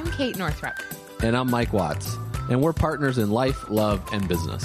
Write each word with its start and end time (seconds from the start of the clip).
I'm 0.00 0.10
Kate 0.12 0.38
Northrup. 0.38 0.76
And 1.22 1.36
I'm 1.36 1.50
Mike 1.50 1.74
Watts. 1.74 2.16
And 2.48 2.62
we're 2.62 2.72
partners 2.72 3.18
in 3.18 3.30
life, 3.30 3.68
love, 3.68 4.02
and 4.14 4.26
business. 4.26 4.64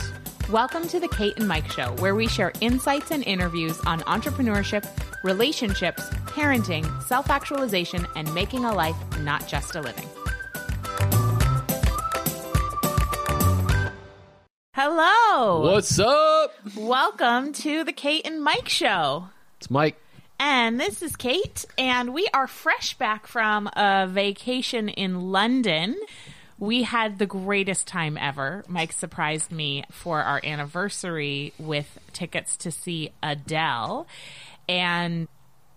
Welcome 0.50 0.88
to 0.88 0.98
the 0.98 1.10
Kate 1.10 1.34
and 1.36 1.46
Mike 1.46 1.70
Show, 1.70 1.94
where 2.00 2.16
we 2.16 2.26
share 2.30 2.54
insights 2.62 3.12
and 3.12 3.22
interviews 3.28 3.78
on 3.82 4.00
entrepreneurship, 4.04 4.88
relationships, 5.26 6.08
parenting, 6.28 6.86
self 7.04 7.30
actualization, 7.30 8.08
and 8.16 8.34
making 8.34 8.64
a 8.64 8.74
life, 8.74 8.96
not 9.20 9.46
just 9.46 9.76
a 9.76 9.82
living. 9.82 10.08
Hello. 14.74 15.64
What's 15.64 16.00
up? 16.00 16.54
Welcome 16.78 17.52
to 17.52 17.84
the 17.84 17.92
Kate 17.92 18.26
and 18.26 18.42
Mike 18.42 18.70
Show. 18.70 19.28
It's 19.58 19.70
Mike. 19.70 19.98
And 20.40 20.80
this 20.80 21.02
is 21.02 21.16
Kate, 21.16 21.66
and 21.78 22.14
we 22.14 22.28
are 22.34 22.48
fresh 22.48 22.96
back 22.96 23.26
from 23.26 23.70
a 23.76 24.08
vacation 24.10 24.90
in 24.90 25.32
London. 25.32 25.96
We 26.60 26.84
had 26.84 27.20
the 27.20 27.26
greatest 27.26 27.88
time 27.88 28.18
ever. 28.18 28.64
Mike 28.68 28.92
surprised 28.92 29.52
me 29.52 29.86
for 29.92 30.22
our 30.22 30.42
anniversary 30.44 31.54
with 31.58 31.98
tickets 32.12 32.58
to 32.58 32.72
see 32.72 33.12
Adele. 33.24 34.08
And 34.68 35.28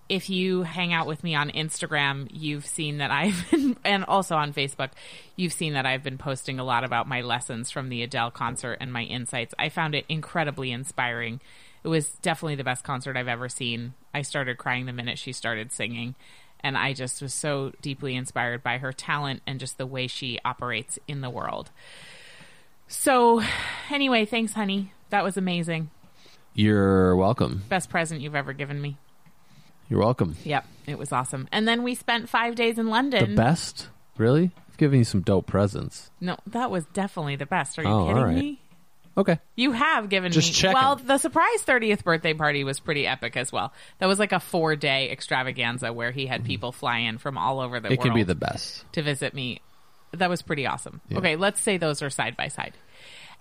if 0.09 0.31
you 0.31 0.62
hang 0.62 0.93
out 0.93 1.06
with 1.06 1.23
me 1.23 1.34
on 1.34 1.51
Instagram, 1.51 2.29
you've 2.33 2.67
seen 2.67 2.98
that 2.98 3.11
I've 3.11 3.51
been, 3.51 3.77
and 3.84 4.05
also 4.05 4.37
on 4.37 4.53
Facebook, 4.53 4.91
you've 5.37 5.53
seen 5.53 5.75
that 5.75 5.87
I've 5.87 6.03
been 6.03 6.19
posting 6.19 6.59
a 6.59 6.65
lot 6.65 6.84
about 6.84 7.06
my 7.06 7.20
lessons 7.20 7.70
from 7.70 7.89
the 7.89 8.03
Adele 8.03 8.31
concert 8.31 8.79
and 8.81 8.93
my 8.93 9.03
insights. 9.03 9.55
I 9.59 9.69
found 9.69 9.95
it 9.95 10.05
incredibly 10.09 10.73
inspiring. 10.73 11.41
It 11.84 11.89
was 11.89 12.09
definitely 12.23 12.56
the 12.56 12.65
best 12.65 12.84
concert 12.84 13.17
I've 13.17 13.29
ever 13.29 13.48
seen. 13.48 13.95
I 14.19 14.23
started 14.23 14.59
crying 14.59 14.87
the 14.87 14.93
minute 14.93 15.17
she 15.17 15.33
started 15.33 15.71
singing. 15.71 16.17
And 16.61 16.77
I 16.77 16.93
just 16.93 17.23
was 17.23 17.33
so 17.33 17.71
deeply 17.81 18.17
inspired 18.17 18.65
by 18.65 18.79
her 18.79 18.93
talent 18.93 19.43
and 19.47 19.61
just 19.61 19.79
the 19.79 19.87
way 19.87 20.09
she 20.09 20.41
operates 20.45 20.99
in 21.07 21.20
the 21.20 21.31
world. 21.31 21.70
So, 22.89 23.42
anyway, 23.91 24.25
thanks, 24.25 24.55
honey. 24.55 24.92
That 25.11 25.23
was 25.23 25.37
amazing. 25.37 25.91
You're 26.55 27.15
welcome. 27.15 27.62
Best 27.69 27.91
present 27.91 28.20
you've 28.23 28.34
ever 28.34 28.53
given 28.53 28.81
me. 28.83 28.97
You're 29.89 30.01
welcome. 30.01 30.37
Yep, 30.45 30.67
it 30.89 30.98
was 30.98 31.12
awesome. 31.12 31.47
And 31.53 31.69
then 31.69 31.85
we 31.85 31.95
spent 31.95 32.29
five 32.29 32.57
days 32.57 32.77
in 32.77 32.89
London. 32.89 33.31
The 33.31 33.37
best? 33.37 33.89
Really? 34.17 34.51
I've 34.69 34.77
given 34.79 34.98
you 34.98 35.05
some 35.05 35.20
dope 35.23 35.47
presents. 35.47 36.11
No, 36.20 36.37
that 36.48 36.73
was 36.73 36.85
definitely 36.87 37.37
the 37.37 37.47
best. 37.47 37.79
Are 37.79 37.83
you 37.83 37.89
Oh, 37.89 38.07
kidding 38.09 38.23
right. 38.23 38.35
me? 38.35 38.61
Okay. 39.19 39.38
You 39.56 39.72
have 39.72 40.08
given 40.08 40.30
Just 40.30 40.50
me. 40.50 40.55
checking. 40.55 40.74
Well, 40.74 40.94
the 40.97 41.19
surprise 41.19 41.62
30th 41.66 42.05
birthday 42.05 42.34
party 42.34 42.62
was 42.62 42.78
pretty 42.78 43.05
epic 43.06 43.36
as 43.36 43.50
well. 43.52 43.72
That 43.98 44.06
was 44.06 44.19
like 44.20 44.30
a 44.33 44.38
four 44.38 44.77
day 44.77 45.11
extravaganza 45.11 45.92
where 45.92 46.12
he 46.12 46.27
had 46.27 46.44
people 46.44 46.70
fly 46.72 46.98
in 46.98 47.19
from 47.19 47.36
all 47.36 47.58
over 47.61 47.80
the 47.80 47.89
Mm-hmm. 47.89 47.92
It 47.94 47.98
world 47.98 48.08
could 48.11 48.14
be 48.14 48.22
the 48.22 48.34
best. 48.36 48.84
to 48.92 49.02
visit 49.02 49.34
me. 49.34 49.61
That 50.12 50.30
was 50.30 50.41
pretty 50.41 50.66
awesome. 50.66 51.00
Okay, 51.12 51.34
let's 51.36 51.61
say 51.61 51.77
those 51.77 52.00
are 52.00 52.08
side 52.11 52.36
by 52.36 52.48
side. 52.48 52.72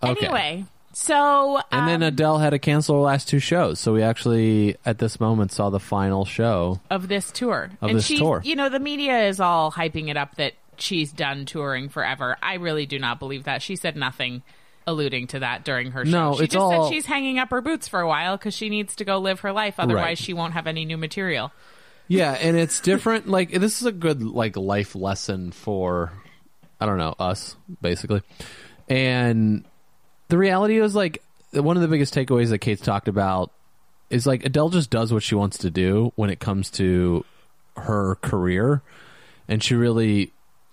Okay. 0.03 0.25
Anyway, 0.25 0.65
so 0.93 1.61
And 1.71 1.87
then 1.87 2.01
um, 2.03 2.07
Adele 2.09 2.39
had 2.39 2.49
to 2.49 2.59
cancel 2.59 2.95
her 2.95 3.01
last 3.01 3.27
two 3.29 3.39
shows. 3.39 3.79
So 3.79 3.93
we 3.93 4.01
actually, 4.03 4.75
at 4.85 4.97
this 4.97 5.19
moment, 5.19 5.51
saw 5.51 5.69
the 5.69 5.79
final 5.79 6.25
show. 6.25 6.79
of 6.89 7.07
this 7.07 7.31
tour. 7.31 7.69
Of 7.81 7.89
and 7.89 7.97
this 7.99 8.05
she's, 8.07 8.19
tour. 8.19 8.41
You 8.43 8.55
know, 8.55 8.69
the 8.69 8.79
media 8.79 9.27
is 9.27 9.39
all 9.39 9.71
hyping 9.71 10.09
it 10.09 10.17
up 10.17 10.35
that 10.35 10.53
she's 10.77 11.11
done 11.11 11.45
touring 11.45 11.87
forever. 11.89 12.35
I 12.41 12.55
really 12.55 12.85
do 12.87 12.97
not 12.99 13.19
believe 13.19 13.43
that. 13.43 13.61
She 13.61 13.75
said 13.75 13.95
nothing 13.95 14.41
alluding 14.87 15.27
to 15.27 15.39
that 15.39 15.63
during 15.65 15.91
her 15.91 16.05
show. 16.05 16.11
No, 16.11 16.37
she 16.37 16.45
it's 16.45 16.53
just 16.53 16.61
all- 16.63 16.85
said 16.89 16.93
she's 16.95 17.05
hanging 17.05 17.37
up 17.37 17.49
her 17.51 17.61
boots 17.61 17.87
for 17.87 17.99
a 17.99 18.07
while 18.07 18.37
because 18.37 18.55
she 18.55 18.69
needs 18.69 18.95
to 18.95 19.05
go 19.05 19.19
live 19.19 19.41
her 19.41 19.51
life. 19.51 19.75
Otherwise, 19.77 20.03
Right. 20.03 20.17
she 20.17 20.33
won't 20.33 20.53
have 20.53 20.65
any 20.65 20.85
new 20.85 20.97
material. 20.97 21.51
Yeah, 22.07 22.31
and 22.31 22.57
it's 22.57 22.79
different. 22.79 23.27
like 23.27 23.51
this 23.51 23.81
is 23.81 23.85
a 23.85 23.91
good 23.91 24.23
like 24.23 24.55
life 24.55 24.95
lesson 24.95 25.51
for 25.51 26.11
I 26.79 26.85
don't 26.85 26.97
know 26.97 27.15
us 27.19 27.55
basically. 27.81 28.21
And 28.87 29.65
the 30.29 30.37
reality 30.37 30.79
is 30.79 30.95
like 30.95 31.21
one 31.53 31.75
of 31.75 31.81
the 31.81 31.87
biggest 31.89 32.13
takeaways 32.13 32.49
that 32.49 32.59
Kate's 32.59 32.81
talked 32.81 33.07
about 33.07 33.51
is 34.09 34.25
like 34.25 34.45
Adele 34.45 34.69
just 34.69 34.89
does 34.89 35.11
what 35.11 35.23
she 35.23 35.35
wants 35.35 35.57
to 35.59 35.69
do 35.69 36.13
when 36.15 36.29
it 36.29 36.39
comes 36.39 36.69
to 36.71 37.25
her 37.75 38.15
career, 38.21 38.81
and 39.49 39.61
she 39.61 39.75
really 39.75 40.31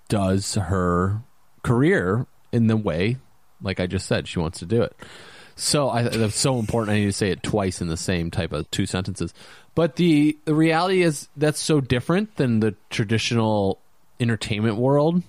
does 0.08 0.54
her 0.54 1.20
career 1.64 2.26
in 2.52 2.68
the 2.68 2.76
way, 2.76 3.16
like 3.62 3.80
I 3.80 3.86
just 3.86 4.06
said, 4.06 4.28
she 4.28 4.38
wants 4.38 4.58
to 4.60 4.66
do 4.66 4.82
it. 4.82 4.94
So 5.56 5.88
I 5.88 6.02
that's 6.02 6.38
so 6.38 6.58
important. 6.58 6.96
I 6.96 7.00
need 7.00 7.06
to 7.06 7.12
say 7.12 7.30
it 7.30 7.42
twice 7.42 7.80
in 7.80 7.88
the 7.88 7.96
same 7.96 8.30
type 8.30 8.52
of 8.52 8.70
two 8.70 8.86
sentences. 8.86 9.32
But 9.74 9.96
the 9.96 10.36
the 10.44 10.54
reality 10.54 11.02
is 11.02 11.28
that's 11.36 11.60
so 11.60 11.80
different 11.80 12.36
than 12.36 12.60
the 12.60 12.74
traditional 12.90 13.80
entertainment 14.18 14.76
world. 14.76 15.22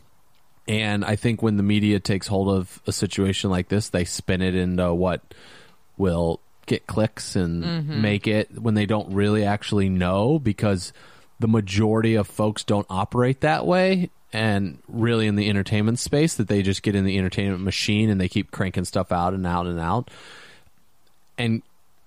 And 0.67 1.05
I 1.05 1.15
think 1.15 1.43
when 1.43 1.57
the 1.57 1.63
media 1.63 1.99
takes 1.99 2.25
hold 2.25 2.49
of 2.49 2.81
a 2.87 2.91
situation 2.91 3.51
like 3.51 3.69
this, 3.69 3.89
they 3.89 4.03
spin 4.03 4.41
it 4.41 4.55
into 4.55 4.93
what 4.93 5.21
will 5.97 6.39
get 6.65 6.87
clicks 6.87 7.35
and 7.35 7.63
mm-hmm. 7.63 8.01
make 8.01 8.25
it 8.25 8.59
when 8.59 8.73
they 8.73 8.87
don't 8.87 9.13
really 9.13 9.45
actually 9.45 9.89
know 9.89 10.39
because 10.39 10.91
the 11.39 11.47
majority 11.47 12.15
of 12.15 12.27
folks 12.27 12.63
don't 12.63 12.87
operate 12.89 13.41
that 13.41 13.67
way 13.67 14.09
and 14.35 14.79
really 14.87 15.27
in 15.27 15.35
the 15.35 15.49
entertainment 15.49 15.97
space 15.97 16.35
that 16.35 16.47
they 16.47 16.61
just 16.61 16.83
get 16.83 16.93
in 16.93 17.05
the 17.05 17.17
entertainment 17.17 17.61
machine 17.63 18.09
and 18.09 18.19
they 18.19 18.27
keep 18.27 18.51
cranking 18.51 18.85
stuff 18.85 19.11
out 19.11 19.33
and 19.33 19.47
out 19.47 19.65
and 19.65 19.79
out 19.79 20.09
and 21.37 21.61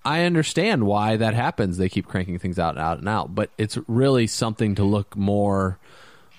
I 0.04 0.22
understand 0.22 0.84
why 0.84 1.16
that 1.16 1.34
happens. 1.34 1.76
They 1.76 1.88
keep 1.88 2.06
cranking 2.06 2.38
things 2.38 2.58
out 2.58 2.76
and 2.76 2.78
out 2.82 2.98
and 2.98 3.08
out, 3.08 3.34
but 3.34 3.50
it's 3.58 3.76
really 3.88 4.26
something 4.26 4.76
to 4.76 4.84
look 4.84 5.16
more 5.16 5.78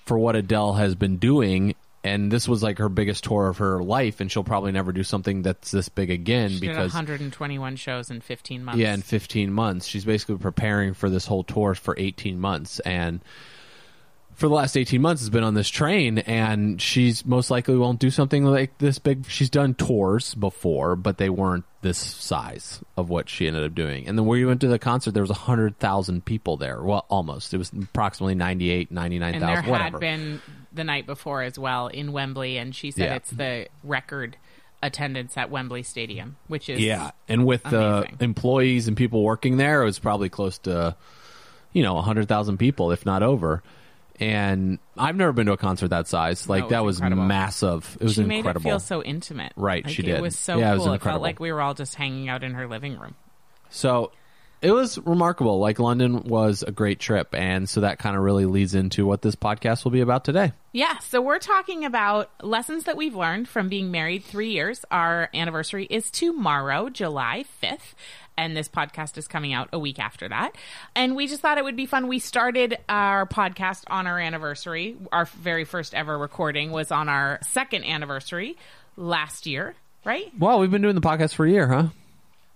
for 0.06 0.18
what 0.18 0.36
Adele 0.36 0.74
has 0.74 0.96
been 0.96 1.18
doing. 1.18 1.76
And 2.04 2.32
this 2.32 2.48
was 2.48 2.64
like 2.64 2.80
her 2.80 2.90
biggest 2.90 3.26
tour 3.26 3.50
of 3.50 3.58
her 3.58 3.84
life, 3.84 4.22
and 4.22 4.32
she'll 4.32 4.44
probably 4.46 4.72
never 4.72 4.92
do 4.92 5.04
something 5.04 5.44
that's 5.44 5.70
this 5.70 5.90
big 5.90 6.10
again 6.10 6.52
She 6.52 6.62
because 6.62 6.94
121 6.94 7.76
shows 7.76 8.10
in 8.10 8.22
15 8.22 8.64
months. 8.64 8.80
yeah, 8.80 8.94
in 8.94 9.02
15 9.02 9.52
months, 9.52 9.86
she's 9.86 10.06
basically 10.06 10.38
preparing 10.38 10.94
for 10.94 11.10
this 11.10 11.28
whole 11.28 11.44
tour 11.44 11.76
for 11.76 11.94
18 11.98 12.40
months, 12.40 12.80
and 12.80 13.20
for 14.40 14.48
the 14.48 14.54
last 14.54 14.78
18 14.78 15.02
months 15.02 15.22
has 15.22 15.30
been 15.30 15.44
on 15.44 15.54
this 15.54 15.70
train 15.70 16.18
and 16.20 16.82
she's 16.82 17.26
most 17.26 17.52
likely 17.52 17.76
won't 17.78 18.00
do 18.00 18.10
something 18.10 18.46
like 18.46 18.78
this 18.78 18.98
big 18.98 19.26
she's 19.28 19.50
done 19.50 19.74
tours 19.74 20.34
before 20.36 20.96
but 20.96 21.18
they 21.18 21.30
weren't 21.30 21.66
this 21.82 21.98
size 21.98 22.82
of 22.98 23.10
what 23.10 23.28
she 23.30 23.48
ended 23.48 23.64
up 23.64 23.76
doing 23.76 24.08
and 24.08 24.18
then 24.18 24.26
when 24.26 24.40
we 24.40 24.46
went 24.46 24.62
to 24.62 24.68
the 24.68 24.80
concert 24.80 25.12
there 25.12 25.24
was 25.24 25.30
100000 25.30 26.24
people 26.26 26.56
there 26.58 26.82
well 26.82 27.06
almost 27.10 27.54
it 27.54 27.58
was 27.58 27.72
approximately 27.74 28.34
98 28.36 28.90
and 28.90 28.98
there 28.98 29.04
99000 29.04 29.64
had 29.64 29.72
whatever 29.72 30.00
been 30.00 30.42
the 30.72 30.84
night 30.84 31.06
before 31.06 31.42
as 31.42 31.58
well 31.58 31.88
in 31.88 32.12
Wembley, 32.12 32.58
and 32.58 32.76
she 32.76 32.92
said 32.92 33.06
Yeah. 33.10 33.16
it's 33.16 33.32
the 33.32 33.68
record 33.84 34.38
attendance 34.82 35.36
at 35.36 35.50
Wembley 35.50 35.84
Stadium, 35.84 36.38
which 36.48 36.70
is 36.70 36.80
Yeah, 36.80 37.12
and 37.28 37.46
with 37.46 37.64
the 37.64 38.00
Amazing. 38.02 38.18
employees 38.22 38.88
and 38.88 38.96
people 38.96 39.24
working 39.24 39.58
there, 39.58 39.82
it 39.82 39.86
was 39.86 40.00
probably 40.00 40.30
close 40.30 40.58
to, 40.60 40.96
you 41.74 41.84
know, 41.84 42.00
hundred 42.02 42.28
thousand 42.28 42.58
people, 42.58 42.92
if 42.92 43.06
not 43.06 43.24
over. 43.24 43.64
And 44.20 44.80
I've 44.98 45.16
never 45.16 45.32
been 45.32 45.46
to 45.46 45.54
a 45.54 45.58
concert 45.58 45.90
that 45.90 46.08
size. 46.08 46.50
Like 46.50 46.64
No, 46.64 46.70
that 46.70 46.84
was 46.84 46.98
incredible. 46.98 47.24
massive. 47.24 47.98
It 48.00 48.04
was 48.04 48.18
incredible. 48.18 48.34
she 48.34 48.38
incredible. 48.40 48.62
made 48.62 48.68
it 48.70 48.72
feel 48.72 48.80
so 48.80 49.02
intimate. 49.04 49.54
Right, 49.56 49.86
Like, 49.86 49.94
she 49.94 50.04
It 50.04 50.22
was 50.22 50.38
so 50.38 50.58
Yeah, 50.60 50.72
it 50.72 50.74
was 50.76 50.84
cool. 50.84 50.92
It, 50.92 50.96
incredible. 50.96 51.16
felt 51.16 51.22
like 51.24 51.40
we 51.40 51.52
were 51.54 51.62
all 51.62 51.74
just 51.74 51.96
hanging 51.96 52.28
out 52.30 52.44
in 52.44 52.54
her 52.54 52.68
living 52.68 52.98
room. 53.00 53.16
So 53.70 54.12
it 54.62 54.72
was 54.72 54.98
remarkable. 55.00 55.60
Like 55.60 55.80
London 55.80 56.24
was 56.24 56.64
a 56.64 56.72
great 56.72 57.00
trip, 57.00 57.34
and 57.34 57.68
so 57.68 57.82
that 57.82 58.00
kind 58.00 58.16
of 58.16 58.24
really 58.24 58.46
leads 58.46 58.76
into 58.76 59.06
what 59.06 59.22
this 59.22 59.36
podcast 59.36 59.84
will 59.84 59.92
be 59.92 60.02
about 60.02 60.26
today. 60.26 60.52
Yeah, 60.74 61.00
so 61.00 61.22
we're 61.22 61.40
talking 61.40 61.86
about 61.86 62.30
lessons 62.44 62.84
that 62.84 62.98
we've 62.98 63.16
learned 63.16 63.48
from 63.48 63.70
being 63.70 63.92
married 63.92 64.24
three 64.24 64.52
years. 64.52 64.84
Our 64.92 65.30
anniversary 65.34 65.86
is 65.86 66.12
tomorrow, 66.12 66.90
July 66.90 67.46
5th, 67.64 67.94
and 68.38 68.56
this 68.56 68.68
podcast 68.68 69.18
is 69.18 69.28
coming 69.28 69.54
out 69.54 69.70
a 69.72 69.80
week 69.80 70.00
after 70.00 70.28
that. 70.28 70.56
And 70.96 71.16
we 71.16 71.28
just 71.28 71.42
thought 71.42 71.58
it 71.58 71.64
would 71.64 71.76
be 71.76 71.86
fun. 71.86 72.08
We 72.08 72.20
started 72.20 72.78
our 72.88 73.26
podcast 73.26 73.84
on 73.88 74.08
our 74.08 74.20
anniversary. 74.20 74.98
Our 75.12 75.26
very 75.26 75.66
first 75.66 75.94
ever 75.96 76.18
recording 76.18 76.72
was 76.72 76.92
on 76.92 77.10
our 77.10 77.40
second 77.44 77.86
anniversary 77.86 78.58
last 78.98 79.46
year, 79.46 79.76
right? 80.06 80.32
Well, 80.38 80.60
we've 80.60 80.72
been 80.72 80.82
doing 80.82 80.96
the 80.96 81.02
podcast 81.02 81.34
for 81.34 81.46
a 81.46 81.50
year, 81.50 81.68
huh? 81.68 81.88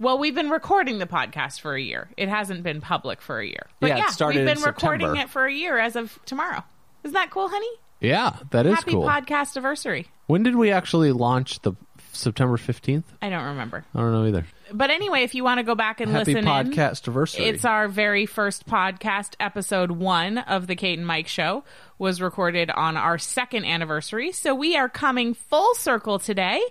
Well, 0.03 0.17
we've 0.19 0.35
been 0.35 0.49
recording 0.49 0.99
the 0.99 1.07
podcast 1.07 1.61
for 1.61 1.75
a 1.75 1.81
year. 1.81 2.09
It 2.17 2.27
hasn't 2.29 2.61
been 2.61 2.81
public 2.81 3.21
for 3.21 3.39
a 3.39 3.45
year. 3.45 3.67
But 3.79 3.87
Yeah, 3.87 3.97
yeah, 3.97 4.07
started 4.07 4.45
we've 4.45 4.55
been 4.55 4.63
recording 4.63 5.15
it 5.15 5.29
for 5.29 5.45
a 5.45 5.53
year 5.53 5.79
as 5.79 5.95
of 5.95 6.19
tomorrow. 6.25 6.61
Isn't 7.03 7.13
that 7.13 7.31
cool, 7.31 7.47
honey? 7.47 7.69
Yeah, 8.01 8.35
that 8.51 8.65
is 8.65 8.75
Happy 8.75 8.91
cool. 8.91 9.03
podcast 9.05 9.55
anniversary. 9.55 10.07
when 10.27 10.43
did 10.43 10.55
we 10.57 10.71
actually 10.71 11.13
launch 11.13 11.61
the 11.61 11.71
September 12.11 12.57
fifteenth? 12.57 13.05
I 13.21 13.29
don't 13.29 13.45
remember. 13.45 13.85
I 13.95 13.99
don't 13.99 14.11
know 14.11 14.25
either. 14.25 14.45
But 14.73 14.89
anyway, 14.89 15.21
if 15.23 15.35
you 15.35 15.43
want 15.43 15.59
to 15.59 15.63
go 15.63 15.73
back 15.73 16.01
and 16.01 16.11
Happy 16.11 16.33
listen 16.33 16.45
in, 16.47 16.53
podcast 16.53 17.07
anniversary. 17.07 17.45
it's 17.45 17.63
our 17.63 17.87
very 17.87 18.25
first 18.25 18.67
podcast, 18.67 19.35
episode 19.39 19.91
one 19.91 20.37
of 20.37 20.67
the 20.67 20.75
Kate 20.75 20.97
and 20.97 21.07
Mike 21.07 21.27
show 21.29 21.63
was 21.97 22.21
recorded 22.21 22.69
on 22.69 22.97
our 22.97 23.17
second 23.17 23.63
anniversary. 23.65 24.31
So 24.33 24.53
we 24.53 24.75
are 24.75 24.89
coming 24.89 25.33
full 25.33 25.73
circle 25.75 26.19
today, 26.19 26.61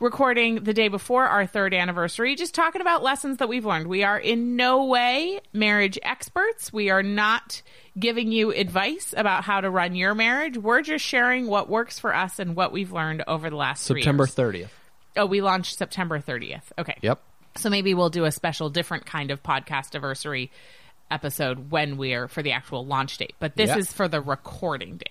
recording 0.00 0.64
the 0.64 0.74
day 0.74 0.88
before 0.88 1.24
our 1.26 1.46
third 1.46 1.72
anniversary, 1.72 2.34
just 2.34 2.54
talking 2.54 2.80
about 2.80 3.02
lessons 3.02 3.38
that 3.38 3.48
we've 3.48 3.64
learned. 3.64 3.86
We 3.86 4.02
are 4.04 4.18
in 4.18 4.56
no 4.56 4.84
way 4.84 5.40
marriage 5.52 5.98
experts. 6.02 6.72
We 6.72 6.90
are 6.90 7.02
not 7.02 7.62
giving 7.98 8.30
you 8.30 8.52
advice 8.52 9.14
about 9.16 9.44
how 9.44 9.60
to 9.62 9.70
run 9.70 9.94
your 9.94 10.14
marriage. 10.14 10.58
We're 10.58 10.82
just 10.82 11.04
sharing 11.04 11.46
what 11.46 11.68
works 11.68 11.98
for 11.98 12.14
us 12.14 12.38
and 12.38 12.54
what 12.54 12.72
we've 12.72 12.92
learned 12.92 13.24
over 13.26 13.48
the 13.48 13.56
last 13.56 13.86
three 13.88 14.02
September 14.02 14.24
years. 14.24 14.34
30th. 14.34 14.68
Oh, 15.16 15.26
we 15.26 15.40
launched 15.40 15.78
September 15.78 16.18
30th. 16.20 16.64
Okay. 16.78 16.96
Yep. 17.00 17.20
So 17.56 17.70
maybe 17.70 17.94
we'll 17.94 18.10
do 18.10 18.24
a 18.26 18.32
special, 18.32 18.68
different 18.68 19.06
kind 19.06 19.30
of 19.30 19.42
podcast 19.42 19.94
anniversary 19.94 20.50
episode 21.10 21.70
when 21.70 21.96
we're 21.96 22.28
for 22.28 22.42
the 22.42 22.52
actual 22.52 22.84
launch 22.84 23.16
date. 23.16 23.34
But 23.38 23.56
this 23.56 23.70
Yeah. 23.70 23.78
is 23.78 23.90
for 23.92 24.08
the 24.08 24.20
recording 24.20 24.98
date. 24.98 25.08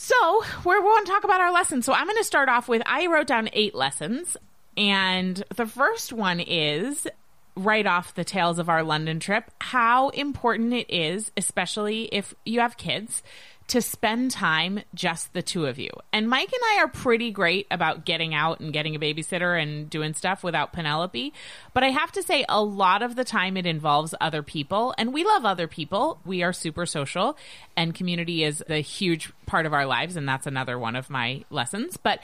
So 0.00 0.44
we're 0.64 0.80
going 0.80 1.04
to 1.04 1.10
talk 1.10 1.24
about 1.24 1.40
our 1.40 1.52
lessons. 1.52 1.84
So 1.84 1.92
I'm 1.92 2.06
going 2.06 2.16
to 2.18 2.24
start 2.24 2.48
off 2.48 2.68
with 2.68 2.82
I 2.86 3.08
wrote 3.08 3.26
down 3.26 3.50
eight 3.52 3.74
lessons, 3.74 4.36
and 4.76 5.42
the 5.56 5.66
first 5.66 6.12
one 6.12 6.38
is 6.38 7.08
right 7.56 7.84
off 7.84 8.14
the 8.14 8.22
tails 8.22 8.60
of 8.60 8.68
our 8.68 8.84
London 8.84 9.18
trip 9.18 9.50
how 9.60 10.10
important 10.10 10.72
it 10.72 10.88
is, 10.88 11.32
especially 11.36 12.04
if 12.12 12.32
you 12.46 12.60
have 12.60 12.76
kids, 12.76 13.24
to 13.68 13.82
spend 13.82 14.30
time 14.30 14.80
just 14.94 15.32
the 15.34 15.42
two 15.42 15.66
of 15.66 15.78
you. 15.78 15.90
And 16.12 16.28
Mike 16.28 16.50
and 16.52 16.62
I 16.64 16.82
are 16.82 16.88
pretty 16.88 17.30
great 17.30 17.66
about 17.70 18.06
getting 18.06 18.34
out 18.34 18.60
and 18.60 18.72
getting 18.72 18.96
a 18.96 18.98
babysitter 18.98 19.60
and 19.60 19.88
doing 19.88 20.14
stuff 20.14 20.42
without 20.42 20.72
Penelope. 20.72 21.32
But 21.74 21.84
I 21.84 21.90
have 21.90 22.10
to 22.12 22.22
say, 22.22 22.44
a 22.48 22.62
lot 22.62 23.02
of 23.02 23.14
the 23.14 23.24
time 23.24 23.56
it 23.56 23.66
involves 23.66 24.14
other 24.20 24.42
people, 24.42 24.94
and 24.96 25.12
we 25.12 25.22
love 25.22 25.44
other 25.44 25.68
people. 25.68 26.18
We 26.24 26.42
are 26.42 26.52
super 26.52 26.86
social, 26.86 27.36
and 27.76 27.94
community 27.94 28.42
is 28.42 28.64
a 28.68 28.80
huge 28.80 29.32
part 29.46 29.66
of 29.66 29.74
our 29.74 29.86
lives, 29.86 30.16
and 30.16 30.28
that's 30.28 30.46
another 30.46 30.78
one 30.78 30.96
of 30.96 31.10
my 31.10 31.44
lessons. 31.50 31.98
But 31.98 32.20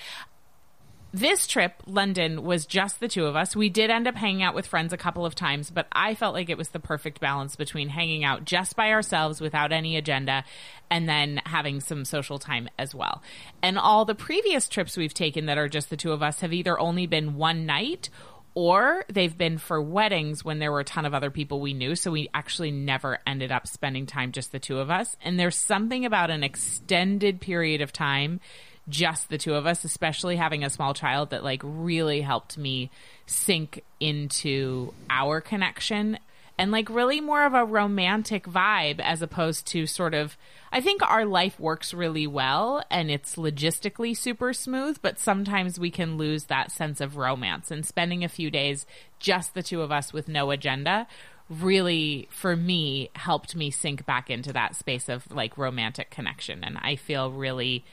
this 1.15 1.47
trip, 1.47 1.75
London, 1.87 2.43
was 2.43 2.67
just 2.67 2.99
the 2.99 3.07
two 3.07 3.27
of 3.27 3.37
us. 3.37 3.55
We 3.55 3.69
did 3.69 3.89
end 3.89 4.09
up 4.09 4.17
hanging 4.17 4.43
out 4.43 4.57
with 4.57 4.67
friends 4.67 4.93
a 4.93 4.97
couple 4.97 5.25
of 5.25 5.37
times, 5.37 5.71
but 5.71 5.87
I 5.93 6.17
felt 6.17 6.35
like 6.35 6.51
it 6.51 6.59
was 6.59 6.71
the 6.71 6.81
perfect 6.81 7.21
balance 7.21 7.55
between 7.55 7.89
hanging 7.89 8.25
out 8.25 8.45
just 8.45 8.75
by 8.75 8.91
ourselves 8.91 9.41
without 9.41 9.71
any 9.71 9.97
agenda 9.97 10.45
and 10.91 11.09
then 11.09 11.41
having 11.47 11.81
some 11.81 12.05
social 12.05 12.41
time 12.41 12.69
as 12.81 12.97
well. 12.97 13.23
And 13.63 13.79
all 13.79 14.05
the 14.05 14.17
previous 14.17 14.69
trips 14.69 14.97
we've 14.97 15.15
taken 15.15 15.47
that 15.47 15.57
are 15.57 15.69
just 15.69 15.89
the 15.89 15.97
two 15.97 16.11
of 16.11 16.21
us 16.21 16.41
have 16.41 16.53
either 16.53 16.77
only 16.77 17.07
been 17.07 17.37
one 17.37 17.65
night 17.65 18.11
or 18.55 19.05
they've 19.09 19.39
been 19.39 19.59
for 19.59 19.81
weddings 19.81 20.45
when 20.45 20.59
there 20.59 20.73
were 20.73 20.81
a 20.81 20.85
ton 20.85 21.07
of 21.07 21.15
other 21.15 21.31
people 21.31 21.61
we 21.61 21.75
knew. 21.75 21.95
So 21.95 22.11
we 22.11 22.29
actually 22.35 22.73
never 22.73 23.21
ended 23.25 23.53
up 23.53 23.69
spending 23.69 24.07
time 24.07 24.33
just 24.33 24.51
the 24.51 24.59
two 24.59 24.79
of 24.79 24.91
us. 24.91 25.17
And 25.23 25.39
there's 25.39 25.57
something 25.57 26.05
about 26.05 26.31
an 26.31 26.43
extended 26.43 27.41
period 27.41 27.83
of 27.83 27.93
time 27.93 28.41
just 28.89 29.29
the 29.29 29.39
two 29.39 29.55
of 29.55 29.67
us, 29.67 29.85
especially 29.85 30.37
having 30.37 30.65
a 30.65 30.71
small 30.71 30.95
child 30.95 31.31
that 31.31 31.45
like 31.45 31.61
really 31.65 32.21
helped 32.21 32.59
me 32.59 32.91
sink 33.27 33.83
into 34.01 34.93
our 35.09 35.41
connection 35.41 36.19
and 36.57 36.71
like 36.71 36.89
really 36.89 37.21
more 37.21 37.45
of 37.45 37.55
a 37.55 37.65
romantic 37.65 38.45
vibe 38.47 39.01
as 39.01 39.23
opposed 39.23 39.67
to 39.67 39.87
sort 39.87 40.15
of 40.15 40.37
I 40.71 40.81
think 40.81 41.03
our 41.03 41.25
life 41.25 41.59
works 41.59 41.95
really 41.95 42.27
well 42.27 42.83
and 42.91 43.11
it's 43.11 43.37
logistically 43.37 44.17
super 44.17 44.53
smooth, 44.53 44.99
but 45.03 45.19
sometimes 45.19 45.79
we 45.79 45.91
can 45.91 46.17
lose 46.17 46.45
that 46.45 46.73
sense 46.73 47.01
of 47.01 47.17
romance 47.17 47.71
and 47.71 47.87
spending 47.87 48.25
a 48.25 48.29
few 48.29 48.51
days 48.51 48.87
just 49.19 49.55
the 49.55 49.63
two 49.63 49.83
of 49.83 49.93
us 49.93 50.13
with 50.13 50.29
no 50.29 50.51
agenda 50.51 51.07
really 51.51 52.27
for 52.31 52.57
me 52.57 53.11
helped 53.15 53.55
me 53.55 53.71
sink 53.71 54.07
back 54.07 54.31
into 54.31 54.53
that 54.53 54.75
space 54.75 55.09
of 55.09 55.31
like 55.31 55.59
romantic 55.59 56.11
connection. 56.11 56.65
And 56.65 56.79
I 56.79 56.97
feel 56.97 57.31
really 57.31 57.85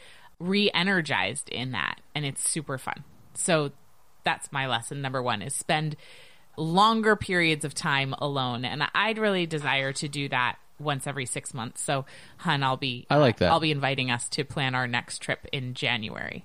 re-energized 0.41 1.49
in 1.49 1.71
that 1.71 2.01
and 2.15 2.25
it's 2.25 2.47
super 2.49 2.77
fun. 2.77 3.03
So 3.33 3.71
that's 4.23 4.51
my 4.51 4.67
lesson 4.67 5.01
number 5.01 5.21
1 5.21 5.41
is 5.41 5.55
spend 5.55 5.95
longer 6.57 7.15
periods 7.15 7.63
of 7.63 7.73
time 7.73 8.13
alone 8.17 8.65
and 8.65 8.83
I'd 8.93 9.17
really 9.17 9.45
desire 9.45 9.93
to 9.93 10.07
do 10.07 10.29
that 10.29 10.57
once 10.79 11.07
every 11.07 11.25
6 11.25 11.53
months. 11.53 11.81
So 11.81 12.05
hun 12.37 12.63
I'll 12.63 12.77
be 12.77 13.05
I 13.09 13.17
like 13.17 13.37
that. 13.37 13.51
I'll 13.51 13.59
be 13.59 13.71
inviting 13.71 14.11
us 14.11 14.27
to 14.29 14.43
plan 14.43 14.75
our 14.75 14.87
next 14.87 15.19
trip 15.19 15.47
in 15.51 15.73
January. 15.73 16.43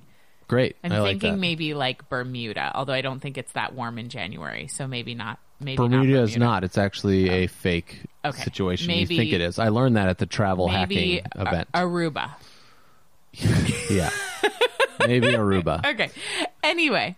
Great. 0.49 0.77
I'm 0.85 0.93
I 0.93 0.99
like 1.01 1.11
thinking 1.13 1.33
that. 1.33 1.39
maybe 1.39 1.75
like 1.75 2.09
Bermuda, 2.09 2.71
although 2.75 2.93
I 2.93 3.01
don't 3.01 3.19
think 3.19 3.37
it's 3.37 3.53
that 3.53 3.75
warm 3.75 3.99
in 3.99 4.09
January, 4.09 4.69
so 4.69 4.87
maybe 4.87 5.15
not 5.15 5.41
maybe 5.59 5.77
Bermuda 5.77 6.13
not 6.13 6.23
is 6.23 6.37
not. 6.37 6.65
It's 6.65 6.79
actually 6.79 7.29
a 7.31 7.45
oh. 7.45 7.49
fake 7.49 8.03
Okay. 8.25 8.43
situation. 8.43 8.89
Maybe- 8.89 9.15
you 9.15 9.21
think 9.21 9.33
it 9.33 9.41
is. 9.41 9.59
I 9.59 9.69
learned 9.69 9.97
that 9.97 10.09
at 10.09 10.19
the 10.19 10.27
travel 10.27 10.69
hacking 10.69 11.23
event. 11.35 11.69
Aruba. 11.73 12.33
yeah. 13.91 14.11
Maybe 15.01 15.29
Aruba. 15.29 15.85
Okay. 15.95 16.11
Anyway, 16.63 17.17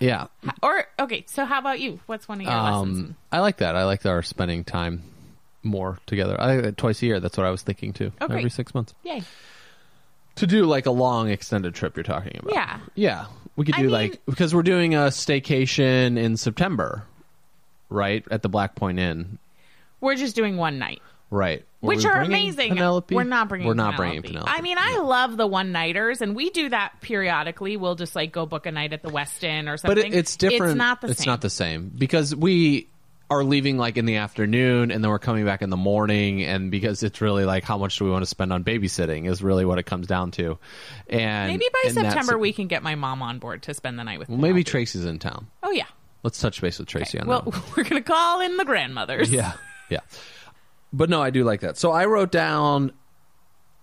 Yeah. 0.00 0.26
or 0.62 0.86
okay, 0.98 1.24
so 1.28 1.44
how 1.44 1.58
about 1.58 1.78
you? 1.80 2.00
What's 2.06 2.26
one 2.28 2.40
of 2.40 2.46
your 2.46 2.52
lessons? 2.54 2.98
Um, 3.10 3.16
I 3.30 3.40
like 3.40 3.58
that. 3.58 3.76
I 3.76 3.84
like 3.84 4.04
our 4.06 4.22
spending 4.22 4.64
time 4.64 5.02
more 5.62 5.98
together. 6.06 6.40
I 6.40 6.72
twice 6.72 7.00
a 7.02 7.06
year. 7.06 7.20
That's 7.20 7.36
what 7.36 7.46
I 7.46 7.50
was 7.50 7.62
thinking 7.62 7.92
too. 7.92 8.12
Oh, 8.20 8.26
great. 8.26 8.38
Every 8.38 8.50
six 8.50 8.74
months 8.74 8.94
Yay. 9.04 9.22
to 10.36 10.46
do 10.46 10.64
like 10.64 10.86
a 10.86 10.90
long 10.90 11.28
extended 11.28 11.74
trip. 11.74 11.96
You're 11.96 12.02
talking 12.04 12.36
about. 12.38 12.52
Yeah. 12.54 12.80
Yeah. 12.96 13.26
We 13.54 13.64
could 13.66 13.74
I 13.74 13.78
do 13.78 13.82
mean- 13.84 13.92
like 13.92 14.20
because 14.26 14.54
we're 14.54 14.62
doing 14.64 14.94
a 14.94 15.08
staycation 15.08 16.18
in 16.18 16.36
September, 16.36 17.04
right 17.90 18.24
at 18.30 18.42
the 18.42 18.48
Black 18.48 18.74
Point 18.74 18.98
Inn. 18.98 19.38
We're 20.00 20.16
just 20.16 20.34
doing 20.34 20.56
one 20.56 20.78
night. 20.80 21.00
Right. 21.32 21.64
Were 21.80 21.88
Which 21.88 22.04
we 22.04 22.10
are 22.10 22.20
amazing. 22.20 22.68
Penelope? 22.74 23.14
We're 23.14 23.24
not 23.24 23.48
bringing. 23.48 23.66
We're 23.66 23.72
not 23.74 23.94
Penelope. 23.94 24.18
bringing 24.20 24.22
Penelope. 24.22 24.52
I 24.54 24.60
mean, 24.60 24.76
I 24.78 24.98
love 24.98 25.36
the 25.38 25.46
one 25.46 25.72
nighters, 25.72 26.20
and 26.20 26.36
we 26.36 26.50
do 26.50 26.68
that 26.68 27.00
periodically. 27.00 27.76
We'll 27.78 27.94
just 27.94 28.14
like 28.14 28.32
go 28.32 28.44
book 28.44 28.66
a 28.66 28.70
night 28.70 28.92
at 28.92 29.02
the 29.02 29.08
Westin 29.08 29.62
or 29.66 29.72
but 29.72 29.80
something. 29.80 30.12
it, 30.12 30.14
it's 30.16 30.36
different. 30.36 30.72
It's 30.72 30.78
not 30.78 31.00
the 31.00 31.08
it's 31.08 31.20
same. 31.20 31.26
not 31.26 31.40
the 31.40 31.48
same 31.50 31.90
because 31.96 32.36
we 32.36 32.86
are 33.30 33.42
leaving 33.44 33.78
like 33.78 33.96
in 33.96 34.04
the 34.04 34.16
afternoon 34.16 34.90
and 34.90 35.02
then 35.02 35.10
we're 35.10 35.18
coming 35.18 35.46
back 35.46 35.62
in 35.62 35.70
the 35.70 35.76
morning 35.76 36.42
and 36.42 36.70
because 36.70 37.02
it's 37.02 37.22
really 37.22 37.46
like 37.46 37.64
how 37.64 37.78
much 37.78 37.96
do 37.98 38.04
we 38.04 38.10
want 38.10 38.20
to 38.22 38.26
spend 38.26 38.52
on 38.52 38.62
babysitting 38.62 39.26
is 39.26 39.42
really 39.42 39.64
what 39.64 39.78
it 39.78 39.84
comes 39.84 40.06
down 40.06 40.30
to 40.32 40.58
and 41.08 41.50
Maybe 41.50 41.64
by 41.72 41.80
and 41.86 41.94
September 41.94 42.36
we 42.36 42.52
can 42.52 42.66
get 42.66 42.82
my 42.82 42.94
mom 42.94 43.22
on 43.22 43.38
board 43.38 43.62
to 43.62 43.72
spend 43.72 43.98
the 43.98 44.04
night 44.04 44.18
with. 44.18 44.28
well, 44.28 44.36
maybe 44.36 44.62
tracy's 44.64 45.06
in 45.06 45.18
town 45.18 45.46
Oh 45.62 45.70
yeah. 45.70 45.86
let's 46.22 46.38
touch 46.42 46.60
base 46.60 46.78
with 46.78 46.88
tracy 46.88 47.18
on 47.18 47.26
Well, 47.26 47.40
that 47.40 47.52
Well, 47.54 47.64
we're 47.76 47.84
gonna 47.84 48.02
call 48.02 48.42
in 48.42 48.58
the 48.58 48.66
grandmothers. 48.66 49.30
yeah 49.32 49.52
yeah 49.88 50.00
but 50.92 51.08
no 51.10 51.22
i 51.22 51.30
do 51.30 51.44
like 51.44 51.60
that. 51.60 51.76
So 51.76 51.90
i 51.90 52.04
wrote 52.04 52.30
down 52.32 52.92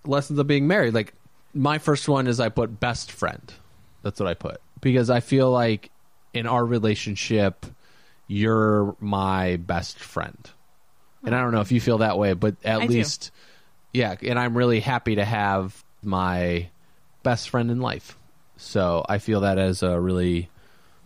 lessons 0.04 0.38
of 0.38 0.46
being 0.46 0.66
married. 0.66 0.94
Like 0.94 1.14
my 1.54 1.78
first 1.78 2.08
one 2.08 2.26
is 2.26 2.40
i 2.40 2.48
put 2.48 2.80
best 2.80 3.10
friend. 3.12 3.52
That's 4.02 4.20
what 4.20 4.28
i 4.28 4.34
put. 4.34 4.60
Because 4.80 5.10
i 5.10 5.20
feel 5.20 5.50
like 5.50 5.90
in 6.32 6.46
our 6.46 6.64
relationship 6.64 7.66
you're 8.26 8.94
my 9.00 9.56
best 9.56 9.98
friend. 9.98 10.50
And 11.24 11.34
i 11.34 11.40
don't 11.40 11.52
know 11.52 11.60
if 11.60 11.72
you 11.72 11.80
feel 11.80 11.98
that 11.98 12.18
way 12.18 12.32
but 12.34 12.56
at 12.64 12.82
I 12.82 12.86
do. 12.86 12.92
least 12.94 13.30
yeah 13.92 14.14
and 14.22 14.38
i'm 14.38 14.56
really 14.56 14.80
happy 14.80 15.16
to 15.16 15.24
have 15.24 15.84
my 16.02 16.68
best 17.22 17.50
friend 17.50 17.70
in 17.70 17.80
life. 17.80 18.16
So 18.56 19.04
i 19.08 19.18
feel 19.18 19.40
that 19.40 19.58
as 19.58 19.82
a 19.82 19.98
really 20.00 20.48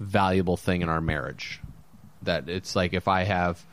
valuable 0.01 0.57
thing 0.57 0.83
in 0.83 0.89
our 0.89 1.01
marriage. 1.01 1.61
That 2.23 2.49
it's 2.49 2.77
like 2.77 2.93
if 2.95 3.09
i 3.09 3.25
have 3.25 3.65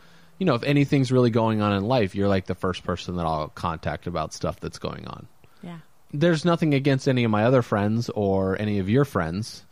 you 0.42 0.46
know 0.48 0.56
if 0.56 0.64
anything's 0.64 1.12
really 1.12 1.30
going 1.30 1.62
on 1.62 1.72
in 1.74 1.84
life 1.86 2.16
you're 2.16 2.28
like 2.28 2.48
the 2.48 2.56
first 2.56 2.84
person 2.84 3.18
that 3.18 3.28
i'll 3.28 3.50
contact 3.50 4.08
about 4.08 4.34
stuff 4.34 4.60
that's 4.60 4.80
going 4.80 5.06
on 5.08 5.28
Yeah. 5.62 5.78
there's 6.12 6.44
nothing 6.46 6.74
against 6.74 7.08
any 7.08 7.24
of 7.26 7.30
my 7.30 7.44
other 7.44 7.62
friends 7.62 8.10
or 8.10 8.60
any 8.60 8.80
of 8.80 8.90
your 8.90 9.06
friends, 9.06 9.64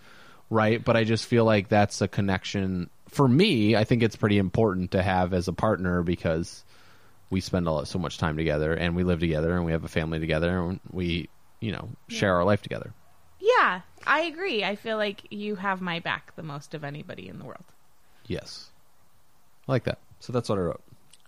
right? 0.52 0.84
But 0.86 0.96
I 0.96 1.04
just 1.06 1.26
feel 1.26 1.44
like 1.44 1.70
that's 1.70 2.02
a 2.02 2.08
connection 2.08 2.90
for 3.10 3.28
me. 3.28 3.76
I 3.76 3.84
think 3.84 4.04
it's 4.04 4.16
pretty 4.16 4.38
important 4.38 4.92
to 4.92 5.02
have 5.02 5.34
as 5.34 5.48
a 5.48 5.54
partner 5.54 6.04
because 6.04 6.64
we 7.32 7.42
spend 7.42 7.66
a 7.68 7.72
lot, 7.72 7.88
so 7.88 7.98
much 8.00 8.20
time 8.20 8.38
together 8.38 8.74
and 8.74 8.96
we 8.96 9.04
live 9.04 9.20
together 9.20 9.56
and 9.56 9.66
we 9.66 9.72
have 9.72 9.84
a 9.84 9.88
family 9.90 10.20
together 10.20 10.60
and 10.60 10.80
we, 10.92 11.30
you 11.60 11.72
know, 11.72 11.90
share 12.10 12.36
our 12.36 12.46
life 12.46 12.62
together. 12.62 12.94
Yeah, 13.40 13.82
I 14.06 14.22
agree. 14.22 14.64
I 14.64 14.76
feel 14.76 14.98
like 14.98 15.24
you 15.32 15.56
have 15.56 15.82
my 15.82 16.00
back 16.00 16.36
the 16.36 16.44
most 16.44 16.74
of 16.76 16.84
anybody 16.84 17.28
in 17.28 17.40
the 17.40 17.46
world. 17.46 17.66
Yes. 18.28 18.70
I 19.68 19.72
like 19.74 19.84
that. 19.86 19.98
So 20.20 20.34
that's 20.34 20.50
what 20.50 20.58
I 20.58 20.62
wrote. 20.62 20.82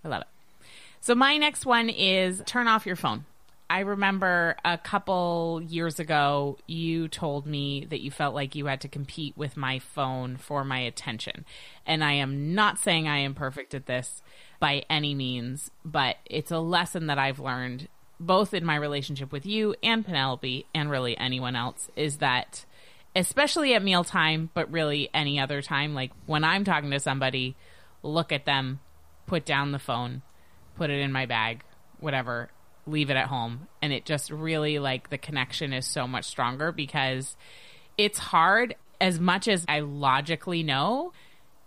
I 0.04 0.08
love 0.08 0.22
it. 0.22 0.66
So 1.00 1.14
my 1.14 1.36
next 1.36 1.66
one 1.66 1.88
is 1.88 2.42
turn 2.46 2.68
off 2.68 2.86
your 2.86 2.96
phone. 2.96 3.24
I 3.68 3.80
remember 3.80 4.56
a 4.64 4.76
couple 4.76 5.62
years 5.66 5.98
ago 5.98 6.58
you 6.66 7.08
told 7.08 7.46
me 7.46 7.86
that 7.86 8.02
you 8.02 8.10
felt 8.10 8.34
like 8.34 8.54
you 8.54 8.66
had 8.66 8.82
to 8.82 8.88
compete 8.88 9.34
with 9.36 9.56
my 9.56 9.78
phone 9.78 10.36
for 10.36 10.62
my 10.62 10.80
attention. 10.80 11.46
And 11.86 12.04
I 12.04 12.12
am 12.12 12.54
not 12.54 12.78
saying 12.78 13.08
I 13.08 13.18
am 13.18 13.34
perfect 13.34 13.72
at 13.72 13.86
this 13.86 14.22
by 14.60 14.84
any 14.90 15.14
means, 15.14 15.70
but 15.84 16.16
it's 16.26 16.50
a 16.50 16.58
lesson 16.58 17.06
that 17.06 17.18
I've 17.18 17.40
learned 17.40 17.88
both 18.20 18.52
in 18.54 18.64
my 18.64 18.76
relationship 18.76 19.32
with 19.32 19.46
you 19.46 19.74
and 19.82 20.04
Penelope 20.04 20.66
and 20.74 20.90
really 20.90 21.16
anyone 21.16 21.56
else 21.56 21.90
is 21.96 22.18
that 22.18 22.64
especially 23.16 23.74
at 23.74 23.82
mealtime, 23.82 24.50
but 24.54 24.70
really 24.70 25.08
any 25.12 25.40
other 25.40 25.62
time. 25.62 25.94
Like 25.94 26.12
when 26.26 26.44
I'm 26.44 26.64
talking 26.64 26.90
to 26.90 27.00
somebody, 27.00 27.56
look 28.02 28.32
at 28.32 28.44
them, 28.44 28.80
put 29.26 29.44
down 29.44 29.72
the 29.72 29.78
phone, 29.78 30.22
put 30.76 30.90
it 30.90 31.00
in 31.00 31.12
my 31.12 31.26
bag, 31.26 31.62
whatever, 32.00 32.50
leave 32.86 33.10
it 33.10 33.16
at 33.16 33.28
home. 33.28 33.68
And 33.80 33.92
it 33.92 34.04
just 34.04 34.30
really 34.30 34.78
like 34.78 35.10
the 35.10 35.18
connection 35.18 35.72
is 35.72 35.86
so 35.86 36.06
much 36.06 36.24
stronger 36.24 36.72
because 36.72 37.36
it's 37.96 38.18
hard 38.18 38.74
as 39.00 39.18
much 39.18 39.48
as 39.48 39.64
I 39.68 39.80
logically 39.80 40.62
know 40.62 41.12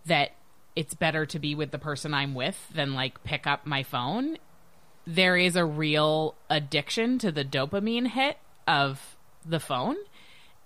that 0.06 0.32
it's 0.76 0.94
better 0.94 1.26
to 1.28 1.40
be 1.40 1.56
with 1.56 1.72
the 1.72 1.80
person 1.80 2.14
I'm 2.14 2.34
with 2.34 2.58
than 2.74 2.94
like 2.94 3.24
pick 3.24 3.48
up 3.48 3.66
my 3.66 3.84
phone. 3.84 4.38
There 5.08 5.38
is 5.38 5.56
a 5.56 5.66
real 5.66 6.36
addiction 6.50 7.20
to 7.20 7.32
the 7.32 7.46
dopamine 7.46 8.08
hit 8.08 8.38
of 8.68 9.16
the 9.46 9.60
phone. 9.60 9.96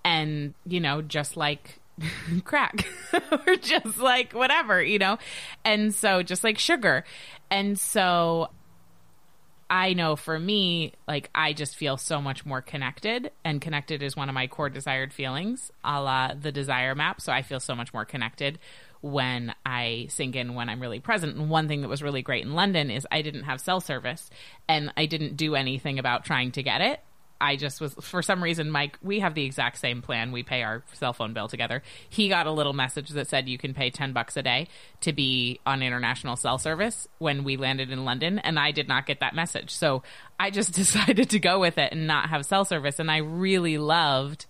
And, 0.03 0.53
you 0.65 0.79
know, 0.79 1.01
just 1.01 1.37
like 1.37 1.78
crack 2.43 2.87
or 3.47 3.55
just 3.55 3.97
like 3.97 4.33
whatever, 4.33 4.81
you 4.81 4.99
know? 4.99 5.17
And 5.65 5.93
so 5.93 6.23
just 6.23 6.43
like 6.43 6.57
sugar. 6.57 7.03
And 7.49 7.79
so 7.79 8.49
I 9.69 9.93
know 9.93 10.15
for 10.15 10.39
me, 10.39 10.93
like 11.07 11.29
I 11.35 11.53
just 11.53 11.75
feel 11.75 11.97
so 11.97 12.21
much 12.21 12.45
more 12.45 12.61
connected, 12.61 13.31
and 13.45 13.61
connected 13.61 14.01
is 14.01 14.15
one 14.15 14.27
of 14.27 14.35
my 14.35 14.47
core 14.47 14.69
desired 14.69 15.13
feelings, 15.13 15.71
a 15.83 16.01
la 16.01 16.33
the 16.33 16.51
desire 16.51 16.95
map. 16.95 17.21
So 17.21 17.31
I 17.31 17.43
feel 17.43 17.59
so 17.59 17.75
much 17.75 17.93
more 17.93 18.05
connected 18.05 18.57
when 19.01 19.53
I 19.65 20.07
sink 20.09 20.35
in 20.35 20.55
when 20.55 20.69
I'm 20.69 20.81
really 20.81 20.99
present. 20.99 21.37
And 21.37 21.49
one 21.49 21.67
thing 21.67 21.81
that 21.81 21.87
was 21.87 22.01
really 22.01 22.23
great 22.23 22.43
in 22.43 22.53
London 22.55 22.89
is 22.89 23.07
I 23.11 23.21
didn't 23.21 23.43
have 23.43 23.61
cell 23.61 23.79
service, 23.79 24.31
and 24.67 24.91
I 24.97 25.05
didn't 25.05 25.37
do 25.37 25.55
anything 25.55 25.99
about 25.99 26.25
trying 26.25 26.51
to 26.53 26.63
get 26.63 26.81
it. 26.81 26.99
I 27.41 27.55
just 27.55 27.79
was 27.79 27.93
for 28.01 28.21
some 28.21 28.43
reason, 28.43 28.69
Mike. 28.69 28.97
We 29.01 29.19
have 29.19 29.33
the 29.33 29.45
exact 29.45 29.77
same 29.77 30.01
plan. 30.01 30.31
We 30.31 30.43
pay 30.43 30.63
our 30.63 30.83
cell 30.93 31.13
phone 31.13 31.33
bill 31.33 31.47
together. 31.47 31.81
He 32.09 32.27
got 32.27 32.47
a 32.47 32.51
little 32.51 32.73
message 32.73 33.09
that 33.09 33.27
said 33.27 33.47
you 33.47 33.57
can 33.57 33.73
pay 33.73 33.89
ten 33.89 34.11
bucks 34.11 34.35
a 34.35 34.43
day 34.43 34.67
to 35.01 35.13
be 35.13 35.59
on 35.65 35.81
international 35.81 36.35
cell 36.35 36.57
service 36.57 37.07
when 37.17 37.43
we 37.43 37.55
landed 37.57 37.91
in 37.91 38.05
London, 38.05 38.39
and 38.39 38.59
I 38.59 38.71
did 38.71 38.87
not 38.87 39.05
get 39.05 39.21
that 39.21 39.35
message. 39.35 39.71
So 39.71 40.03
I 40.39 40.49
just 40.49 40.73
decided 40.79 41.29
to 41.29 41.39
go 41.39 41.59
with 41.59 41.77
it 41.77 41.91
and 41.91 42.07
not 42.07 42.29
have 42.29 42.45
cell 42.45 42.65
service, 42.65 42.99
and 42.99 43.09
I 43.09 43.17
really 43.17 43.77
loved 43.77 44.45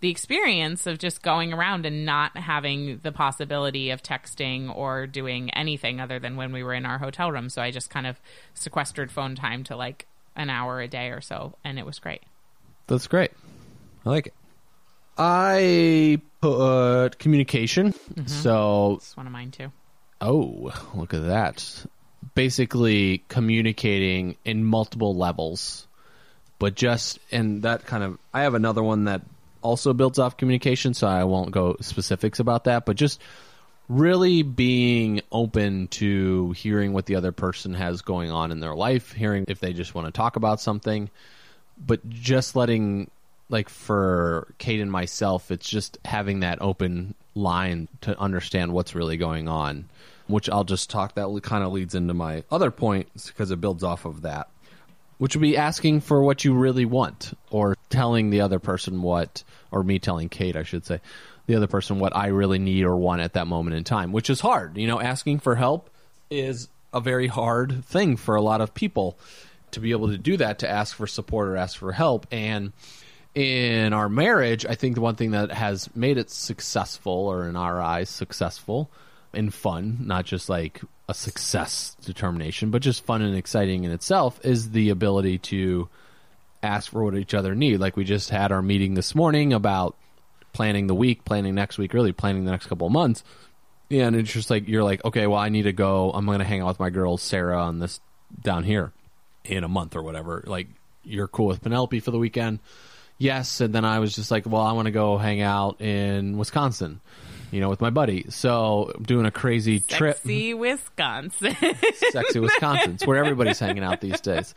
the 0.00 0.10
experience 0.10 0.86
of 0.86 0.98
just 0.98 1.22
going 1.22 1.52
around 1.52 1.84
and 1.84 2.06
not 2.06 2.36
having 2.36 3.00
the 3.02 3.10
possibility 3.10 3.90
of 3.90 4.02
texting 4.02 4.74
or 4.74 5.06
doing 5.06 5.50
anything 5.50 6.00
other 6.00 6.20
than 6.20 6.36
when 6.36 6.52
we 6.52 6.62
were 6.62 6.74
in 6.74 6.86
our 6.86 6.98
hotel 6.98 7.32
room. 7.32 7.48
So 7.48 7.60
I 7.60 7.72
just 7.72 7.90
kind 7.90 8.06
of 8.06 8.20
sequestered 8.54 9.10
phone 9.10 9.34
time 9.34 9.64
to 9.64 9.76
like 9.76 10.06
an 10.38 10.48
hour 10.48 10.80
a 10.80 10.88
day 10.88 11.08
or 11.10 11.20
so, 11.20 11.54
and 11.64 11.78
it 11.78 11.84
was 11.84 11.98
great. 11.98 12.22
That's 12.86 13.06
great. 13.06 13.32
I 14.06 14.08
like 14.08 14.28
it. 14.28 14.34
I 15.18 16.20
put 16.40 16.58
uh, 16.60 17.08
communication. 17.18 17.92
Mm-hmm. 17.92 18.26
So, 18.26 18.94
It's 18.96 19.16
one 19.16 19.26
of 19.26 19.32
mine 19.32 19.50
too. 19.50 19.72
oh, 20.20 20.72
look 20.94 21.12
at 21.12 21.26
that. 21.26 21.84
Basically, 22.34 23.24
communicating 23.28 24.36
in 24.44 24.64
multiple 24.64 25.16
levels, 25.16 25.86
but 26.58 26.74
just, 26.74 27.18
and 27.32 27.62
that 27.62 27.84
kind 27.84 28.02
of, 28.04 28.18
I 28.32 28.42
have 28.42 28.54
another 28.54 28.82
one 28.82 29.04
that 29.04 29.22
also 29.60 29.92
builds 29.92 30.18
off 30.18 30.36
communication, 30.36 30.94
so 30.94 31.06
I 31.08 31.24
won't 31.24 31.50
go 31.50 31.76
specifics 31.80 32.38
about 32.38 32.64
that, 32.64 32.86
but 32.86 32.96
just 32.96 33.20
really 33.88 34.42
being 34.42 35.22
open 35.32 35.88
to 35.88 36.52
hearing 36.52 36.92
what 36.92 37.06
the 37.06 37.16
other 37.16 37.32
person 37.32 37.74
has 37.74 38.02
going 38.02 38.30
on 38.30 38.52
in 38.52 38.60
their 38.60 38.74
life, 38.74 39.12
hearing 39.12 39.44
if 39.48 39.60
they 39.60 39.72
just 39.72 39.94
want 39.94 40.06
to 40.06 40.12
talk 40.12 40.36
about 40.36 40.60
something, 40.60 41.08
but 41.78 42.08
just 42.08 42.54
letting 42.54 43.10
like 43.48 43.68
for 43.68 44.46
Kate 44.58 44.80
and 44.80 44.92
myself, 44.92 45.50
it's 45.50 45.68
just 45.68 45.98
having 46.04 46.40
that 46.40 46.60
open 46.60 47.14
line 47.34 47.88
to 48.02 48.18
understand 48.18 48.72
what's 48.72 48.94
really 48.94 49.16
going 49.16 49.48
on, 49.48 49.88
which 50.26 50.50
I'll 50.50 50.64
just 50.64 50.90
talk 50.90 51.14
that 51.14 51.40
kind 51.42 51.64
of 51.64 51.72
leads 51.72 51.94
into 51.94 52.14
my 52.14 52.44
other 52.50 52.70
point 52.70 53.08
because 53.26 53.50
it 53.50 53.60
builds 53.60 53.82
off 53.82 54.04
of 54.04 54.22
that, 54.22 54.48
which 55.16 55.34
would 55.34 55.42
be 55.42 55.56
asking 55.56 56.02
for 56.02 56.22
what 56.22 56.44
you 56.44 56.52
really 56.54 56.84
want 56.84 57.32
or 57.50 57.76
telling 57.88 58.30
the 58.30 58.42
other 58.42 58.58
person 58.58 59.00
what, 59.00 59.42
or 59.70 59.82
me 59.82 59.98
telling 59.98 60.28
Kate, 60.28 60.56
I 60.56 60.62
should 60.62 60.84
say, 60.86 61.00
the 61.46 61.56
other 61.56 61.66
person 61.66 61.98
what 61.98 62.14
I 62.14 62.28
really 62.28 62.58
need 62.58 62.84
or 62.84 62.96
want 62.96 63.22
at 63.22 63.34
that 63.34 63.46
moment 63.46 63.76
in 63.76 63.84
time, 63.84 64.12
which 64.12 64.30
is 64.30 64.40
hard. 64.40 64.76
You 64.76 64.86
know, 64.86 65.00
asking 65.00 65.40
for 65.40 65.54
help 65.54 65.90
is 66.30 66.68
a 66.92 67.00
very 67.00 67.26
hard 67.26 67.84
thing 67.84 68.16
for 68.16 68.34
a 68.34 68.42
lot 68.42 68.60
of 68.60 68.74
people 68.74 69.18
to 69.72 69.80
be 69.80 69.90
able 69.90 70.08
to 70.08 70.18
do 70.18 70.36
that, 70.38 70.60
to 70.60 70.68
ask 70.68 70.96
for 70.96 71.06
support 71.06 71.48
or 71.48 71.56
ask 71.56 71.76
for 71.78 71.92
help. 71.92 72.26
And 72.30 72.72
in 73.34 73.92
our 73.92 74.08
marriage, 74.08 74.64
I 74.66 74.74
think 74.74 74.94
the 74.94 75.00
one 75.00 75.16
thing 75.16 75.32
that 75.32 75.52
has 75.52 75.94
made 75.94 76.18
it 76.18 76.30
successful, 76.30 77.12
or 77.12 77.46
in 77.46 77.56
our 77.56 77.80
eyes, 77.80 78.08
successful 78.08 78.90
and 79.34 79.52
fun, 79.52 79.98
not 80.00 80.24
just 80.24 80.48
like 80.48 80.80
a 81.08 81.14
success 81.14 81.96
determination, 82.04 82.70
but 82.70 82.82
just 82.82 83.04
fun 83.04 83.22
and 83.22 83.36
exciting 83.36 83.84
in 83.84 83.90
itself, 83.90 84.40
is 84.44 84.70
the 84.70 84.90
ability 84.90 85.38
to 85.38 85.88
ask 86.62 86.90
for 86.90 87.04
what 87.04 87.16
each 87.16 87.34
other 87.34 87.54
need. 87.54 87.78
Like 87.78 87.96
we 87.96 88.04
just 88.04 88.30
had 88.30 88.52
our 88.52 88.62
meeting 88.62 88.94
this 88.94 89.14
morning 89.14 89.52
about 89.52 89.96
planning 90.52 90.86
the 90.86 90.94
week, 90.94 91.24
planning 91.24 91.54
next 91.54 91.78
week, 91.78 91.94
really 91.94 92.12
planning 92.12 92.44
the 92.44 92.50
next 92.50 92.66
couple 92.66 92.86
of 92.86 92.92
months. 92.92 93.22
Yeah, 93.88 94.06
and 94.06 94.16
it's 94.16 94.32
just 94.32 94.50
like 94.50 94.68
you're 94.68 94.84
like, 94.84 95.04
okay, 95.04 95.26
well, 95.26 95.38
I 95.38 95.48
need 95.48 95.62
to 95.62 95.72
go. 95.72 96.10
I'm 96.10 96.26
going 96.26 96.40
to 96.40 96.44
hang 96.44 96.60
out 96.60 96.68
with 96.68 96.80
my 96.80 96.90
girl 96.90 97.16
Sarah 97.16 97.62
on 97.62 97.78
this 97.78 98.00
down 98.42 98.64
here 98.64 98.92
in 99.44 99.64
a 99.64 99.68
month 99.68 99.96
or 99.96 100.02
whatever. 100.02 100.44
Like, 100.46 100.68
you're 101.04 101.28
cool 101.28 101.46
with 101.46 101.62
Penelope 101.62 102.00
for 102.00 102.10
the 102.10 102.18
weekend? 102.18 102.58
Yes. 103.16 103.60
And 103.60 103.74
then 103.74 103.84
I 103.84 103.98
was 103.98 104.14
just 104.14 104.30
like, 104.30 104.46
well, 104.46 104.62
I 104.62 104.72
want 104.72 104.86
to 104.86 104.92
go 104.92 105.16
hang 105.16 105.40
out 105.40 105.80
in 105.80 106.36
Wisconsin, 106.36 107.00
you 107.50 107.60
know, 107.60 107.68
with 107.68 107.80
my 107.80 107.90
buddy. 107.90 108.26
So 108.30 108.92
I'm 108.94 109.04
doing 109.04 109.26
a 109.26 109.30
crazy 109.30 109.80
trip. 109.80 110.16
Sexy 110.16 110.54
Wisconsin. 110.54 111.56
Sexy 112.10 112.40
Wisconsin. 112.40 112.94
It's 112.94 113.06
where 113.06 113.16
everybody's 113.16 113.58
hanging 113.58 113.84
out 113.84 114.00
these 114.00 114.20
days. 114.20 114.54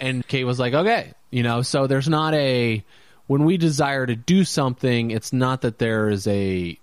And 0.00 0.26
Kate 0.26 0.44
was 0.44 0.58
like, 0.58 0.74
okay, 0.74 1.12
you 1.30 1.42
know, 1.42 1.62
so 1.62 1.86
there's 1.86 2.08
not 2.08 2.34
a, 2.34 2.84
when 3.26 3.44
we 3.44 3.56
desire 3.56 4.04
to 4.04 4.16
do 4.16 4.44
something, 4.44 5.10
it's 5.10 5.32
not 5.32 5.62
that 5.62 5.78
there 5.78 6.08
is 6.08 6.26
a, 6.26 6.78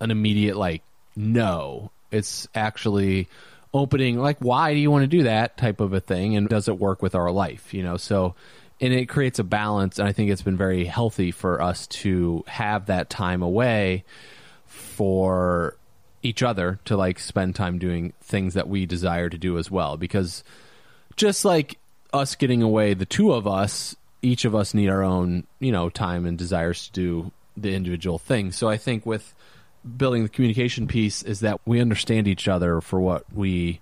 an 0.00 0.10
immediate 0.10 0.56
like, 0.56 0.82
no. 1.14 1.90
It's 2.10 2.48
actually 2.54 3.28
opening, 3.72 4.18
like, 4.18 4.38
why 4.40 4.72
do 4.74 4.80
you 4.80 4.90
want 4.90 5.02
to 5.02 5.08
do 5.08 5.24
that 5.24 5.56
type 5.56 5.80
of 5.80 5.92
a 5.92 6.00
thing? 6.00 6.36
And 6.36 6.48
does 6.48 6.68
it 6.68 6.78
work 6.78 7.02
with 7.02 7.14
our 7.14 7.30
life, 7.30 7.74
you 7.74 7.82
know? 7.82 7.96
So, 7.96 8.34
and 8.80 8.92
it 8.92 9.06
creates 9.06 9.38
a 9.38 9.44
balance. 9.44 9.98
And 9.98 10.08
I 10.08 10.12
think 10.12 10.30
it's 10.30 10.42
been 10.42 10.56
very 10.56 10.84
healthy 10.84 11.30
for 11.30 11.60
us 11.62 11.86
to 11.88 12.44
have 12.46 12.86
that 12.86 13.10
time 13.10 13.42
away 13.42 14.04
for 14.96 15.76
each 16.22 16.42
other 16.42 16.80
to 16.86 16.96
like 16.96 17.18
spend 17.18 17.54
time 17.54 17.78
doing 17.78 18.14
things 18.22 18.54
that 18.54 18.68
we 18.68 18.86
desire 18.86 19.28
to 19.28 19.36
do 19.36 19.58
as 19.58 19.70
well. 19.70 19.96
Because 19.96 20.42
just 21.16 21.44
like 21.44 21.78
us 22.12 22.34
getting 22.34 22.62
away 22.62 22.94
the 22.94 23.04
two 23.04 23.32
of 23.32 23.46
us 23.46 23.94
each 24.22 24.46
of 24.46 24.54
us 24.54 24.72
need 24.72 24.88
our 24.88 25.02
own 25.02 25.46
you 25.60 25.70
know 25.70 25.90
time 25.90 26.24
and 26.24 26.38
desires 26.38 26.88
to 26.88 26.92
do 26.92 27.32
the 27.58 27.74
individual 27.74 28.18
thing. 28.18 28.52
So 28.52 28.68
i 28.68 28.78
think 28.78 29.04
with 29.04 29.34
building 29.96 30.22
the 30.22 30.28
communication 30.28 30.88
piece 30.88 31.22
is 31.22 31.40
that 31.40 31.60
we 31.66 31.80
understand 31.80 32.26
each 32.26 32.48
other 32.48 32.80
for 32.80 33.00
what 33.00 33.24
we 33.32 33.80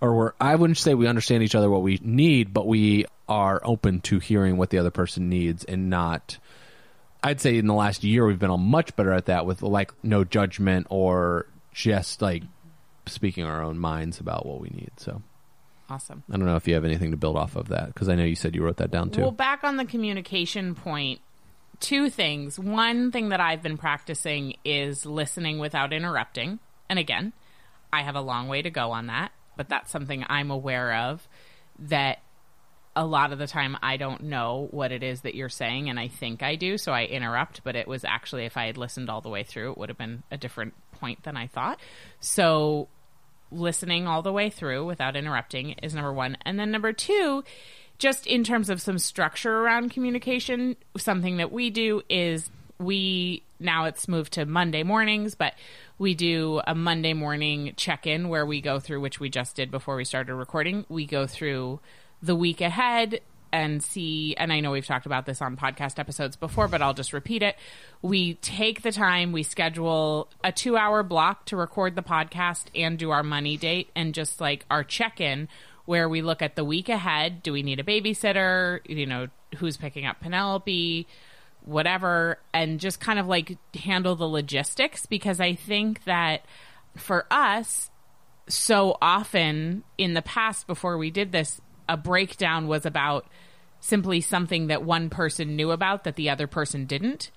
or 0.00 0.34
i 0.40 0.54
wouldn't 0.54 0.78
say 0.78 0.94
we 0.94 1.06
understand 1.06 1.42
each 1.42 1.54
other 1.54 1.70
what 1.70 1.82
we 1.82 2.00
need 2.02 2.52
but 2.52 2.66
we 2.66 3.04
are 3.28 3.60
open 3.62 4.00
to 4.00 4.18
hearing 4.18 4.56
what 4.56 4.70
the 4.70 4.78
other 4.78 4.90
person 4.90 5.28
needs 5.28 5.62
and 5.64 5.90
not 5.90 6.38
I'd 7.22 7.40
say 7.40 7.58
in 7.58 7.66
the 7.66 7.74
last 7.74 8.04
year 8.04 8.26
we've 8.26 8.38
been 8.38 8.58
much 8.60 8.94
better 8.96 9.12
at 9.12 9.26
that 9.26 9.46
with 9.46 9.62
like 9.62 9.92
no 10.02 10.24
judgment 10.24 10.86
or 10.90 11.46
just 11.72 12.22
like 12.22 12.44
speaking 13.06 13.44
our 13.44 13.62
own 13.62 13.78
minds 13.78 14.20
about 14.20 14.46
what 14.46 14.60
we 14.60 14.68
need. 14.68 14.90
So 14.96 15.22
awesome. 15.90 16.22
I 16.30 16.36
don't 16.36 16.46
know 16.46 16.56
if 16.56 16.68
you 16.68 16.74
have 16.74 16.84
anything 16.84 17.10
to 17.10 17.16
build 17.16 17.36
off 17.36 17.56
of 17.56 17.68
that 17.68 17.86
because 17.86 18.08
I 18.08 18.14
know 18.14 18.24
you 18.24 18.36
said 18.36 18.54
you 18.54 18.62
wrote 18.62 18.76
that 18.76 18.90
down 18.90 19.10
too. 19.10 19.22
Well, 19.22 19.30
back 19.30 19.64
on 19.64 19.76
the 19.76 19.84
communication 19.84 20.74
point, 20.74 21.20
two 21.80 22.10
things. 22.10 22.58
One 22.58 23.10
thing 23.10 23.30
that 23.30 23.40
I've 23.40 23.62
been 23.62 23.78
practicing 23.78 24.56
is 24.64 25.04
listening 25.06 25.58
without 25.58 25.92
interrupting. 25.92 26.60
And 26.88 26.98
again, 26.98 27.32
I 27.92 28.02
have 28.02 28.14
a 28.14 28.20
long 28.20 28.48
way 28.48 28.62
to 28.62 28.70
go 28.70 28.92
on 28.92 29.06
that, 29.06 29.32
but 29.56 29.68
that's 29.68 29.90
something 29.90 30.24
I'm 30.28 30.50
aware 30.50 30.94
of 30.94 31.26
that 31.80 32.18
a 32.98 33.06
lot 33.06 33.32
of 33.32 33.38
the 33.38 33.46
time 33.46 33.76
I 33.80 33.96
don't 33.96 34.24
know 34.24 34.66
what 34.72 34.90
it 34.90 35.04
is 35.04 35.20
that 35.20 35.36
you're 35.36 35.48
saying 35.48 35.88
and 35.88 36.00
I 36.00 36.08
think 36.08 36.42
I 36.42 36.56
do, 36.56 36.76
so 36.76 36.90
I 36.90 37.04
interrupt, 37.04 37.62
but 37.62 37.76
it 37.76 37.86
was 37.86 38.04
actually 38.04 38.44
if 38.44 38.56
I 38.56 38.66
had 38.66 38.76
listened 38.76 39.08
all 39.08 39.20
the 39.20 39.28
way 39.28 39.44
through, 39.44 39.70
it 39.70 39.78
would 39.78 39.88
have 39.88 39.96
been 39.96 40.24
a 40.32 40.36
different 40.36 40.74
point 40.94 41.22
than 41.22 41.36
I 41.36 41.46
thought. 41.46 41.78
So 42.18 42.88
listening 43.52 44.08
all 44.08 44.22
the 44.22 44.32
way 44.32 44.50
through 44.50 44.84
without 44.84 45.14
interrupting 45.14 45.76
is 45.80 45.94
number 45.94 46.12
1. 46.12 46.38
And 46.42 46.58
then 46.58 46.72
number 46.72 46.92
2, 46.92 47.44
just 47.98 48.26
in 48.26 48.42
terms 48.42 48.68
of 48.68 48.80
some 48.80 48.98
structure 48.98 49.60
around 49.60 49.92
communication, 49.92 50.74
something 50.96 51.36
that 51.36 51.52
we 51.52 51.70
do 51.70 52.02
is 52.08 52.50
we 52.80 53.44
now 53.60 53.84
it's 53.84 54.08
moved 54.08 54.32
to 54.32 54.44
Monday 54.44 54.82
mornings, 54.82 55.36
but 55.36 55.54
we 55.98 56.16
do 56.16 56.60
a 56.66 56.74
Monday 56.74 57.12
morning 57.12 57.74
check 57.76 58.08
in 58.08 58.28
where 58.28 58.44
we 58.44 58.60
go 58.60 58.80
through, 58.80 59.00
which 59.00 59.20
we 59.20 59.30
just 59.30 59.54
did 59.54 59.70
before 59.70 59.94
we 59.94 60.04
started 60.04 60.34
recording. 60.34 60.84
We 60.88 61.06
go 61.06 61.28
through 61.28 61.78
the 62.22 62.34
week 62.34 62.60
ahead, 62.60 63.20
and 63.52 63.82
see, 63.82 64.34
and 64.36 64.52
I 64.52 64.60
know 64.60 64.70
we've 64.70 64.86
talked 64.86 65.06
about 65.06 65.26
this 65.26 65.40
on 65.40 65.56
podcast 65.56 65.98
episodes 65.98 66.36
before, 66.36 66.68
but 66.68 66.82
I'll 66.82 66.94
just 66.94 67.12
repeat 67.12 67.42
it. 67.42 67.56
We 68.02 68.34
take 68.34 68.82
the 68.82 68.92
time, 68.92 69.32
we 69.32 69.42
schedule 69.42 70.28
a 70.44 70.52
two 70.52 70.76
hour 70.76 71.02
block 71.02 71.46
to 71.46 71.56
record 71.56 71.94
the 71.96 72.02
podcast 72.02 72.66
and 72.74 72.98
do 72.98 73.10
our 73.10 73.22
money 73.22 73.56
date 73.56 73.90
and 73.96 74.14
just 74.14 74.40
like 74.40 74.66
our 74.70 74.84
check 74.84 75.20
in 75.20 75.48
where 75.86 76.08
we 76.08 76.20
look 76.20 76.42
at 76.42 76.56
the 76.56 76.64
week 76.64 76.90
ahead. 76.90 77.42
Do 77.42 77.52
we 77.52 77.62
need 77.62 77.80
a 77.80 77.84
babysitter? 77.84 78.80
You 78.86 79.06
know, 79.06 79.28
who's 79.56 79.78
picking 79.78 80.04
up 80.04 80.20
Penelope? 80.20 81.06
Whatever. 81.64 82.38
And 82.52 82.78
just 82.78 83.00
kind 83.00 83.18
of 83.18 83.26
like 83.26 83.56
handle 83.74 84.14
the 84.14 84.28
logistics 84.28 85.06
because 85.06 85.40
I 85.40 85.54
think 85.54 86.04
that 86.04 86.44
for 86.96 87.26
us, 87.30 87.90
so 88.48 88.98
often 89.00 89.82
in 89.96 90.12
the 90.14 90.22
past 90.22 90.66
before 90.66 90.98
we 90.98 91.10
did 91.10 91.32
this, 91.32 91.60
a 91.88 91.96
breakdown 91.96 92.68
was 92.68 92.86
about 92.86 93.26
simply 93.80 94.20
something 94.20 94.66
that 94.68 94.82
one 94.82 95.10
person 95.10 95.56
knew 95.56 95.70
about 95.70 96.04
that 96.04 96.16
the 96.16 96.30
other 96.30 96.46
person 96.46 96.84
didn't. 96.84 97.30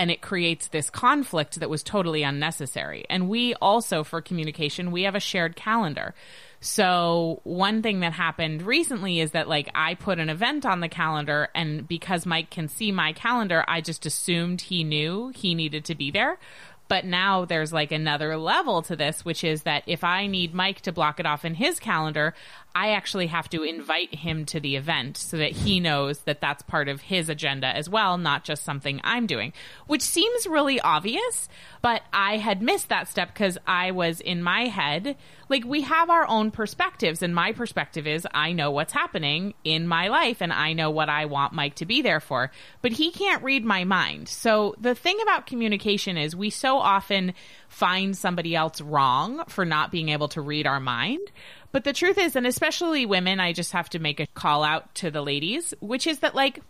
And 0.00 0.12
it 0.12 0.22
creates 0.22 0.68
this 0.68 0.90
conflict 0.90 1.58
that 1.58 1.68
was 1.68 1.82
totally 1.82 2.22
unnecessary. 2.22 3.04
And 3.10 3.28
we 3.28 3.54
also, 3.54 4.04
for 4.04 4.20
communication, 4.20 4.92
we 4.92 5.02
have 5.02 5.16
a 5.16 5.20
shared 5.20 5.56
calendar. 5.56 6.14
So 6.60 7.40
one 7.42 7.82
thing 7.82 8.00
that 8.00 8.12
happened 8.12 8.62
recently 8.62 9.18
is 9.18 9.32
that 9.32 9.48
like 9.48 9.68
I 9.74 9.94
put 9.94 10.20
an 10.20 10.28
event 10.28 10.64
on 10.64 10.80
the 10.80 10.88
calendar 10.88 11.48
and 11.52 11.86
because 11.86 12.26
Mike 12.26 12.50
can 12.50 12.68
see 12.68 12.92
my 12.92 13.12
calendar, 13.12 13.64
I 13.66 13.80
just 13.80 14.06
assumed 14.06 14.60
he 14.60 14.84
knew 14.84 15.32
he 15.34 15.56
needed 15.56 15.84
to 15.86 15.96
be 15.96 16.12
there. 16.12 16.38
But 16.88 17.04
now 17.04 17.44
there's 17.44 17.72
like 17.72 17.92
another 17.92 18.36
level 18.36 18.82
to 18.82 18.96
this, 18.96 19.24
which 19.24 19.44
is 19.44 19.64
that 19.64 19.82
if 19.86 20.02
I 20.02 20.26
need 20.26 20.54
Mike 20.54 20.80
to 20.82 20.92
block 20.92 21.20
it 21.20 21.26
off 21.26 21.44
in 21.44 21.54
his 21.54 21.78
calendar, 21.78 22.34
I 22.78 22.90
actually 22.90 23.26
have 23.26 23.50
to 23.50 23.64
invite 23.64 24.14
him 24.14 24.44
to 24.46 24.60
the 24.60 24.76
event 24.76 25.16
so 25.16 25.36
that 25.38 25.50
he 25.50 25.80
knows 25.80 26.20
that 26.20 26.40
that's 26.40 26.62
part 26.62 26.88
of 26.88 27.00
his 27.00 27.28
agenda 27.28 27.66
as 27.66 27.90
well, 27.90 28.18
not 28.18 28.44
just 28.44 28.62
something 28.62 29.00
I'm 29.02 29.26
doing, 29.26 29.52
which 29.88 30.00
seems 30.00 30.46
really 30.46 30.80
obvious. 30.80 31.48
But 31.82 32.02
I 32.12 32.36
had 32.36 32.62
missed 32.62 32.88
that 32.90 33.08
step 33.08 33.34
because 33.34 33.58
I 33.66 33.90
was 33.90 34.20
in 34.20 34.44
my 34.44 34.66
head. 34.66 35.16
Like, 35.48 35.64
we 35.64 35.80
have 35.82 36.08
our 36.08 36.28
own 36.28 36.52
perspectives, 36.52 37.20
and 37.20 37.34
my 37.34 37.50
perspective 37.50 38.06
is 38.06 38.28
I 38.32 38.52
know 38.52 38.70
what's 38.70 38.92
happening 38.92 39.54
in 39.64 39.88
my 39.88 40.06
life 40.06 40.40
and 40.40 40.52
I 40.52 40.72
know 40.72 40.90
what 40.90 41.08
I 41.08 41.24
want 41.24 41.54
Mike 41.54 41.74
to 41.76 41.86
be 41.86 42.02
there 42.02 42.20
for, 42.20 42.52
but 42.80 42.92
he 42.92 43.10
can't 43.10 43.42
read 43.42 43.64
my 43.64 43.82
mind. 43.82 44.28
So, 44.28 44.76
the 44.80 44.94
thing 44.94 45.18
about 45.20 45.46
communication 45.46 46.16
is 46.16 46.36
we 46.36 46.50
so 46.50 46.78
often 46.78 47.34
find 47.68 48.16
somebody 48.16 48.54
else 48.54 48.80
wrong 48.80 49.44
for 49.48 49.64
not 49.64 49.90
being 49.90 50.10
able 50.10 50.28
to 50.28 50.40
read 50.40 50.66
our 50.66 50.80
mind. 50.80 51.32
But 51.72 51.84
the 51.84 51.92
truth 51.92 52.18
is, 52.18 52.34
and 52.34 52.46
especially 52.46 53.06
women, 53.06 53.40
I 53.40 53.52
just 53.52 53.72
have 53.72 53.90
to 53.90 53.98
make 53.98 54.20
a 54.20 54.26
call 54.28 54.64
out 54.64 54.94
to 54.96 55.10
the 55.10 55.22
ladies, 55.22 55.74
which 55.80 56.06
is 56.06 56.20
that 56.20 56.34
like 56.34 56.62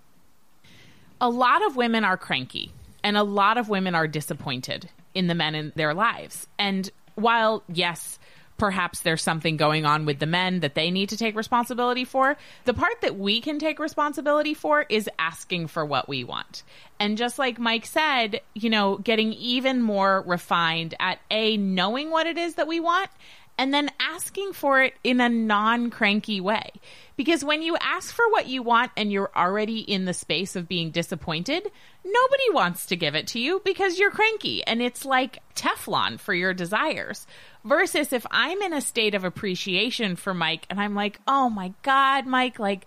a 1.21 1.31
lot 1.31 1.65
of 1.65 1.77
women 1.77 2.05
are 2.05 2.17
cranky 2.17 2.73
and 3.05 3.17
a 3.17 3.23
lot 3.23 3.59
of 3.59 3.69
women 3.69 3.95
are 3.95 4.09
disappointed 4.09 4.89
in 5.15 5.27
the 5.27 5.35
men 5.35 5.55
in 5.55 5.73
their 5.77 5.95
lives. 5.95 6.47
And 6.59 6.91
while, 7.15 7.63
yes, 7.73 8.19
perhaps 8.59 9.01
there's 9.01 9.23
something 9.23 9.57
going 9.57 9.87
on 9.87 10.05
with 10.05 10.19
the 10.19 10.27
men 10.27 10.61
that 10.61 10.75
they 10.75 10.91
need 10.91 11.09
to 11.11 11.17
take 11.17 11.37
responsibility 11.37 12.05
for. 12.05 12.37
The 12.65 12.75
part 12.75 13.01
that 13.03 13.17
we 13.17 13.41
can 13.41 13.59
take 13.59 13.79
responsibility 13.79 14.53
for 14.53 14.85
is 14.89 15.09
asking 15.19 15.69
for 15.69 15.85
what 15.85 16.09
we 16.09 16.25
want. 16.25 16.65
And 16.99 17.17
just 17.17 17.39
like 17.39 17.59
Mike 17.59 17.87
said, 17.87 18.41
you 18.55 18.69
know, 18.69 18.99
getting 18.99 19.33
even 19.35 19.81
more 19.81 20.23
refined 20.27 20.95
at 20.99 21.21
A, 21.31 21.57
knowing 21.57 22.11
what 22.11 22.27
it 22.27 22.37
is 22.37 22.55
that 22.55 22.67
we 22.67 22.81
want 22.81 23.11
and 23.59 23.75
then 23.75 23.91
asking 24.01 24.53
for 24.53 24.81
it 24.83 24.95
in 25.03 25.21
a 25.21 25.29
non 25.29 25.91
cranky 25.91 26.41
way. 26.41 26.71
Because 27.17 27.45
when 27.45 27.63
you 27.63 27.77
ask 27.81 28.15
for 28.15 28.31
what 28.31 28.47
you 28.47 28.63
want 28.63 28.93
and 28.97 29.11
you're 29.11 29.33
already 29.35 29.81
in 29.81 30.05
the 30.05 30.15
space 30.15 30.55
of 30.55 30.69
being 30.69 30.93
disappointed, 30.93 31.65
nobody 32.05 32.51
wants 32.53 32.87
to 32.87 32.97
give 32.97 33.17
it 33.17 33.27
to 33.29 33.41
you 33.41 33.61
because 33.65 33.99
you're 33.99 34.13
cranky 34.13 34.65
and 34.65 34.81
it's 34.81 35.05
like 35.05 35.43
Teflon 35.57 36.21
for 36.21 36.33
your 36.33 36.55
desires. 36.55 37.27
Versus 37.65 38.13
if 38.13 38.25
I'm 38.31 38.63
in 38.63 38.73
a 38.73 38.81
state 38.81 39.17
of 39.17 39.25
appreciation 39.25 40.15
for 40.15 40.33
Mike 40.33 40.65
and 40.71 40.81
I'm 40.81 40.95
like, 40.95 41.19
oh 41.27 41.51
my 41.51 41.75
God, 41.83 42.25
Mike, 42.25 42.61
like, 42.61 42.87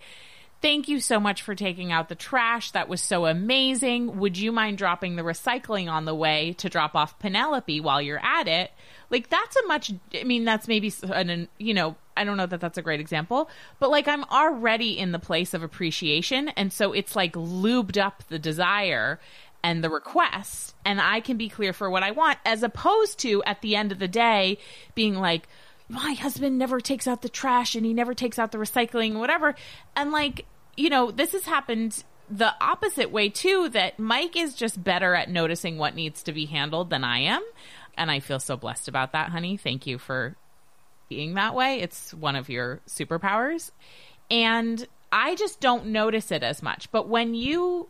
Thank 0.62 0.88
you 0.88 1.00
so 1.00 1.20
much 1.20 1.42
for 1.42 1.56
taking 1.56 1.92
out 1.92 2.08
the 2.08 2.14
trash. 2.14 2.70
That 2.72 2.88
was 2.88 3.02
so 3.02 3.26
amazing. 3.26 4.20
Would 4.20 4.38
you 4.38 4.52
mind 4.52 4.78
dropping 4.78 5.16
the 5.16 5.24
recycling 5.24 5.92
on 5.92 6.06
the 6.06 6.14
way 6.14 6.54
to 6.60 6.70
drop 6.70 6.94
off 6.94 7.18
Penelope 7.18 7.82
while 7.82 8.00
you're 8.00 8.24
at 8.24 8.48
it? 8.48 8.72
Like 9.12 9.30
that's 9.30 9.56
a 9.56 9.68
much 9.68 9.92
I 10.16 10.24
mean 10.24 10.46
that's 10.46 10.68
maybe 10.68 10.92
an 11.04 11.48
you 11.58 11.74
know, 11.74 11.96
I 12.18 12.24
don't 12.24 12.38
know 12.38 12.48
that 12.48 12.60
that's 12.60 12.78
a 12.78 12.82
great 12.82 13.00
example, 13.00 13.50
but 13.80 13.92
like 13.92 14.08
I'm 14.08 14.24
already 14.26 14.98
in 14.98 15.12
the 15.12 15.20
place 15.20 15.54
of 15.54 15.62
appreciation 15.62 16.50
and 16.50 16.74
so 16.74 16.94
it's 16.94 17.16
like 17.16 17.34
lubed 17.34 18.02
up 18.02 18.24
the 18.30 18.40
desire 18.40 19.20
and 19.64 19.84
the 19.84 19.90
request 19.90 20.74
and 20.86 21.00
I 21.00 21.20
can 21.20 21.38
be 21.38 21.50
clear 21.50 21.74
for 21.74 21.90
what 21.90 22.02
I 22.02 22.12
want 22.12 22.40
as 22.46 22.64
opposed 22.64 23.20
to 23.20 23.44
at 23.44 23.62
the 23.62 23.76
end 23.76 23.92
of 23.92 24.00
the 24.00 24.08
day 24.08 24.58
being 24.96 25.16
like 25.16 25.48
my 25.88 26.14
husband 26.14 26.58
never 26.58 26.80
takes 26.80 27.06
out 27.06 27.22
the 27.22 27.30
trash 27.30 27.76
and 27.76 27.86
he 27.86 27.94
never 27.94 28.16
takes 28.16 28.40
out 28.40 28.52
the 28.52 28.58
recycling 28.58 29.20
whatever 29.20 29.54
and 29.96 30.12
like 30.12 30.46
you 30.78 30.90
know, 30.90 31.12
this 31.12 31.34
has 31.34 31.46
happened 31.46 32.04
the 32.30 32.54
opposite 32.62 33.12
way 33.12 33.30
too 33.30 33.70
that 33.70 34.00
Mike 34.00 34.38
is 34.38 34.56
just 34.56 34.82
better 34.82 35.14
at 35.16 35.30
noticing 35.30 35.78
what 35.78 35.96
needs 35.96 36.24
to 36.24 36.32
be 36.32 36.46
handled 36.46 36.90
than 36.90 37.04
I 37.04 37.20
am. 37.20 37.44
And 37.98 38.10
I 38.10 38.20
feel 38.20 38.40
so 38.40 38.58
blessed 38.58 38.88
about 38.88 39.12
that, 39.12 39.30
honey. 39.30 39.58
Thank 39.58 39.86
you 39.86 39.98
for 39.98 40.36
being 41.10 41.34
that 41.36 41.54
way. 41.54 41.80
It's 41.82 42.14
one 42.14 42.36
of 42.36 42.50
your 42.50 42.80
superpowers. 42.88 43.72
And 44.30 44.88
I 45.12 45.36
just 45.36 45.60
don't 45.60 45.88
notice 45.88 46.32
it 46.32 46.42
as 46.42 46.64
much. 46.64 46.92
But 46.92 47.10
when 47.10 47.34
you 47.36 47.90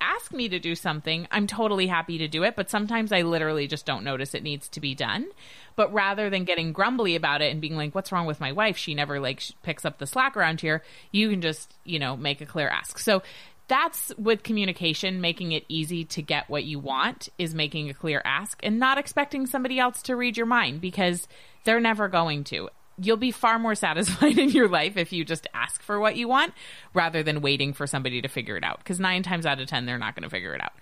ask 0.00 0.32
me 0.32 0.48
to 0.48 0.58
do 0.58 0.74
something, 0.74 1.28
I'm 1.30 1.46
totally 1.46 1.86
happy 1.86 2.18
to 2.18 2.28
do 2.28 2.42
it. 2.42 2.56
But 2.56 2.70
sometimes 2.70 3.12
I 3.12 3.22
literally 3.22 3.66
just 3.68 3.86
don't 3.86 4.04
notice 4.04 4.34
it 4.34 4.42
needs 4.42 4.68
to 4.70 4.80
be 4.80 4.94
done. 4.94 5.28
But 5.76 5.92
rather 5.92 6.28
than 6.28 6.44
getting 6.44 6.72
grumbly 6.72 7.14
about 7.14 7.40
it 7.40 7.52
and 7.52 7.60
being 7.60 7.76
like, 7.76 7.94
what's 7.94 8.10
wrong 8.10 8.26
with 8.26 8.40
my 8.40 8.52
wife? 8.52 8.76
She 8.76 8.94
never 8.94 9.20
like 9.20 9.42
picks 9.62 9.84
up 9.84 9.98
the 9.98 10.06
slack 10.06 10.36
around 10.36 10.60
here. 10.60 10.82
You 11.12 11.30
can 11.30 11.40
just, 11.40 11.74
you 11.84 11.98
know, 11.98 12.16
make 12.16 12.40
a 12.40 12.46
clear 12.46 12.68
ask. 12.68 12.98
So 12.98 13.22
that's 13.68 14.12
with 14.18 14.42
communication, 14.42 15.20
making 15.20 15.52
it 15.52 15.64
easy 15.68 16.04
to 16.06 16.22
get 16.22 16.48
what 16.48 16.64
you 16.64 16.78
want 16.78 17.28
is 17.38 17.54
making 17.54 17.88
a 17.88 17.94
clear 17.94 18.20
ask 18.24 18.60
and 18.62 18.78
not 18.78 18.98
expecting 18.98 19.46
somebody 19.46 19.78
else 19.78 20.02
to 20.02 20.16
read 20.16 20.36
your 20.36 20.46
mind 20.46 20.80
because 20.80 21.28
they're 21.64 21.80
never 21.80 22.08
going 22.08 22.44
to 22.44 22.68
you'll 22.98 23.16
be 23.16 23.30
far 23.30 23.58
more 23.58 23.74
satisfied 23.74 24.38
in 24.38 24.50
your 24.50 24.68
life 24.68 24.96
if 24.96 25.12
you 25.12 25.24
just 25.24 25.46
ask 25.54 25.82
for 25.82 25.98
what 25.98 26.16
you 26.16 26.28
want 26.28 26.52
rather 26.94 27.22
than 27.22 27.40
waiting 27.40 27.72
for 27.72 27.86
somebody 27.86 28.20
to 28.20 28.28
figure 28.28 28.56
it 28.56 28.64
out. 28.64 28.78
Because 28.78 29.00
nine 29.00 29.22
times 29.22 29.46
out 29.46 29.60
of 29.60 29.66
10, 29.66 29.86
they're 29.86 29.98
not 29.98 30.14
going 30.14 30.24
to 30.24 30.30
figure 30.30 30.54
it 30.54 30.60
out. 30.62 30.72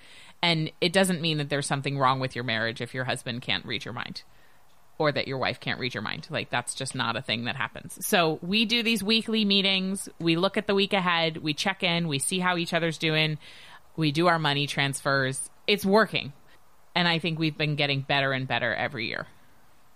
And 0.42 0.72
it 0.80 0.92
doesn't 0.92 1.20
mean 1.20 1.38
that 1.38 1.50
there's 1.50 1.66
something 1.66 1.98
wrong 1.98 2.18
with 2.18 2.34
your 2.34 2.44
marriage 2.44 2.80
if 2.80 2.94
your 2.94 3.04
husband 3.04 3.42
can't 3.42 3.64
read 3.64 3.84
your 3.84 3.94
mind 3.94 4.22
or 5.00 5.10
that 5.10 5.26
your 5.26 5.38
wife 5.38 5.60
can't 5.60 5.80
read 5.80 5.94
your 5.94 6.02
mind. 6.02 6.26
Like, 6.28 6.50
that's 6.50 6.74
just 6.74 6.94
not 6.94 7.16
a 7.16 7.22
thing 7.22 7.44
that 7.44 7.56
happens. 7.56 8.06
So, 8.06 8.38
we 8.42 8.66
do 8.66 8.82
these 8.82 9.02
weekly 9.02 9.46
meetings. 9.46 10.10
We 10.20 10.36
look 10.36 10.58
at 10.58 10.66
the 10.66 10.74
week 10.74 10.92
ahead. 10.92 11.38
We 11.38 11.54
check 11.54 11.82
in. 11.82 12.06
We 12.06 12.18
see 12.18 12.38
how 12.38 12.58
each 12.58 12.74
other's 12.74 12.98
doing. 12.98 13.38
We 13.96 14.12
do 14.12 14.26
our 14.26 14.38
money 14.38 14.66
transfers. 14.66 15.48
It's 15.66 15.86
working. 15.86 16.34
And 16.94 17.08
I 17.08 17.18
think 17.18 17.38
we've 17.38 17.56
been 17.56 17.76
getting 17.76 18.02
better 18.02 18.32
and 18.32 18.46
better 18.46 18.74
every 18.74 19.06
year 19.06 19.26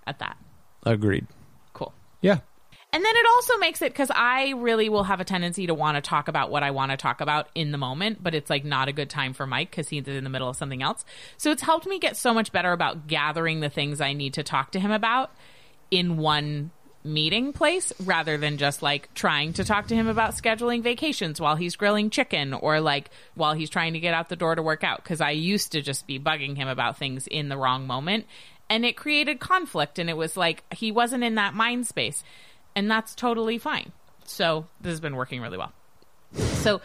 at 0.07 0.21
that. 0.21 0.38
Agreed. 0.87 1.27
Cool. 1.75 1.93
Yeah. 2.23 2.38
And 2.94 3.04
then 3.04 3.16
it 3.16 3.26
also 3.26 3.57
makes 3.59 3.83
it 3.83 3.92
because 3.92 4.12
I 4.14 4.50
really 4.50 4.88
will 4.88 5.02
have 5.02 5.18
a 5.18 5.24
tendency 5.24 5.66
to 5.66 5.74
want 5.74 5.96
to 5.96 6.00
talk 6.00 6.28
about 6.28 6.52
what 6.52 6.62
I 6.62 6.70
want 6.70 6.92
to 6.92 6.96
talk 6.96 7.20
about 7.20 7.48
in 7.52 7.72
the 7.72 7.76
moment, 7.76 8.22
but 8.22 8.37
it's 8.37 8.48
like 8.48 8.64
not 8.64 8.87
a 8.87 8.92
good 8.92 9.11
time 9.11 9.33
for 9.33 9.48
Mike 9.48 9.68
because 9.68 9.88
he's 9.88 10.07
in 10.07 10.22
the 10.22 10.30
middle 10.30 10.48
of 10.48 10.54
something 10.54 10.80
else. 10.80 11.04
So 11.37 11.50
it's 11.50 11.61
helped 11.61 11.88
me 11.88 11.98
get 11.98 12.16
so 12.16 12.33
much 12.33 12.52
better 12.52 12.70
about 12.70 13.09
gathering 13.09 13.59
the 13.59 13.68
things 13.68 14.00
I 14.00 14.12
need 14.12 14.35
to 14.35 14.44
talk 14.44 14.70
to 14.70 14.80
him 14.80 14.92
about 14.92 15.33
in 15.90 16.18
one 16.18 16.70
meeting 17.02 17.52
place 17.52 17.92
rather 18.04 18.38
than 18.38 18.59
just 18.59 18.80
like 18.80 19.12
trying 19.12 19.54
to 19.54 19.64
talk 19.64 19.88
to 19.88 19.96
him 19.96 20.07
about 20.07 20.37
scheduling 20.37 20.80
vacations 20.80 21.40
while 21.40 21.57
he's 21.57 21.74
grilling 21.74 22.11
chicken 22.11 22.54
or 22.54 22.80
like 22.80 23.11
while 23.35 23.54
he's 23.54 23.70
trying 23.70 23.94
to 23.94 24.00
get 24.00 24.14
out 24.14 24.28
the 24.28 24.37
door 24.37 24.54
to 24.54 24.62
work 24.62 24.85
out. 24.85 25.04
Cause 25.04 25.20
I 25.20 25.33
used 25.33 25.72
to 25.72 25.83
just 25.83 26.07
be 26.07 26.20
bugging 26.20 26.57
him 26.57 26.68
about 26.68 26.96
things 26.96 27.26
in 27.26 27.48
the 27.48 27.57
wrong 27.57 27.88
moment 27.88 28.26
and 28.70 28.85
it 28.85 28.96
created 28.96 29.40
conflict 29.40 29.98
and 29.98 30.09
it 30.09 30.16
was 30.16 30.37
like 30.37 30.62
he 30.72 30.92
wasn't 30.92 31.24
in 31.24 31.35
that 31.35 31.54
mind 31.54 31.88
space 31.88 32.22
and 32.74 32.90
that's 32.90 33.14
totally 33.14 33.58
fine. 33.58 33.92
So 34.24 34.66
this 34.80 34.90
has 34.90 35.00
been 35.00 35.16
working 35.16 35.40
really 35.40 35.58
well. 35.58 35.72
So 36.34 36.80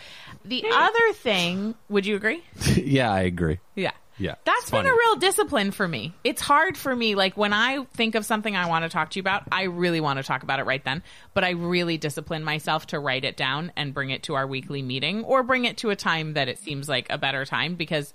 the 0.46 0.64
other 0.72 1.14
thing 1.14 1.76
would 1.90 2.06
you 2.06 2.16
agree? 2.16 2.44
Yeah 2.78 3.12
i 3.12 3.22
agree. 3.22 3.60
Yeah. 3.76 3.92
Yeah 4.18 4.36
that's 4.44 4.70
been 4.70 4.86
a 4.86 4.92
real 4.92 5.16
discipline 5.16 5.72
for 5.72 5.88
me. 5.88 6.14
It's 6.24 6.42
hard 6.42 6.78
for 6.78 6.96
me 6.96 7.16
like 7.16 7.36
when 7.38 7.54
i 7.54 7.84
think 7.94 8.16
of 8.16 8.26
something 8.26 8.56
i 8.56 8.68
want 8.68 8.84
to 8.84 8.90
talk 8.90 9.10
to 9.12 9.18
you 9.18 9.22
about 9.22 9.44
i 9.52 9.64
really 9.64 10.02
want 10.02 10.18
to 10.18 10.24
talk 10.24 10.44
about 10.44 10.60
it 10.60 10.66
right 10.66 10.84
then 10.84 11.02
but 11.34 11.44
i 11.44 11.52
really 11.52 11.98
discipline 11.98 12.44
myself 12.44 12.88
to 12.88 13.00
write 13.00 13.24
it 13.24 13.38
down 13.38 13.72
and 13.76 13.94
bring 13.94 14.10
it 14.10 14.24
to 14.24 14.36
our 14.36 14.46
weekly 14.46 14.82
meeting 14.82 15.24
or 15.24 15.42
bring 15.44 15.66
it 15.66 15.78
to 15.78 15.90
a 15.90 15.96
time 15.96 16.34
that 16.34 16.48
it 16.50 16.60
seems 16.60 16.88
like 16.90 17.08
a 17.10 17.18
better 17.18 17.46
time 17.46 17.76
because 17.76 18.14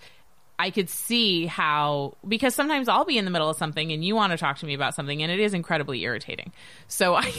I 0.59 0.71
could 0.71 0.88
see 0.88 1.47
how 1.47 2.14
because 2.27 2.55
sometimes 2.55 2.88
I'll 2.88 3.05
be 3.05 3.19
in 3.19 3.25
the 3.25 3.31
middle 3.31 3.51
of 3.51 3.57
something 3.57 3.90
and 3.93 4.05
you 4.05 4.14
want 4.14 4.31
to 4.33 4.37
talk 4.37 4.59
to 4.59 4.67
me 4.67 4.75
about 4.75 4.95
something 4.95 5.23
and 5.23 5.31
it 5.33 5.40
is 5.40 5.53
incredibly 5.55 6.03
irritating. 6.03 6.53
So 6.87 7.14
I 7.17 7.33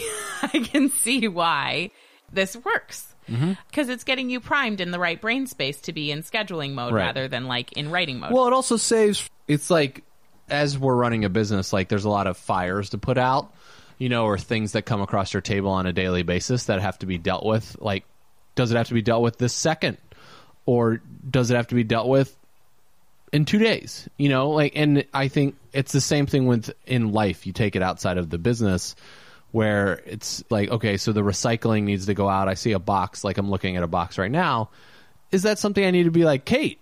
I 0.44 0.60
can 0.60 0.90
see 0.90 1.28
why 1.28 1.92
this 2.32 2.56
works. 2.58 3.08
Mm-hmm. 3.30 3.54
because 3.72 3.90
it's 3.90 4.04
getting 4.04 4.30
you 4.30 4.40
primed 4.40 4.80
in 4.82 4.92
the 4.92 5.00
right 5.00 5.20
brain 5.20 5.48
space 5.48 5.82
to 5.82 5.94
be 5.94 6.12
in 6.12 6.22
scheduling 6.22 6.74
mode 6.74 6.94
Right. 6.94 7.06
rather 7.06 7.28
than 7.28 7.46
like 7.48 7.72
in 7.74 7.90
writing 7.90 8.20
mode. 8.20 8.32
Well, 8.32 8.46
it 8.46 8.54
also 8.54 8.78
saves. 8.78 9.28
It's 9.48 9.72
like 9.72 10.04
as 10.48 10.78
we're 10.78 10.94
running 10.94 11.26
a 11.26 11.30
business, 11.30 11.74
like 11.74 11.90
there's 11.90 12.06
a 12.06 12.10
lot 12.10 12.28
of 12.28 12.38
fires 12.38 12.92
to 12.92 13.00
put 13.00 13.18
out, 13.18 13.52
you 13.98 14.10
know, 14.10 14.26
or 14.26 14.38
things 14.38 14.74
that 14.74 14.84
come 14.84 15.02
across 15.02 15.34
your 15.34 15.42
table 15.42 15.72
on 15.72 15.88
a 15.88 15.92
daily 15.94 16.22
basis 16.22 16.66
that 16.66 16.82
have 16.82 17.00
to 17.00 17.08
be 17.08 17.18
dealt 17.18 17.44
with. 17.44 17.76
Like, 17.80 18.06
does 18.54 18.70
it 18.72 18.78
have 18.78 18.90
to 18.90 18.94
be 18.94 19.02
dealt 19.02 19.24
with 19.24 19.40
this 19.40 19.54
second, 19.54 19.98
or 20.68 21.02
does 21.28 21.50
it 21.50 21.56
have 21.56 21.68
to 21.70 21.76
be 21.76 21.84
dealt 21.84 22.08
with 22.08 22.38
in 23.36 23.46
two 23.46 23.60
days? 23.60 24.08
You 24.18 24.30
know, 24.30 24.50
like, 24.52 24.74
and 24.76 25.06
I 25.14 25.28
think 25.28 25.56
it's 25.74 25.92
the 25.92 26.02
same 26.02 26.26
thing 26.26 26.48
with 26.48 26.72
in 26.86 27.12
life. 27.12 27.46
You 27.46 27.54
take 27.54 27.76
it 27.76 27.82
outside 27.82 28.18
of 28.18 28.30
the 28.30 28.38
business. 28.38 28.96
Where 29.52 30.02
it's 30.06 30.44
like, 30.50 30.70
okay, 30.70 30.98
so 30.98 31.14
the 31.14 31.22
recycling 31.22 31.84
needs 31.84 32.08
to 32.08 32.14
go 32.14 32.28
out. 32.28 32.50
I 32.50 32.56
see 32.56 32.74
a 32.74 32.80
box, 32.80 33.24
like 33.24 33.38
I'm 33.38 33.50
looking 33.50 33.78
at 33.78 33.84
a 33.84 33.88
box 33.88 34.18
right 34.18 34.32
now. 34.32 34.70
Is 35.32 35.44
that 35.44 35.60
something 35.60 35.86
I 35.86 35.92
need 35.92 36.04
to 36.04 36.12
be 36.12 36.26
like, 36.26 36.44
Kate, 36.44 36.78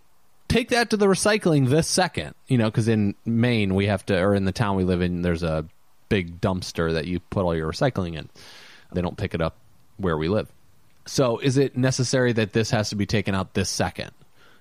take 0.47 0.69
that 0.69 0.89
to 0.91 0.97
the 0.97 1.07
recycling 1.07 1.67
this 1.67 1.87
second 1.87 2.35
you 2.47 2.57
know 2.57 2.69
because 2.69 2.87
in 2.87 3.15
maine 3.25 3.73
we 3.73 3.87
have 3.87 4.05
to 4.05 4.19
or 4.19 4.35
in 4.35 4.45
the 4.45 4.51
town 4.51 4.75
we 4.75 4.83
live 4.83 5.01
in 5.01 5.21
there's 5.21 5.41
a 5.41 5.65
big 6.09 6.39
dumpster 6.39 6.93
that 6.93 7.05
you 7.05 7.19
put 7.19 7.43
all 7.43 7.55
your 7.55 7.71
recycling 7.71 8.15
in 8.15 8.29
they 8.91 9.01
don't 9.01 9.17
pick 9.17 9.33
it 9.33 9.41
up 9.41 9.55
where 9.97 10.17
we 10.17 10.27
live 10.27 10.51
so 11.05 11.39
is 11.39 11.57
it 11.57 11.75
necessary 11.75 12.33
that 12.33 12.53
this 12.53 12.69
has 12.69 12.89
to 12.89 12.95
be 12.95 13.05
taken 13.05 13.33
out 13.33 13.53
this 13.53 13.69
second 13.69 14.11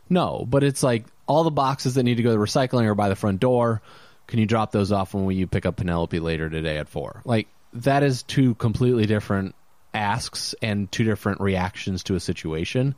no 0.09 0.45
but 0.49 0.63
it's 0.63 0.83
like 0.83 1.05
all 1.27 1.45
the 1.45 1.51
boxes 1.51 1.95
that 1.95 2.03
need 2.03 2.17
to 2.17 2.23
go 2.23 2.35
to 2.35 2.39
recycling 2.39 2.85
are 2.85 2.95
by 2.95 3.09
the 3.09 3.17
front 3.17 3.41
door. 3.41 3.81
Can 4.27 4.39
you 4.39 4.47
drop 4.47 4.73
those 4.73 4.93
off 4.93 5.15
when 5.15 5.31
you 5.37 5.47
pick 5.47 5.67
up 5.67 5.77
penelope 5.77 6.19
later 6.21 6.49
today 6.51 6.79
at 6.79 6.89
four? 6.89 7.23
Like 7.25 7.49
that 7.75 8.03
is 8.03 8.23
two 8.23 8.55
completely 8.57 9.07
different 9.07 9.55
asks 9.95 10.55
and 10.63 10.91
two 10.91 11.05
different 11.05 11.41
reactions 11.41 12.05
to 12.05 12.15
a 12.15 12.21
situation. 12.21 12.95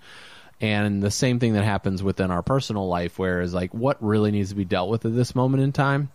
And 0.60 1.02
the 1.02 1.10
same 1.10 1.40
thing 1.40 1.54
that 1.54 1.64
happens 1.64 2.02
within 2.02 2.30
our 2.30 2.42
personal 2.42 2.88
life 2.88 3.18
where 3.18 3.40
is 3.40 3.52
like 3.52 3.72
what 3.74 4.02
really 4.02 4.30
needs 4.30 4.50
to 4.50 4.54
be 4.56 4.64
dealt 4.64 4.90
with 4.90 5.04
at 5.04 5.14
this 5.14 5.34
moment 5.34 5.62
in 5.62 5.72
time? 5.72 6.10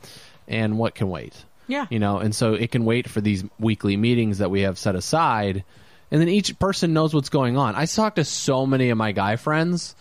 And 0.47 0.77
what 0.77 0.95
can 0.95 1.09
wait? 1.09 1.33
Yeah. 1.67 1.85
you 1.91 1.99
know 1.99 2.17
and 2.17 2.33
so 2.33 2.55
it 2.55 2.71
can 2.71 2.83
wait 2.83 3.07
for 3.07 3.21
these 3.21 3.43
weekly 3.59 3.95
meetings 3.95 4.39
that 4.39 4.49
we 4.49 4.61
have 4.61 4.79
set 4.79 4.95
aside. 4.95 5.63
And 6.11 6.19
then 6.19 6.27
each 6.27 6.57
person 6.57 6.93
knows 6.93 7.13
what's 7.13 7.29
going 7.29 7.55
on. 7.55 7.75
I 7.75 7.85
talk 7.85 8.15
to 8.15 8.25
so 8.25 8.65
many 8.65 8.89
of 8.89 8.97
my 8.97 9.11
guy 9.11 9.35
friends 9.35 9.95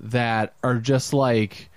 that 0.00 0.54
are 0.62 0.76
just 0.76 1.12
like 1.12 1.68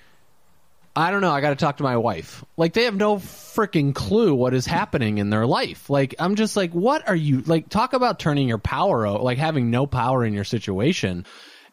I 0.96 1.12
don't 1.12 1.22
know. 1.22 1.32
I 1.32 1.40
got 1.40 1.52
to 1.52 1.56
talk 1.56 1.78
to 1.78 1.84
my 1.84 1.96
wife. 1.96 2.44
Like 2.58 2.74
they 2.74 2.84
have 2.84 2.96
no 2.96 3.16
freaking 3.16 3.96
clue 3.96 4.36
what 4.36 4.54
is 4.54 4.66
happening 4.66 5.20
in 5.20 5.30
their 5.30 5.46
life. 5.46 5.90
Like 5.90 6.16
I'm 6.20 6.36
just 6.36 6.58
like, 6.58 6.72
what 6.74 7.08
are 7.08 7.16
you 7.16 7.42
like? 7.42 7.70
Talk 7.70 7.94
about 7.94 8.20
turning 8.20 8.48
your 8.50 8.58
power 8.58 9.08
out, 9.08 9.24
like 9.24 9.38
having 9.38 9.72
no 9.72 9.88
power 9.88 10.26
in 10.26 10.34
your 10.34 10.44
situation, 10.44 11.26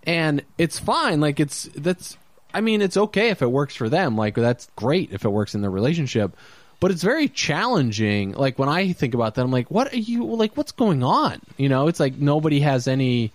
and 0.05 0.45
it's 0.57 0.79
fine. 0.79 1.21
Like 1.21 1.41
it's 1.41 1.65
that's. 1.75 2.17
I 2.55 2.63
mean, 2.63 2.81
it's 2.81 2.97
okay 2.97 3.29
if 3.29 3.43
it 3.43 3.51
works 3.51 3.75
for 3.75 3.89
them. 3.89 4.17
Like 4.17 4.35
that's 4.35 4.69
great 4.77 5.13
if 5.13 5.25
it 5.25 5.29
works 5.29 5.55
in 5.55 5.61
their 5.61 5.71
relationship. 5.71 6.37
But 6.81 6.93
it's 6.93 7.03
very 7.03 7.29
challenging. 7.29 8.33
Like 8.33 8.59
when 8.59 8.69
I 8.69 8.93
think 8.93 9.15
about 9.15 9.35
that, 9.35 9.43
I'm 9.43 9.51
like, 9.51 9.71
what 9.71 9.93
are 9.93 9.99
you 9.99 10.25
like? 10.25 10.57
What's 10.57 10.73
going 10.73 11.03
on? 11.03 11.41
You 11.57 11.69
know, 11.69 11.89
it's 11.89 11.99
like 11.99 12.15
nobody 12.15 12.61
has 12.61 12.87
any 12.87 13.33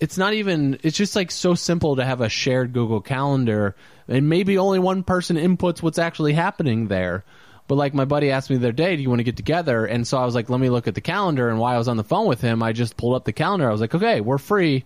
it's 0.00 0.16
not 0.16 0.32
even 0.32 0.78
it's 0.82 0.96
just 0.96 1.16
like 1.16 1.30
so 1.30 1.54
simple 1.54 1.96
to 1.96 2.04
have 2.04 2.20
a 2.20 2.28
shared 2.28 2.72
google 2.72 3.00
calendar 3.00 3.74
and 4.06 4.28
maybe 4.28 4.58
only 4.58 4.78
one 4.78 5.02
person 5.02 5.36
inputs 5.36 5.82
what's 5.82 5.98
actually 5.98 6.32
happening 6.32 6.88
there. 6.88 7.24
But 7.66 7.74
like 7.74 7.92
my 7.92 8.06
buddy 8.06 8.30
asked 8.30 8.48
me 8.48 8.56
the 8.56 8.68
other 8.68 8.72
day 8.72 8.96
do 8.96 9.02
you 9.02 9.08
want 9.08 9.20
to 9.20 9.24
get 9.24 9.36
together? 9.36 9.84
And 9.84 10.06
so 10.06 10.18
i 10.18 10.24
was 10.24 10.34
like 10.34 10.48
let 10.48 10.60
me 10.60 10.70
look 10.70 10.88
at 10.88 10.94
the 10.94 11.00
calendar. 11.00 11.48
And 11.48 11.58
while 11.58 11.74
i 11.74 11.78
was 11.78 11.88
on 11.88 11.96
the 11.96 12.04
phone 12.04 12.26
with 12.26 12.40
him 12.40 12.62
i 12.62 12.72
just 12.72 12.96
pulled 12.96 13.16
up 13.16 13.24
the 13.24 13.32
calendar. 13.32 13.68
I 13.68 13.72
was 13.72 13.80
like 13.80 13.94
okay 13.94 14.20
we're 14.20 14.38
free. 14.38 14.84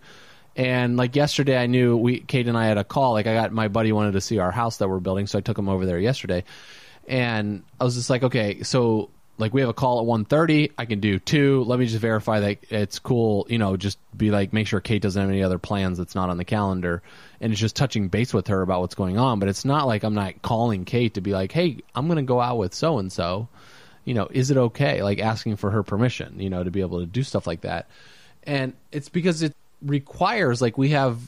And 0.57 0.97
like 0.97 1.15
yesterday 1.17 1.57
i 1.57 1.67
knew 1.67 1.97
we 1.97 2.21
kate 2.21 2.49
and 2.49 2.57
i 2.57 2.67
had 2.67 2.79
a 2.79 2.85
call. 2.85 3.13
Like 3.13 3.27
i 3.27 3.35
got 3.35 3.53
my 3.53 3.69
buddy 3.69 3.93
wanted 3.93 4.13
to 4.13 4.21
see 4.21 4.39
our 4.39 4.51
house 4.51 4.79
that 4.79 4.89
we're 4.89 5.01
building 5.01 5.27
so 5.27 5.39
i 5.39 5.43
took 5.43 5.59
him 5.59 5.69
over 5.69 5.87
there 5.87 5.99
yesterday. 5.99 6.45
And 7.07 7.65
i 7.79 7.85
was 7.85 7.97
just 7.97 8.11
like 8.11 8.23
okay 8.23 8.63
so 8.63 9.11
like 9.39 9.55
we 9.55 9.61
have 9.61 9.71
a 9.71 9.75
call 9.75 10.01
at 10.01 10.07
1.30 10.07 10.73
i 10.79 10.85
can 10.85 11.01
do 11.01 11.19
two. 11.19 11.65
Let 11.65 11.79
me 11.79 11.87
just 11.87 12.01
verify 12.01 12.41
that 12.41 12.59
it's 12.71 12.99
cool 12.99 13.47
you 13.49 13.59
know 13.59 13.77
just 13.77 13.99
be 14.17 14.31
like 14.31 14.53
make 14.53 14.67
sure 14.67 14.81
kate 14.81 15.03
doesn't 15.03 15.21
have 15.21 15.31
any 15.31 15.43
other 15.43 15.59
plans 15.59 15.99
that's 15.99 16.15
not 16.15 16.31
on 16.31 16.37
the 16.37 16.45
calendar. 16.45 17.03
And 17.41 17.53
it's 17.53 17.61
just 17.61 17.77
touching 17.77 18.09
base 18.09 18.33
with 18.33 18.49
her 18.49 18.63
about 18.63 18.81
what's 18.81 18.95
going 18.95 19.19
on. 19.19 19.39
But 19.39 19.49
it's 19.49 19.65
not 19.65 19.87
like 19.87 20.05
i'm 20.05 20.15
not 20.15 20.43
calling 20.43 20.85
kate 20.85 21.15
to 21.15 21.21
be 21.21 21.33
like 21.33 21.53
hey 21.53 21.79
i'm 21.95 22.07
going 22.07 22.17
to 22.17 22.23
go 22.23 22.41
out 22.41 22.59
with 22.59 22.75
so 22.75 22.99
and 22.99 23.13
so 23.13 23.49
you 24.05 24.15
know 24.15 24.29
is 24.31 24.51
it 24.51 24.57
okay? 24.57 25.03
Like 25.03 25.19
asking 25.19 25.57
for 25.57 25.71
her 25.71 25.83
permission 25.83 26.39
you 26.39 26.51
know 26.51 26.63
to 26.63 26.71
be 26.71 26.81
able 26.81 27.01
to 27.01 27.07
do 27.07 27.23
stuff 27.23 27.47
like 27.47 27.63
that. 27.63 27.89
And 28.45 28.75
it's 28.91 29.09
because 29.09 29.43
it 29.43 29.55
requires 29.81 30.61
like 30.61 30.77
we 30.79 30.91
have 30.91 31.19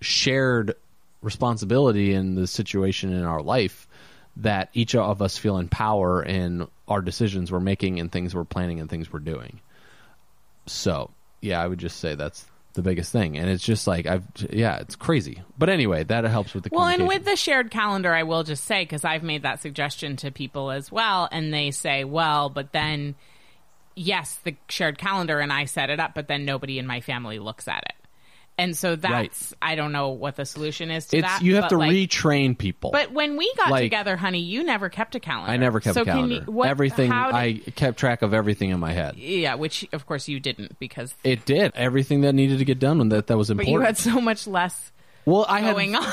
shared 0.00 0.74
responsibility 1.22 2.14
in 2.14 2.34
the 2.34 2.46
situation 2.46 3.12
in 3.12 3.24
our 3.24 3.42
life 3.42 3.86
that 4.36 4.70
each 4.72 4.94
of 4.94 5.20
us 5.20 5.36
feel 5.36 5.58
in 5.58 5.68
power 5.68 6.22
in 6.22 6.66
our 6.88 7.00
decisions 7.00 7.52
we're 7.52 7.60
making 7.60 8.00
and 8.00 8.10
things 8.10 8.34
we're 8.34 8.44
planning 8.44 8.80
and 8.80 8.88
things 8.88 9.12
we're 9.12 9.18
doing. 9.18 9.60
So, 10.66 11.10
yeah, 11.40 11.60
I 11.62 11.66
would 11.66 11.78
just 11.78 11.98
say 11.98 12.14
that's 12.14 12.46
the 12.74 12.82
biggest 12.82 13.12
thing. 13.12 13.36
And 13.36 13.50
it's 13.50 13.64
just 13.64 13.86
like, 13.86 14.06
I've, 14.06 14.24
yeah, 14.50 14.78
it's 14.78 14.96
crazy. 14.96 15.42
But 15.58 15.68
anyway, 15.68 16.04
that 16.04 16.24
helps 16.24 16.54
with 16.54 16.64
the 16.64 16.70
Well, 16.72 16.86
and 16.86 17.08
with 17.08 17.24
the 17.24 17.36
shared 17.36 17.70
calendar, 17.70 18.14
I 18.14 18.22
will 18.22 18.44
just 18.44 18.64
say, 18.64 18.82
because 18.82 19.04
I've 19.04 19.22
made 19.24 19.42
that 19.42 19.60
suggestion 19.60 20.16
to 20.18 20.30
people 20.30 20.70
as 20.70 20.92
well, 20.92 21.28
and 21.32 21.52
they 21.52 21.72
say, 21.72 22.04
well, 22.04 22.48
but 22.48 22.72
then, 22.72 23.16
yes, 23.96 24.38
the 24.44 24.54
shared 24.68 24.98
calendar, 24.98 25.40
and 25.40 25.52
I 25.52 25.64
set 25.64 25.90
it 25.90 25.98
up, 25.98 26.14
but 26.14 26.28
then 26.28 26.44
nobody 26.44 26.78
in 26.78 26.86
my 26.86 27.00
family 27.00 27.38
looks 27.40 27.66
at 27.66 27.82
it. 27.84 27.94
And 28.60 28.76
so 28.76 28.96
that's, 28.96 29.54
I 29.60 29.74
don't 29.74 29.92
know 29.92 30.10
what 30.10 30.36
the 30.36 30.44
solution 30.44 30.90
is 30.90 31.06
to 31.06 31.18
it's, 31.18 31.26
that. 31.26 31.42
you 31.42 31.54
have 31.56 31.64
but 31.64 31.68
to 31.70 31.78
like, 31.78 31.90
retrain 31.90 32.56
people. 32.56 32.90
But 32.90 33.12
when 33.12 33.36
we 33.36 33.52
got 33.56 33.70
Like- 33.70 33.82
together, 33.84 34.16
honey, 34.16 34.40
you 34.40 34.62
never 34.64 34.88
kept 34.88 35.14
a 35.14 35.20
calendar. 35.20 35.50
I 35.52 35.56
never 35.56 35.80
kept 35.80 35.94
so 35.94 36.02
a 36.02 36.04
can 36.04 36.14
calendar. 36.14 36.34
you- 36.46 36.52
what- 36.52 36.68
everything, 36.68 37.10
did- 37.10 37.16
I 37.16 37.54
kept 37.74 37.98
track 37.98 38.22
of 38.22 38.34
everything 38.34 38.70
in 38.70 38.78
my 38.80 38.92
head. 38.92 39.16
yeah, 39.16 39.54
which 39.54 39.86
of 39.92 40.06
course 40.06 40.28
you 40.28 40.38
didn't 40.40 40.78
because, 40.78 41.14
It 41.24 41.44
did. 41.44 41.72
Everything 41.74 42.20
that 42.22 42.34
needed 42.34 42.58
to 42.58 42.64
get 42.64 42.78
done 42.78 42.98
when 42.98 43.08
that, 43.10 43.26
that 43.28 43.36
was 43.36 43.48
but 43.48 43.52
important. 43.60 43.72
you 43.74 43.80
had 43.80 43.96
so 43.98 44.20
much 44.20 44.46
less 44.46 44.92
well, 45.26 45.44
I 45.48 45.60
had 45.60 45.72
going 45.74 45.94
on 45.94 46.04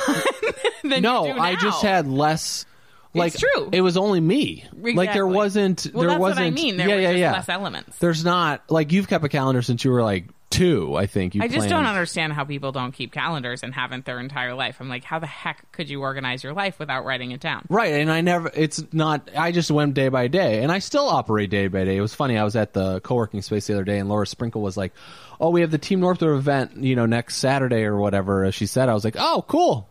than 0.83 1.01
no, 1.01 1.31
I 1.31 1.55
just 1.55 1.81
had 1.81 2.07
less. 2.07 2.65
Like 3.13 3.33
true. 3.35 3.69
It 3.71 3.81
was 3.81 3.97
only 3.97 4.19
me. 4.19 4.65
Like 4.73 5.13
there 5.13 5.25
wasn't. 5.25 5.87
Well, 5.91 6.01
there 6.01 6.09
that's 6.11 6.19
wasn't. 6.19 6.39
what 6.39 6.47
I 6.47 6.49
mean. 6.51 6.77
There 6.77 6.87
yeah, 6.89 6.95
were 6.95 7.01
yeah, 7.01 7.09
yeah. 7.11 7.31
less 7.31 7.49
elements. 7.49 7.97
There's 7.97 8.23
not 8.23 8.69
like 8.69 8.91
you've 8.91 9.07
kept 9.07 9.23
a 9.25 9.29
calendar 9.29 9.61
since 9.63 9.83
you 9.83 9.91
were 9.91 10.03
like 10.03 10.25
two. 10.49 10.95
I 10.95 11.07
think 11.07 11.35
you. 11.35 11.41
I 11.41 11.47
just 11.47 11.57
planned. 11.57 11.71
don't 11.71 11.85
understand 11.85 12.33
how 12.33 12.43
people 12.43 12.71
don't 12.71 12.91
keep 12.91 13.11
calendars 13.11 13.63
and 13.63 13.73
haven't 13.73 14.05
their 14.05 14.19
entire 14.19 14.53
life. 14.53 14.77
I'm 14.79 14.89
like, 14.89 15.03
how 15.03 15.19
the 15.19 15.27
heck 15.27 15.71
could 15.71 15.89
you 15.89 16.01
organize 16.01 16.43
your 16.43 16.53
life 16.53 16.79
without 16.79 17.05
writing 17.05 17.31
it 17.31 17.39
down? 17.39 17.65
Right, 17.69 17.93
and 17.93 18.11
I 18.11 18.21
never. 18.21 18.51
It's 18.53 18.83
not. 18.93 19.29
I 19.35 19.51
just 19.51 19.71
went 19.71 19.93
day 19.93 20.09
by 20.09 20.27
day, 20.27 20.63
and 20.63 20.71
I 20.71 20.79
still 20.79 21.07
operate 21.07 21.49
day 21.49 21.67
by 21.67 21.85
day. 21.85 21.97
It 21.97 22.01
was 22.01 22.13
funny. 22.13 22.37
I 22.37 22.43
was 22.43 22.55
at 22.55 22.73
the 22.73 22.99
co-working 23.01 23.41
space 23.41 23.67
the 23.67 23.73
other 23.73 23.83
day, 23.83 23.99
and 23.99 24.09
Laura 24.09 24.27
Sprinkle 24.27 24.61
was 24.61 24.77
like, 24.77 24.93
"Oh, 25.39 25.49
we 25.49 25.61
have 25.61 25.71
the 25.71 25.77
Team 25.77 25.99
Northwood 25.99 26.37
event, 26.37 26.77
you 26.77 26.95
know, 26.95 27.05
next 27.05 27.37
Saturday 27.37 27.83
or 27.83 27.97
whatever." 27.97 28.43
As 28.45 28.55
she 28.55 28.65
said, 28.65 28.89
I 28.89 28.93
was 28.93 29.03
like, 29.03 29.15
"Oh, 29.17 29.43
cool." 29.47 29.89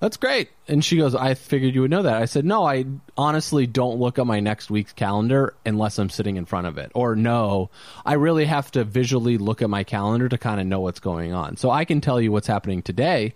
That's 0.00 0.16
great. 0.16 0.50
And 0.68 0.84
she 0.84 0.96
goes, 0.96 1.14
I 1.14 1.34
figured 1.34 1.74
you 1.74 1.80
would 1.80 1.90
know 1.90 2.02
that. 2.02 2.22
I 2.22 2.26
said, 2.26 2.44
No, 2.44 2.64
I 2.64 2.84
honestly 3.16 3.66
don't 3.66 3.98
look 3.98 4.18
at 4.18 4.26
my 4.26 4.38
next 4.40 4.70
week's 4.70 4.92
calendar 4.92 5.54
unless 5.66 5.98
I'm 5.98 6.10
sitting 6.10 6.36
in 6.36 6.44
front 6.44 6.68
of 6.68 6.78
it. 6.78 6.92
Or 6.94 7.16
no, 7.16 7.70
I 8.06 8.14
really 8.14 8.44
have 8.44 8.70
to 8.72 8.84
visually 8.84 9.38
look 9.38 9.60
at 9.60 9.70
my 9.70 9.82
calendar 9.82 10.28
to 10.28 10.38
kind 10.38 10.60
of 10.60 10.66
know 10.66 10.80
what's 10.80 11.00
going 11.00 11.32
on. 11.32 11.56
So 11.56 11.70
I 11.70 11.84
can 11.84 12.00
tell 12.00 12.20
you 12.20 12.30
what's 12.30 12.46
happening 12.46 12.82
today. 12.82 13.34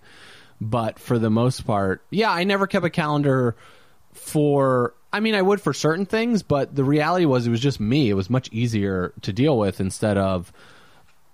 But 0.61 1.01
for 1.01 1.19
the 1.19 1.31
most 1.31 1.67
part, 1.67 2.05
yeah, 2.11 2.31
I 2.31 2.45
never 2.45 2.69
kept 2.69 2.87
a 2.87 2.91
calendar 2.91 3.57
for 4.13 4.95
I 5.13 5.19
mean 5.19 5.35
I 5.35 5.43
would 5.43 5.61
for 5.61 5.73
certain 5.73 6.07
things, 6.07 6.45
but 6.45 6.77
the 6.77 6.85
reality 6.85 7.25
was 7.25 7.47
it 7.47 7.51
was 7.51 7.61
just 7.61 7.81
me. 7.81 8.09
It 8.09 8.15
was 8.15 8.31
much 8.31 8.49
easier 8.53 9.13
to 9.23 9.33
deal 9.33 9.59
with 9.59 9.81
instead 9.81 10.17
of 10.17 10.53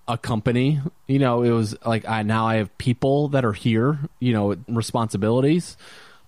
a 0.08 0.16
company. 0.18 0.80
You 1.06 1.18
know, 1.18 1.42
it 1.42 1.50
was 1.50 1.76
like 1.84 2.08
I 2.08 2.22
now 2.22 2.46
I 2.46 2.56
have 2.56 2.76
people 2.78 3.28
that 3.28 3.44
are 3.44 3.52
here, 3.52 3.98
you 4.18 4.32
know, 4.32 4.56
responsibilities, 4.66 5.76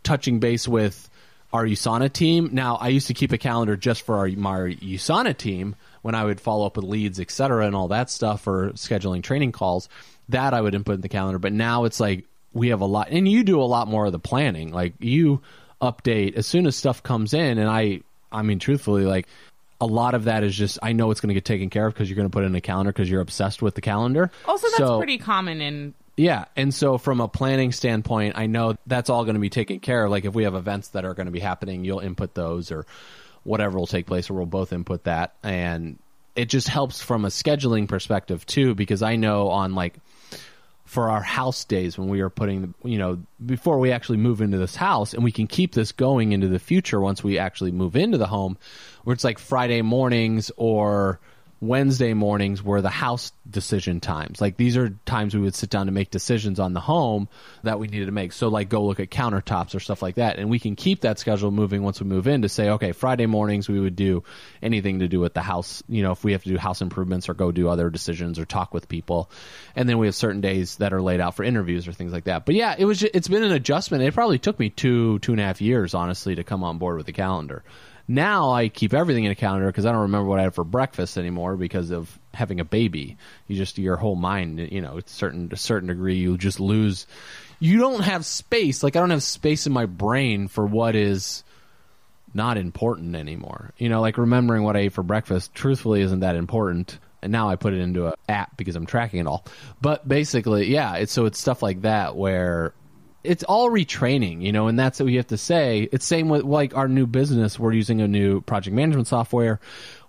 touching 0.03 0.39
base 0.39 0.69
with 0.69 1.09
our 1.53 1.65
USANA 1.65 2.13
team. 2.13 2.51
Now 2.53 2.77
I 2.77 2.89
used 2.89 3.09
to 3.09 3.15
keep 3.15 3.33
a 3.33 3.39
calendar 3.39 3.77
just 3.77 4.03
for 4.03 4.19
our 4.19 4.29
my 4.29 4.59
USANA 4.59 5.37
team 5.37 5.75
when 6.03 6.15
I 6.15 6.25
would 6.25 6.41
follow 6.41 6.67
up 6.67 6.77
with 6.77 6.85
leads, 6.85 7.19
et 7.19 7.31
cetera, 7.31 7.67
and 7.67 7.75
all 7.75 7.89
that 7.89 8.11
stuff 8.11 8.43
for 8.43 8.71
scheduling 8.73 9.23
training 9.23 9.53
calls. 9.53 9.89
That 10.29 10.55
I 10.55 10.61
would 10.61 10.75
input 10.75 10.97
in 10.97 11.01
the 11.01 11.09
calendar. 11.09 11.39
But 11.39 11.53
now 11.53 11.85
it's 11.85 11.99
like 11.99 12.27
we 12.53 12.69
have 12.69 12.83
a 12.83 12.87
lot 12.87 13.09
and 13.11 13.27
you 13.27 13.43
do 13.43 13.61
a 13.61 13.65
lot 13.65 13.89
more 13.89 14.07
of 14.07 14.13
the 14.13 14.19
planning. 14.19 14.73
Like 14.73 14.95
you 15.01 15.41
update 15.81 16.37
as 16.37 16.47
soon 16.47 16.67
as 16.67 16.77
stuff 16.77 17.03
comes 17.03 17.33
in 17.33 17.59
and 17.59 17.69
I 17.69 18.03
I 18.31 18.43
mean 18.43 18.59
truthfully 18.59 19.05
like 19.05 19.27
a 19.81 19.87
lot 19.87 20.15
of 20.15 20.25
that 20.25 20.45
is 20.45 20.55
just 20.55 20.79
I 20.83 20.93
know 20.93 21.11
it's 21.11 21.21
going 21.21 21.29
to 21.29 21.35
get 21.35 21.45
taken 21.45 21.71
care 21.71 21.87
of 21.87 21.95
because 21.95 22.09
you're 22.11 22.17
going 22.17 22.29
to 22.29 22.33
put 22.33 22.45
it 22.45 22.47
in 22.49 22.55
a 22.55 22.61
calendar 22.61 22.93
because 22.93 23.11
you're 23.11 23.21
obsessed 23.21 23.63
with 23.63 23.75
the 23.75 23.81
calendar. 23.81 24.31
Also, 24.47 24.67
that's 24.69 24.79
So- 24.79 24.99
pretty 24.99 25.19
common 25.19 25.61
in. 25.61 25.95
yeah, 26.17 26.45
and 26.57 26.73
so 26.75 26.99
from 26.99 27.21
a 27.21 27.29
planning 27.29 27.73
standpoint, 27.73 28.35
I 28.37 28.47
know 28.47 28.77
that's 28.87 29.09
all 29.11 29.25
going 29.25 29.35
to 29.35 29.41
be 29.41 29.49
taken 29.51 29.81
care 29.81 30.05
of. 30.05 30.11
Like 30.11 30.25
if 30.25 30.35
we 30.35 30.45
have 30.45 30.55
events 30.55 30.89
that 30.89 31.05
are 31.05 31.15
going 31.15 31.27
to 31.27 31.33
be 31.33 31.41
happening, 31.41 31.85
you'll 31.85 32.01
input 32.01 32.35
those 32.35 32.71
or 32.71 32.85
whatever 33.45 33.79
will 33.79 33.87
take 33.87 34.07
place, 34.07 34.29
or 34.29 34.35
we'll 34.35 34.47
both 34.47 34.73
input 34.73 35.05
that. 35.05 35.35
And 35.43 35.99
it 36.37 36.51
just 36.51 36.69
helps 36.69 37.01
from 37.03 37.25
a 37.25 37.29
scheduling 37.29 37.89
perspective 37.89 38.45
too 38.47 38.75
because 38.75 39.03
I 39.03 39.17
know 39.17 39.49
on 39.49 39.75
like 39.75 39.99
for 40.85 41.09
our 41.09 41.23
house 41.23 41.65
days 41.65 41.97
when 41.97 42.09
we 42.09 42.21
are 42.21 42.29
putting 42.31 42.75
you 42.85 42.99
know 42.99 43.19
before 43.45 43.79
we 43.79 43.93
actually 43.93 44.19
move 44.19 44.41
into 44.41 44.59
this 44.59 44.75
house 44.75 45.15
and 45.15 45.23
we 45.23 45.31
can 45.33 45.47
keep 45.47 45.73
this 45.73 45.93
going 45.93 46.33
into 46.33 46.49
the 46.49 46.59
future 46.59 47.01
once 47.01 47.23
we 47.23 47.39
actually 47.39 47.71
move 47.71 47.95
into 47.95 48.19
the 48.19 48.27
home 48.27 48.59
where 49.05 49.15
it's 49.15 49.25
like 49.25 49.39
Friday 49.39 49.83
mornings 49.83 50.51
or 50.57 51.21
Wednesday 51.63 52.15
mornings 52.15 52.63
were 52.63 52.81
the 52.81 52.89
house 52.89 53.33
decision 53.49 54.01
times. 54.01 54.41
Like 54.41 54.57
these 54.57 54.79
are 54.79 54.97
times 55.05 55.35
we 55.35 55.43
would 55.43 55.55
sit 55.55 55.69
down 55.69 55.87
to 55.87 55.93
make 55.93 56.11
decisions 56.11 56.59
on 56.59 56.73
the 56.73 56.81
home 56.81 57.29
that 57.65 57.79
we 57.79 57.87
needed 57.87 58.07
to 58.07 58.13
make. 58.13 58.33
So 58.33 58.49
like 58.49 58.71
go 58.71 58.83
look 58.85 58.99
at 58.99 59.11
countertops 59.11 59.75
or 59.75 59.81
stuff 59.81 60.01
like 60.01 60.15
that. 60.15 60.39
And 60.39 60.49
we 60.49 60.59
can 60.59 60.75
keep 60.75 61.03
that 61.03 61.19
schedule 61.19 61.51
moving 61.51 61.83
once 61.83 62.01
we 62.01 62.07
move 62.07 62.27
in 62.27 62.43
to 62.43 62.49
say, 62.49 62.71
okay, 62.71 62.93
Friday 62.93 63.27
mornings 63.27 63.69
we 63.69 63.79
would 63.79 63.95
do 63.95 64.25
anything 64.63 65.01
to 65.01 65.09
do 65.09 65.21
with 65.21 65.35
the 65.35 65.43
house. 65.43 65.83
You 65.87 66.03
know, 66.03 66.13
if 66.13 66.25
we 66.25 66.33
have 66.33 66.43
to 66.45 66.49
do 66.49 66.57
house 66.57 66.81
improvements 66.81 67.29
or 67.29 67.35
go 67.35 67.53
do 67.53 67.69
other 67.69 67.91
decisions 67.91 68.39
or 68.39 68.47
talk 68.47 68.73
with 68.73 68.89
people. 68.89 69.31
And 69.77 69.87
then 69.87 69.99
we 69.99 70.07
have 70.07 70.15
certain 70.15 70.41
days 70.41 70.77
that 70.77 70.95
are 70.95 71.03
laid 71.03 71.21
out 71.21 71.35
for 71.35 71.45
interviews 71.45 71.87
or 71.87 71.93
things 71.93 72.13
like 72.13 72.25
that. 72.25 72.47
But 72.47 72.55
yeah, 72.55 72.75
it 72.79 72.87
was, 72.87 73.01
just, 73.01 73.15
it's 73.15 73.29
been 73.29 73.43
an 73.45 73.53
adjustment. 73.53 74.03
It 74.03 74.15
probably 74.15 74.39
took 74.39 74.59
me 74.59 74.71
two, 74.71 75.19
two 75.19 75.33
and 75.33 75.41
a 75.41 75.45
half 75.45 75.61
years, 75.61 75.93
honestly, 75.93 76.37
to 76.37 76.45
come 76.45 76.65
on 76.65 76.79
board 76.79 76.97
with 76.97 77.05
the 77.05 77.13
calendar. 77.13 77.63
Now 78.11 78.51
I 78.51 78.69
keep 78.71 78.93
everything 78.93 79.23
in 79.23 79.31
a 79.31 79.37
calendar 79.37 79.69
because 79.69 79.87
I 79.87 79.93
don't 79.93 80.01
remember 80.01 80.29
what 80.29 80.41
I 80.41 80.43
had 80.43 80.55
for 80.57 80.65
breakfast 80.65 81.17
anymore 81.17 81.57
because 81.57 81.93
of 81.93 82.19
having 82.35 82.59
a 82.59 82.65
baby. 82.65 83.17
You 83.47 83.57
just 83.57 83.79
your 83.79 83.97
whole 83.97 84.17
mind, 84.17 84.59
you 84.59 84.81
know, 84.81 84.97
it's 84.97 85.13
certain 85.13 85.51
to 85.51 85.55
a 85.55 85.57
certain 85.57 85.87
degree, 85.87 86.17
you 86.17 86.37
just 86.37 86.59
lose. 86.59 87.07
You 87.61 87.79
don't 87.79 88.03
have 88.03 88.27
space. 88.27 88.83
Like 88.83 88.97
I 88.97 88.99
don't 88.99 89.11
have 89.11 89.23
space 89.23 89.69
in 89.69 89.73
my 89.73 89.87
brain 89.87 90.49
for 90.49 90.67
what 90.67 90.97
is 90.97 91.45
not 92.35 92.59
important 92.59 93.15
anymore. 93.15 93.71
You 93.79 93.89
know, 93.89 94.01
like 94.01 94.19
remembering 94.19 94.65
what 94.65 94.77
I 94.77 94.81
ate 94.81 94.93
for 94.93 95.05
breakfast, 95.05 95.55
truthfully, 95.55 96.01
isn't 96.01 96.19
that 96.19 96.35
important. 96.35 96.99
And 97.23 97.31
now 97.31 97.49
I 97.49 97.55
put 97.55 97.75
it 97.75 97.81
into 97.81 98.09
an 98.09 98.15
app 98.29 98.57
because 98.57 98.75
I'm 98.75 98.87
tracking 98.87 99.21
it 99.21 99.29
all. 99.29 99.45
But 99.81 100.09
basically, 100.09 100.67
yeah, 100.67 100.97
it's 100.97 101.13
so 101.13 101.27
it's 101.27 101.39
stuff 101.39 101.63
like 101.63 101.83
that 101.83 102.17
where 102.17 102.73
it's 103.23 103.45
all 103.45 103.71
retraining, 103.71 104.43
you 104.43 104.53
know, 104.53 104.69
and 104.69 104.79
that's 104.79 104.99
what 104.99 105.07
we 105.07 105.17
have 105.17 105.27
to 105.29 105.37
say. 105.37 105.89
It's 105.93 106.07
same 106.07 106.29
with 106.29 106.43
like 106.43 106.77
our 106.77 106.89
new 106.89 107.07
business. 107.07 107.59
We're 107.59 107.73
using 107.73 108.01
a 108.01 108.09
new 108.09 108.41
project 108.41 108.75
management 108.75 109.09
software. 109.09 109.61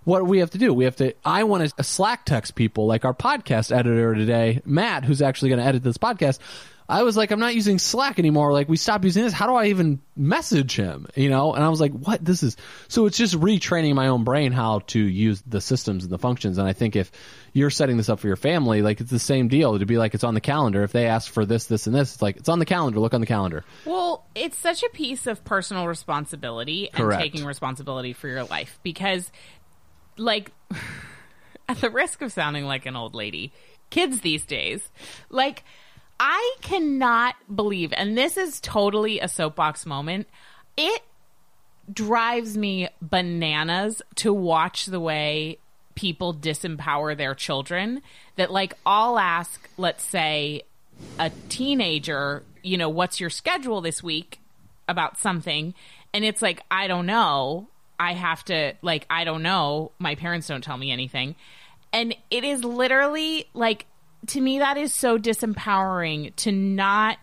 What 0.04 0.26
we 0.26 0.38
have 0.38 0.50
to 0.50 0.58
do? 0.58 0.72
We 0.74 0.84
have 0.84 0.96
to. 0.96 1.14
I 1.24 1.44
want 1.44 1.72
to 1.76 1.84
Slack 1.84 2.24
text 2.24 2.54
people 2.54 2.86
like 2.86 3.04
our 3.04 3.14
podcast 3.14 3.70
editor 3.70 4.14
today, 4.14 4.60
Matt, 4.64 5.04
who's 5.04 5.22
actually 5.22 5.50
going 5.50 5.60
to 5.60 5.66
edit 5.66 5.82
this 5.82 5.98
podcast. 5.98 6.38
I 6.88 7.02
was 7.04 7.16
like, 7.16 7.30
I'm 7.30 7.40
not 7.40 7.54
using 7.54 7.78
Slack 7.78 8.18
anymore. 8.18 8.52
Like, 8.52 8.68
we 8.68 8.76
stopped 8.76 9.04
using 9.04 9.24
this. 9.24 9.32
How 9.32 9.46
do 9.46 9.54
I 9.54 9.66
even 9.66 10.00
message 10.16 10.76
him? 10.76 11.06
You 11.14 11.30
know? 11.30 11.54
And 11.54 11.64
I 11.64 11.68
was 11.68 11.80
like, 11.80 11.92
what? 11.92 12.24
This 12.24 12.42
is 12.42 12.56
so. 12.88 13.06
It's 13.06 13.16
just 13.16 13.34
retraining 13.34 13.94
my 13.94 14.08
own 14.08 14.24
brain 14.24 14.52
how 14.52 14.80
to 14.88 14.98
use 14.98 15.42
the 15.46 15.60
systems 15.60 16.04
and 16.04 16.12
the 16.12 16.18
functions. 16.18 16.58
And 16.58 16.66
I 16.66 16.72
think 16.72 16.96
if 16.96 17.10
you're 17.52 17.70
setting 17.70 17.96
this 17.96 18.08
up 18.08 18.20
for 18.20 18.26
your 18.26 18.36
family, 18.36 18.82
like 18.82 19.00
it's 19.00 19.10
the 19.10 19.18
same 19.18 19.48
deal 19.48 19.78
to 19.78 19.86
be 19.86 19.98
like 19.98 20.14
it's 20.14 20.24
on 20.24 20.34
the 20.34 20.40
calendar. 20.40 20.82
If 20.82 20.92
they 20.92 21.06
ask 21.06 21.30
for 21.32 21.44
this, 21.46 21.66
this, 21.66 21.86
and 21.86 21.94
this, 21.94 22.14
it's 22.14 22.22
like 22.22 22.36
it's 22.36 22.48
on 22.48 22.58
the 22.58 22.66
calendar. 22.66 23.00
Look 23.00 23.14
on 23.14 23.20
the 23.20 23.26
calendar. 23.26 23.64
Well, 23.84 24.24
it's 24.34 24.58
such 24.58 24.82
a 24.82 24.88
piece 24.90 25.26
of 25.26 25.44
personal 25.44 25.86
responsibility 25.86 26.88
and 26.88 26.96
Correct. 26.96 27.22
taking 27.22 27.44
responsibility 27.44 28.12
for 28.12 28.28
your 28.28 28.44
life 28.44 28.78
because, 28.82 29.30
like, 30.16 30.50
at 31.68 31.80
the 31.80 31.90
risk 31.90 32.22
of 32.22 32.32
sounding 32.32 32.64
like 32.64 32.86
an 32.86 32.96
old 32.96 33.14
lady, 33.14 33.52
kids 33.90 34.20
these 34.20 34.44
days, 34.44 34.90
like, 35.30 35.64
I 36.24 36.54
cannot 36.60 37.34
believe, 37.52 37.92
and 37.96 38.16
this 38.16 38.36
is 38.36 38.60
totally 38.60 39.18
a 39.18 39.26
soapbox 39.26 39.84
moment. 39.84 40.28
It 40.76 41.02
drives 41.92 42.56
me 42.56 42.88
bananas 43.00 44.02
to 44.14 44.32
watch 44.32 44.86
the 44.86 45.00
way 45.00 45.58
people 45.96 46.32
disempower 46.32 47.16
their 47.16 47.34
children 47.34 48.02
that 48.36 48.52
like 48.52 48.74
I'll 48.86 49.18
ask 49.18 49.68
let's 49.76 50.04
say 50.04 50.62
a 51.18 51.30
teenager, 51.48 52.44
you 52.62 52.78
know, 52.78 52.88
what's 52.88 53.18
your 53.18 53.28
schedule 53.28 53.80
this 53.80 54.00
week 54.00 54.38
about 54.86 55.18
something 55.18 55.74
and 56.14 56.24
it's 56.24 56.40
like 56.40 56.62
I 56.70 56.86
don't 56.86 57.06
know. 57.06 57.66
I 57.98 58.12
have 58.12 58.44
to 58.44 58.74
like 58.80 59.06
I 59.10 59.24
don't 59.24 59.42
know. 59.42 59.90
My 59.98 60.14
parents 60.14 60.46
don't 60.46 60.62
tell 60.62 60.78
me 60.78 60.92
anything. 60.92 61.34
And 61.92 62.14
it 62.30 62.44
is 62.44 62.62
literally 62.62 63.48
like 63.54 63.86
to 64.28 64.40
me 64.40 64.58
that 64.58 64.76
is 64.76 64.92
so 64.92 65.18
disempowering 65.18 66.34
to 66.36 66.52
not 66.52 67.18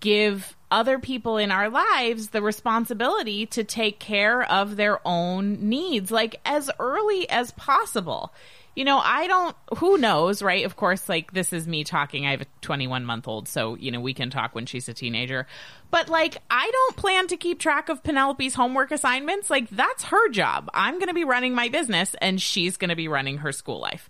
give 0.00 0.56
other 0.70 0.98
people 0.98 1.36
in 1.36 1.50
our 1.50 1.70
lives 1.70 2.30
the 2.30 2.42
responsibility 2.42 3.46
to 3.46 3.62
take 3.62 3.98
care 3.98 4.42
of 4.42 4.76
their 4.76 5.06
own 5.06 5.68
needs 5.68 6.10
like 6.10 6.40
as 6.44 6.70
early 6.78 7.28
as 7.30 7.52
possible. 7.52 8.32
You 8.74 8.86
know 8.86 8.98
i 8.98 9.26
don't 9.26 9.54
who 9.76 9.98
knows 9.98 10.42
right? 10.42 10.64
Of 10.64 10.76
course 10.76 11.06
like 11.08 11.32
this 11.32 11.52
is 11.52 11.68
me 11.68 11.84
talking. 11.84 12.26
I 12.26 12.30
have 12.30 12.40
a 12.40 12.46
21 12.62 13.04
month 13.04 13.28
old 13.28 13.48
so 13.48 13.76
you 13.76 13.90
know 13.90 14.00
we 14.00 14.14
can 14.14 14.30
talk 14.30 14.54
when 14.54 14.64
she's 14.64 14.88
a 14.88 14.94
teenager. 14.94 15.46
But 15.90 16.08
like 16.08 16.38
i 16.50 16.68
don't 16.70 16.96
plan 16.96 17.28
to 17.28 17.36
keep 17.36 17.60
track 17.60 17.90
of 17.90 18.02
penelope's 18.02 18.54
homework 18.54 18.90
assignments. 18.90 19.50
Like 19.50 19.68
that's 19.68 20.04
her 20.04 20.28
job. 20.30 20.70
I'm 20.72 20.94
going 20.94 21.08
to 21.08 21.14
be 21.14 21.24
running 21.24 21.54
my 21.54 21.68
business 21.68 22.16
and 22.20 22.40
she's 22.40 22.78
going 22.78 22.88
to 22.88 22.96
be 22.96 23.08
running 23.08 23.38
her 23.38 23.52
school 23.52 23.78
life. 23.78 24.08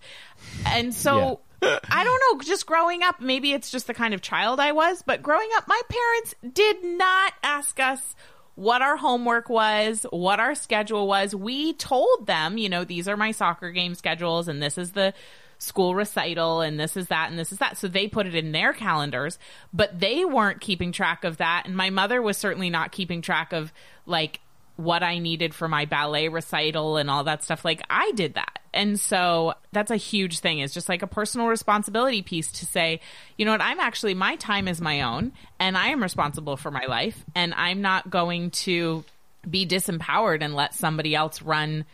And 0.65 0.95
so 0.95 1.41
I 1.91 2.05
don't 2.05 2.39
know, 2.39 2.45
just 2.45 2.67
growing 2.67 3.03
up, 3.03 3.21
maybe 3.21 3.53
it's 3.53 3.71
just 3.71 3.87
the 3.87 3.95
kind 3.95 4.15
of 4.15 4.21
child 4.21 4.59
I 4.59 4.73
was, 4.73 5.03
but 5.07 5.23
growing 5.23 5.49
up, 5.57 5.69
my 5.69 5.81
parents 5.89 6.35
did 6.53 6.83
not 6.83 7.33
ask 7.43 7.79
us 7.79 8.17
what 8.55 8.83
our 8.83 8.97
homework 8.97 9.49
was, 9.49 10.05
what 10.11 10.41
our 10.41 10.55
schedule 10.55 11.07
was. 11.07 11.35
We 11.35 11.73
told 11.75 12.27
them, 12.27 12.59
you 12.59 12.69
know, 12.69 12.85
these 12.85 13.09
are 13.09 13.17
my 13.17 13.31
soccer 13.31 13.71
game 13.71 13.95
schedules 13.95 14.49
and 14.49 14.63
this 14.63 14.77
is 14.77 14.93
the 14.93 15.15
school 15.59 15.95
recital 15.95 16.61
and 16.61 16.81
this 16.81 16.97
is 16.97 17.07
that 17.07 17.31
and 17.31 17.39
this 17.39 17.53
is 17.53 17.59
that. 17.59 17.77
So 17.77 17.87
they 17.87 18.09
put 18.09 18.27
it 18.27 18.35
in 18.35 18.51
their 18.51 18.73
calendars, 18.73 19.39
but 19.73 20.01
they 20.01 20.25
weren't 20.25 20.61
keeping 20.61 20.91
track 20.91 21.23
of 21.23 21.37
that. 21.37 21.63
And 21.67 21.77
my 21.77 21.91
mother 21.91 22.21
was 22.21 22.37
certainly 22.37 22.71
not 22.71 22.91
keeping 22.93 23.23
track 23.23 23.53
of 23.53 23.73
like 24.05 24.41
what 24.77 25.03
I 25.03 25.19
needed 25.19 25.55
for 25.55 25.69
my 25.69 25.85
ballet 25.85 26.29
recital 26.29 26.97
and 26.97 27.09
all 27.09 27.25
that 27.25 27.45
stuff. 27.45 27.65
Like 27.65 27.83
I 27.89 28.11
did 28.13 28.35
that. 28.35 28.62
And 28.75 28.99
so 28.99 29.55
that's 29.73 29.91
a 29.91 29.97
huge 29.97 30.39
thing 30.39 30.61
is 30.61 30.73
just 30.73 30.89
like 30.89 31.03
a 31.03 31.07
personal 31.07 31.49
responsibility 31.49 32.23
piece 32.23 32.51
to 32.53 32.67
say, 32.67 33.01
you 33.37 33.45
know 33.45 33.53
what, 33.53 33.61
I'm 33.61 33.81
actually, 33.81 34.15
my 34.15 34.37
time 34.37 34.69
is 34.69 34.81
my 34.81 35.03
own 35.03 35.33
and 35.59 35.77
I 35.77 35.89
am 35.89 36.03
responsible 36.03 36.57
for 36.57 36.71
my 36.71 36.87
life 36.87 37.25
and 37.35 37.53
I'm 37.55 37.83
not 37.83 38.11
going 38.11 38.51
to 38.51 39.05
be 39.49 39.67
disempowered 39.67 40.43
and 40.43 40.55
let 40.55 40.75
somebody 40.75 41.15
else 41.15 41.43
run 41.43 41.85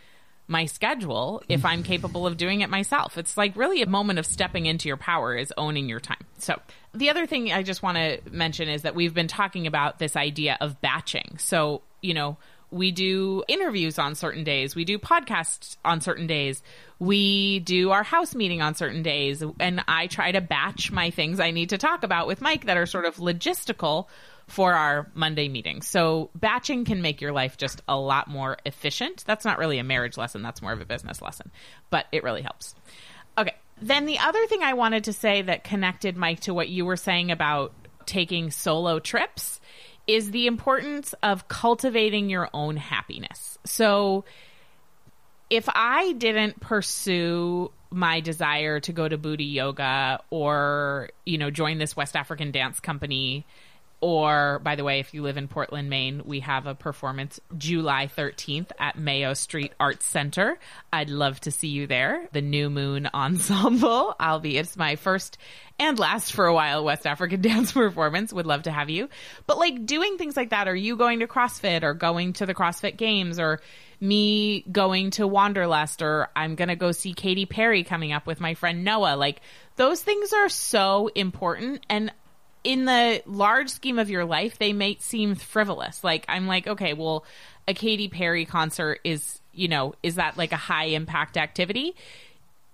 my 0.49 0.65
schedule 0.65 1.43
if 1.49 1.65
I'm 1.65 1.83
capable 1.83 2.27
of 2.27 2.39
doing 2.39 2.63
it 2.63 2.71
myself. 2.71 3.19
It's 3.19 3.37
like 3.37 3.55
really 3.55 3.83
a 3.83 3.87
moment 3.87 4.19
of 4.19 4.25
stepping 4.25 4.65
into 4.65 4.89
your 4.89 4.97
power 4.97 5.37
is 5.37 5.53
owning 5.59 5.89
your 5.89 6.01
time. 6.01 6.25
So, 6.39 6.59
the 6.95 7.11
other 7.11 7.27
thing 7.27 7.53
I 7.53 7.63
just 7.63 7.83
want 7.83 7.99
to 7.99 8.19
mention 8.31 8.69
is 8.69 8.83
that 8.83 8.95
we've 8.95 9.13
been 9.13 9.29
talking 9.29 9.67
about 9.67 9.99
this 9.99 10.17
idea 10.17 10.57
of 10.61 10.81
batching. 10.81 11.37
So, 11.39 11.83
you 12.01 12.15
know, 12.15 12.39
we 12.71 12.91
do 12.91 13.43
interviews 13.49 13.99
on 13.99 14.15
certain 14.15 14.45
days. 14.45 14.75
We 14.75 14.85
do 14.85 14.99
podcasts 14.99 15.77
on 15.85 16.01
certain 16.01 16.27
days. 16.27 16.63
We 16.99 17.61
do 17.61 17.91
our 17.91 18.03
house 18.03 18.35
meeting 18.35 18.61
on 18.61 18.75
certain 18.75 19.03
days. 19.03 19.43
And 19.59 19.83
I 19.89 20.07
try 20.07 20.33
to 20.33 20.41
batch 20.41 20.91
my 20.91 21.11
things 21.11 21.41
I 21.41 21.51
need 21.51 21.71
to 21.71 21.79
talk 21.79 22.03
about 22.03 22.27
with 22.27 22.41
Mike 22.41 22.67
that 22.67 22.77
are 22.77 22.87
sort 22.87 23.05
of 23.05 23.17
logistical 23.17 24.07
for 24.49 24.75
our 24.75 25.11
Monday 25.15 25.49
meeting. 25.49 25.83
So 25.83 26.31
batching 26.35 26.85
can 26.85 27.03
make 27.03 27.21
your 27.21 27.33
life 27.33 27.57
just 27.57 27.83
a 27.87 27.97
lot 27.99 28.29
more 28.29 28.57
efficient. 28.65 29.25
That's 29.27 29.45
not 29.45 29.59
really 29.59 29.79
a 29.79 29.85
marriage 29.85 30.17
lesson, 30.17 30.43
that's 30.43 30.63
more 30.63 30.73
of 30.73 30.81
a 30.81 30.87
business 30.87 31.21
lesson, 31.23 31.51
but 31.91 32.07
it 32.13 32.25
really 32.25 32.43
helps. 32.43 32.75
Okay. 33.37 33.55
Then 33.81 34.07
the 34.07 34.19
other 34.19 34.45
thing 34.47 34.63
I 34.63 34.73
wanted 34.73 35.05
to 35.05 35.13
say 35.13 35.43
that 35.43 35.65
connected 35.65 36.17
Mike 36.17 36.41
to 36.41 36.55
what 36.55 36.69
you 36.69 36.85
were 36.85 36.97
saying 36.97 37.31
about 37.31 37.73
taking 38.07 38.51
solo 38.51 38.99
trips 38.99 39.58
is 40.09 40.31
the 40.31 40.47
importance 40.47 41.15
of 41.23 41.47
cultivating 41.47 42.31
your 42.31 42.49
own 42.55 42.77
happiness. 42.77 43.59
So 43.65 44.25
if 45.51 45.69
I 45.73 46.13
didn't 46.15 46.61
pursue 46.61 47.71
my 47.91 48.21
desire 48.21 48.81
to 48.81 48.93
go 48.93 49.07
to 49.07 49.17
booty 49.17 49.45
yoga 49.45 50.21
or, 50.31 51.11
you 51.25 51.39
know, 51.39 51.51
join 51.51 51.79
this 51.79 51.95
West 51.95 52.17
African 52.17 52.51
dance 52.51 52.81
company 52.81 53.47
or, 54.01 54.61
by 54.61 54.77
the 54.77 54.85
way, 54.85 55.01
if 55.01 55.13
you 55.13 55.23
live 55.23 55.37
in 55.37 55.49
Portland, 55.49 55.91
Maine, 55.91 56.23
we 56.25 56.41
have 56.41 56.67
a 56.67 56.75
performance 56.75 57.41
July 57.57 58.09
13th 58.17 58.71
at 58.79 58.97
Mayo 58.97 59.35
Street 59.35 59.73
Arts 59.81 60.07
Center. 60.07 60.59
I'd 60.93 61.11
love 61.11 61.41
to 61.41 61.51
see 61.51 61.69
you 61.69 61.89
there. 61.89 62.29
The 62.33 62.41
New 62.41 62.71
Moon 62.71 63.09
Ensemble. 63.15 64.15
I'll 64.21 64.39
be, 64.39 64.57
it's 64.57 64.77
my 64.77 64.95
first 64.97 65.37
and 65.81 65.99
last 65.99 66.33
for 66.33 66.47
a 66.47 66.55
while 66.55 66.85
West 66.85 67.07
African 67.07 67.41
dance 67.43 67.73
performance. 67.73 68.33
Would 68.33 68.47
love 68.47 68.65
to 68.65 68.71
have 68.71 68.89
you. 68.89 69.09
But 69.47 69.59
like 69.59 69.85
doing 69.85 70.17
things 70.17 70.37
like 70.37 70.51
that, 70.51 70.69
are 70.69 70.77
you 70.77 70.97
going 70.97 71.21
to 71.21 71.27
CrossFit 71.27 71.83
or 71.83 71.95
going 71.95 72.35
to 72.35 72.47
the 72.47 72.55
CrossFit 72.55 72.97
Games 72.97 73.41
or 73.41 73.61
me 74.01 74.63
going 74.71 75.11
to 75.13 75.27
Wanderlust 75.27 76.03
or 76.03 76.29
I'm 76.37 76.55
going 76.55 76.69
to 76.69 76.77
go 76.77 76.93
see 76.93 77.15
Katy 77.15 77.47
Perry 77.47 77.83
coming 77.83 78.13
up 78.13 78.27
with 78.29 78.41
my 78.41 78.55
friend 78.55 78.85
Noah? 78.85 79.17
Like 79.17 79.41
those 79.75 80.01
things 80.03 80.33
are 80.33 80.49
so 80.49 81.09
important. 81.15 81.85
And 81.89 82.13
in 82.65 82.85
the 82.85 83.23
large 83.27 83.71
scheme 83.71 83.99
of 83.99 84.11
your 84.11 84.25
life, 84.25 84.59
they 84.59 84.73
may 84.73 84.97
seem 85.01 85.35
frivolous. 85.35 86.03
Like 86.03 86.25
I'm 86.29 86.47
like, 86.47 86.67
okay, 86.67 86.93
well, 86.93 87.25
a 87.67 87.75
Katy 87.75 88.09
Perry 88.09 88.45
concert 88.45 89.01
is, 89.05 89.41
you 89.53 89.69
know, 89.69 89.95
is 90.03 90.17
that 90.17 90.37
like 90.37 90.53
a 90.53 90.57
high 90.57 90.87
impact 90.87 91.37
activity? 91.37 91.95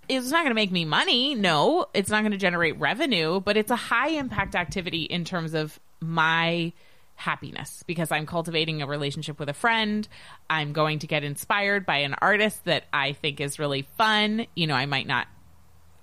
It's 0.08 0.30
not 0.30 0.40
going 0.40 0.50
to 0.50 0.54
make 0.54 0.70
me 0.70 0.84
money. 0.84 1.34
No, 1.34 1.86
it's 1.94 2.10
not 2.10 2.20
going 2.20 2.32
to 2.32 2.38
generate 2.38 2.78
revenue, 2.78 3.40
but 3.40 3.56
it's 3.56 3.70
a 3.70 3.76
high 3.76 4.10
impact 4.10 4.54
activity 4.54 5.02
in 5.02 5.24
terms 5.24 5.54
of 5.54 5.80
my 6.00 6.72
happiness 7.16 7.82
because 7.86 8.10
I'm 8.12 8.26
cultivating 8.26 8.82
a 8.82 8.86
relationship 8.86 9.38
with 9.38 9.48
a 9.48 9.54
friend. 9.54 10.06
I'm 10.50 10.72
going 10.72 10.98
to 11.00 11.06
get 11.06 11.24
inspired 11.24 11.86
by 11.86 11.98
an 11.98 12.14
artist 12.20 12.64
that 12.64 12.84
I 12.92 13.12
think 13.12 13.40
is 13.40 13.58
really 13.58 13.82
fun. 13.96 14.46
You 14.54 14.66
know, 14.66 14.74
I 14.74 14.86
might 14.86 15.06
not 15.06 15.26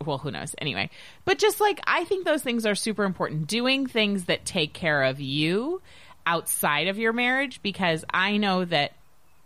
well, 0.07 0.17
who 0.17 0.31
knows? 0.31 0.55
Anyway, 0.57 0.89
but 1.25 1.37
just 1.37 1.59
like 1.59 1.79
I 1.85 2.03
think 2.05 2.25
those 2.25 2.41
things 2.41 2.65
are 2.65 2.75
super 2.75 3.03
important. 3.03 3.47
Doing 3.47 3.87
things 3.87 4.25
that 4.25 4.45
take 4.45 4.73
care 4.73 5.03
of 5.03 5.19
you 5.19 5.81
outside 6.25 6.87
of 6.87 6.97
your 6.97 7.13
marriage 7.13 7.61
because 7.61 8.05
I 8.13 8.37
know 8.37 8.65
that 8.65 8.93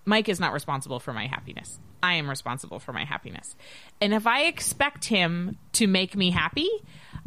Mike 0.05 0.29
is 0.29 0.39
not 0.39 0.53
responsible 0.53 0.99
for 0.99 1.13
my 1.13 1.27
happiness. 1.27 1.79
I 2.03 2.15
am 2.15 2.29
responsible 2.29 2.79
for 2.79 2.93
my 2.93 3.03
happiness. 3.03 3.55
And 3.99 4.13
if 4.13 4.27
I 4.27 4.43
expect 4.43 5.05
him 5.05 5.57
to 5.73 5.87
make 5.87 6.15
me 6.15 6.29
happy, 6.29 6.69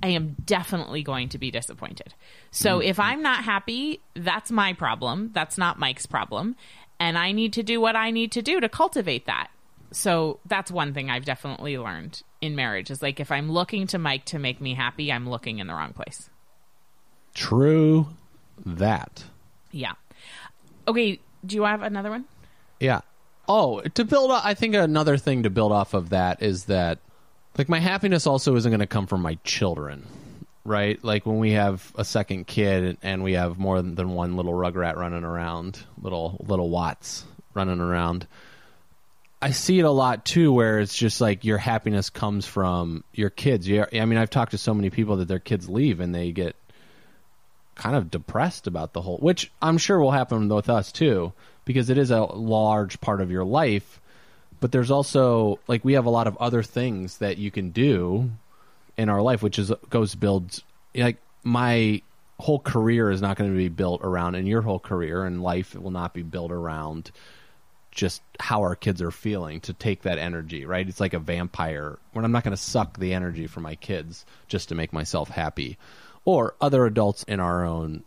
I 0.03 0.09
am 0.09 0.37
definitely 0.45 1.03
going 1.03 1.31
to 1.31 1.39
be 1.39 1.51
disappointed. 1.51 2.15
So 2.53 2.79
mm. 2.79 2.85
if 2.85 3.01
I'm 3.01 3.23
not 3.23 3.43
happy, 3.43 4.01
that's 4.15 4.53
my 4.53 4.75
problem. 4.75 5.31
That's 5.33 5.59
not 5.59 5.79
Mike's 5.79 6.07
problem. 6.07 6.55
And 7.01 7.19
I 7.19 7.33
need 7.33 7.55
to 7.55 7.63
do 7.63 7.81
what 7.81 7.97
I 7.97 8.11
need 8.11 8.33
to 8.33 8.43
do 8.43 8.61
to 8.61 8.69
cultivate 8.69 9.27
that. 9.27 9.49
So 9.91 10.39
that's 10.47 10.71
one 10.71 10.93
thing 10.93 11.11
I've 11.11 11.25
definitely 11.25 11.79
learned 11.79 12.23
in 12.41 12.55
marriage 12.55 12.91
is 12.91 13.03
like 13.03 13.21
if 13.21 13.33
I'm 13.33 13.51
looking 13.51 13.87
to 13.89 13.99
Mike 13.99 14.27
to 14.27 14.39
make 14.39 14.61
me 14.61 14.75
happy, 14.75 15.13
I'm 15.13 15.29
looking 15.29 15.59
in 15.59 15.67
the 15.67 15.75
wrong 15.75 15.93
place. 15.93 16.29
True 17.35 18.09
that. 18.65 19.25
Yeah. 19.71 19.93
Okay, 20.87 21.21
do 21.45 21.57
you 21.57 21.65
have 21.65 21.83
another 21.83 22.11
one? 22.11 22.25
Yeah. 22.81 23.01
Oh, 23.49 23.81
to 23.81 24.05
build 24.05 24.31
I 24.31 24.55
think 24.55 24.75
another 24.75 25.17
thing 25.17 25.45
to 25.45 25.51
build 25.51 25.73
off 25.73 25.95
of 25.95 26.11
that 26.11 26.43
is 26.43 26.65
that 26.65 26.99
like 27.57 27.69
my 27.69 27.81
happiness 27.81 28.27
also 28.27 28.55
isn't 28.57 28.71
going 28.71 28.81
to 28.81 28.87
come 28.87 29.07
from 29.07 29.23
my 29.23 29.39
children. 29.45 30.07
Right? 30.65 31.03
Like 31.03 31.25
when 31.25 31.39
we 31.39 31.53
have 31.53 31.93
a 31.95 32.05
second 32.05 32.47
kid 32.47 32.99
and 33.03 33.23
we 33.23 33.33
have 33.33 33.59
more 33.59 33.81
than 33.81 34.11
one 34.11 34.37
little 34.37 34.53
rugrat 34.53 34.97
running 34.97 35.25
around, 35.25 35.83
little 36.01 36.45
little 36.47 36.69
Watts 36.69 37.25
running 37.55 37.81
around. 37.81 38.27
I 39.41 39.53
see 39.53 39.79
it 39.79 39.85
a 39.85 39.91
lot 39.91 40.25
too, 40.25 40.53
where 40.53 40.81
it's 40.81 40.97
just 40.97 41.21
like 41.21 41.45
your 41.45 41.59
happiness 41.59 42.11
comes 42.11 42.45
from 42.45 43.05
your 43.13 43.31
kids. 43.31 43.69
Yeah, 43.69 43.87
I 43.93 44.05
mean, 44.05 44.19
I've 44.19 44.31
talked 44.31 44.51
to 44.51 44.59
so 44.59 44.75
many 44.75 44.91
people 44.91 45.17
that 45.17 45.29
their 45.29 45.39
kids 45.39 45.69
leave 45.69 46.01
and 46.01 46.15
they 46.15 46.33
get 46.33 46.57
kind 47.77 47.95
of 47.95 48.11
depressed 48.11 48.67
about 48.67 48.93
the 48.93 49.01
whole, 49.01 49.19
which 49.19 49.53
I'm 49.63 49.79
sure 49.79 50.01
will 50.01 50.11
happen 50.11 50.49
with 50.49 50.69
us 50.69 50.91
too, 50.91 51.33
because 51.65 51.89
it 51.89 51.99
is 51.99 52.11
a 52.11 52.23
large 52.23 53.01
part 53.01 53.21
of 53.21 53.31
your 53.31 53.45
life. 53.45 54.01
But 54.61 54.73
there's 54.73 54.91
also 54.91 55.61
like 55.69 55.85
we 55.85 55.93
have 55.93 56.07
a 56.07 56.11
lot 56.11 56.27
of 56.27 56.37
other 56.39 56.65
things 56.65 57.19
that 57.19 57.39
you 57.39 57.53
can 57.53 57.71
do 57.71 58.33
in 58.97 59.09
our 59.09 59.23
life, 59.23 59.41
which 59.41 59.61
is 59.61 59.73
goes 59.89 60.17
builds 60.17 60.65
like 60.97 61.19
my 61.45 62.03
whole 62.41 62.59
career 62.59 63.11
is 63.11 63.23
not 63.23 63.37
going 63.37 63.51
to 63.51 63.57
be 63.57 63.69
built 63.69 64.01
around, 64.03 64.35
and 64.35 64.49
your 64.49 64.63
whole 64.63 64.81
career 64.81 65.25
and 65.25 65.45
life 65.45 65.77
will 65.77 65.93
not 65.93 66.13
be 66.13 66.23
built 66.23 66.51
around 66.51 67.13
just 67.99 68.23
how 68.39 68.61
our 68.61 68.77
kids 68.77 69.03
are 69.03 69.11
feeling 69.11 69.59
to 69.59 69.73
take 69.73 70.03
that 70.03 70.19
energy, 70.19 70.65
right? 70.65 70.89
It's 70.89 71.01
like 71.01 71.15
a 71.15 71.19
vampire 71.19 71.99
when 72.13 72.25
I'm 72.25 72.31
not 72.31 72.45
going 72.45 72.57
to 72.57 72.63
suck 72.63 72.97
the 72.97 73.13
energy 73.13 73.49
from 73.49 73.65
my 73.65 73.75
kids 73.75 74.25
just 74.47 74.69
to 74.69 74.77
make 74.77 74.93
myself 74.93 75.29
happy 75.29 75.79
or 76.25 76.55
other 76.61 76.87
adults 76.87 77.25
in 77.25 77.41
our 77.41 77.65
own 77.65 78.05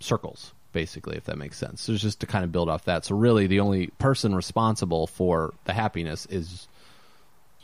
circles, 0.00 0.54
basically, 0.72 1.18
if 1.18 1.24
that 1.24 1.36
makes 1.36 1.58
sense. 1.58 1.82
So 1.82 1.92
it's 1.92 2.00
just 2.00 2.20
to 2.20 2.26
kind 2.26 2.46
of 2.46 2.50
build 2.50 2.70
off 2.70 2.86
that. 2.86 3.04
So 3.04 3.14
really 3.14 3.46
the 3.46 3.60
only 3.60 3.88
person 3.98 4.34
responsible 4.34 5.06
for 5.06 5.52
the 5.64 5.74
happiness 5.74 6.24
is 6.24 6.66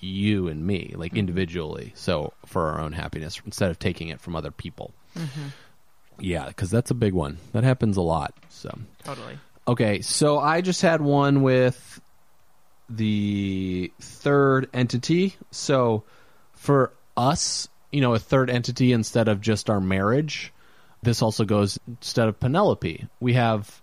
you 0.01 0.49
and 0.49 0.67
me, 0.67 0.93
like 0.95 1.13
mm-hmm. 1.13 1.21
individually. 1.21 1.93
So 1.97 2.35
for 2.45 2.69
our 2.69 2.81
own 2.83 2.93
happiness 2.93 3.41
instead 3.47 3.71
of 3.71 3.79
taking 3.79 4.09
it 4.09 4.21
from 4.21 4.37
other 4.37 4.51
people. 4.51 4.93
Mm-hmm. 5.17 5.47
Yeah, 6.19 6.49
because 6.49 6.71
that's 6.71 6.91
a 6.91 6.95
big 6.95 7.15
one. 7.15 7.39
That 7.53 7.65
happens 7.65 7.97
a 7.97 8.03
lot. 8.03 8.35
So 8.51 8.79
totally. 9.05 9.39
Okay, 9.67 10.03
so 10.03 10.39
I 10.39 10.61
just 10.61 10.83
had 10.83 11.01
one 11.01 11.43
with 11.43 12.01
the 12.89 13.93
third 14.01 14.69
entity. 14.75 15.37
So 15.51 16.05
for 16.53 16.93
us, 17.17 17.69
you 17.91 18.01
know, 18.01 18.15
a 18.15 18.19
third 18.19 18.51
entity 18.51 18.93
instead 18.93 19.29
of 19.29 19.41
just 19.41 19.71
our 19.71 19.81
marriage, 19.81 20.53
this 21.03 21.23
also 21.23 21.45
goes 21.45 21.79
instead 21.87 22.29
of 22.29 22.39
Penelope. 22.39 23.07
We 23.21 23.35
have 23.35 23.83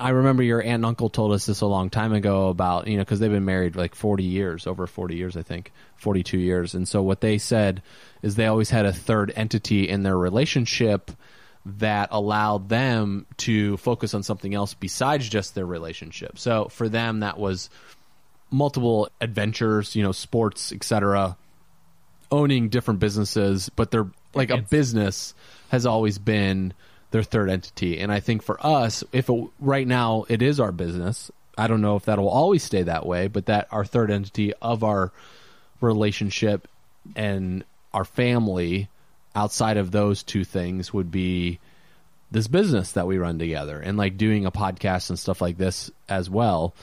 I 0.00 0.10
remember 0.10 0.44
your 0.44 0.60
aunt 0.60 0.74
and 0.76 0.86
uncle 0.86 1.10
told 1.10 1.32
us 1.32 1.46
this 1.46 1.60
a 1.60 1.66
long 1.66 1.90
time 1.90 2.12
ago 2.12 2.48
about, 2.48 2.86
you 2.86 2.96
know, 2.96 3.02
because 3.02 3.18
they've 3.18 3.30
been 3.30 3.44
married 3.44 3.74
like 3.74 3.96
40 3.96 4.22
years, 4.22 4.66
over 4.66 4.86
40 4.86 5.16
years, 5.16 5.36
I 5.36 5.42
think, 5.42 5.72
42 5.96 6.38
years. 6.38 6.74
And 6.74 6.86
so 6.86 7.02
what 7.02 7.20
they 7.20 7.36
said 7.36 7.82
is 8.22 8.36
they 8.36 8.46
always 8.46 8.70
had 8.70 8.86
a 8.86 8.92
third 8.92 9.32
entity 9.34 9.88
in 9.88 10.04
their 10.04 10.16
relationship 10.16 11.10
that 11.78 12.08
allowed 12.10 12.68
them 12.68 13.26
to 13.36 13.76
focus 13.76 14.14
on 14.14 14.22
something 14.22 14.54
else 14.54 14.74
besides 14.74 15.28
just 15.28 15.54
their 15.54 15.66
relationship. 15.66 16.38
So 16.38 16.68
for 16.68 16.88
them, 16.88 17.20
that 17.20 17.38
was 17.38 17.70
multiple 18.50 19.08
adventures, 19.20 19.94
you 19.94 20.02
know, 20.02 20.12
sports, 20.12 20.72
etc., 20.72 21.36
owning 22.30 22.68
different 22.68 23.00
businesses, 23.00 23.68
but 23.70 23.90
they're 23.90 24.10
like 24.34 24.50
a 24.50 24.58
business 24.58 25.34
has 25.70 25.86
always 25.86 26.18
been 26.18 26.74
their 27.10 27.22
third 27.22 27.48
entity. 27.48 27.98
And 27.98 28.12
I 28.12 28.20
think 28.20 28.42
for 28.42 28.64
us, 28.64 29.02
if 29.12 29.28
it, 29.30 29.48
right 29.58 29.86
now 29.86 30.26
it 30.28 30.42
is 30.42 30.60
our 30.60 30.72
business, 30.72 31.30
I 31.56 31.66
don't 31.66 31.80
know 31.80 31.96
if 31.96 32.04
that 32.04 32.18
will 32.18 32.28
always 32.28 32.62
stay 32.62 32.82
that 32.82 33.06
way, 33.06 33.28
but 33.28 33.46
that 33.46 33.68
our 33.70 33.84
third 33.84 34.10
entity 34.10 34.52
of 34.60 34.84
our 34.84 35.12
relationship 35.80 36.68
and 37.16 37.64
our 37.92 38.04
family 38.04 38.88
outside 39.38 39.76
of 39.76 39.92
those 39.92 40.24
two 40.24 40.42
things 40.42 40.92
would 40.92 41.12
be 41.12 41.60
this 42.32 42.48
business 42.48 42.92
that 42.92 43.06
we 43.06 43.18
run 43.18 43.38
together 43.38 43.78
and 43.78 43.96
like 43.96 44.16
doing 44.16 44.46
a 44.46 44.50
podcast 44.50 45.10
and 45.10 45.18
stuff 45.18 45.40
like 45.40 45.56
this 45.56 45.92
as 46.08 46.28
well 46.28 46.74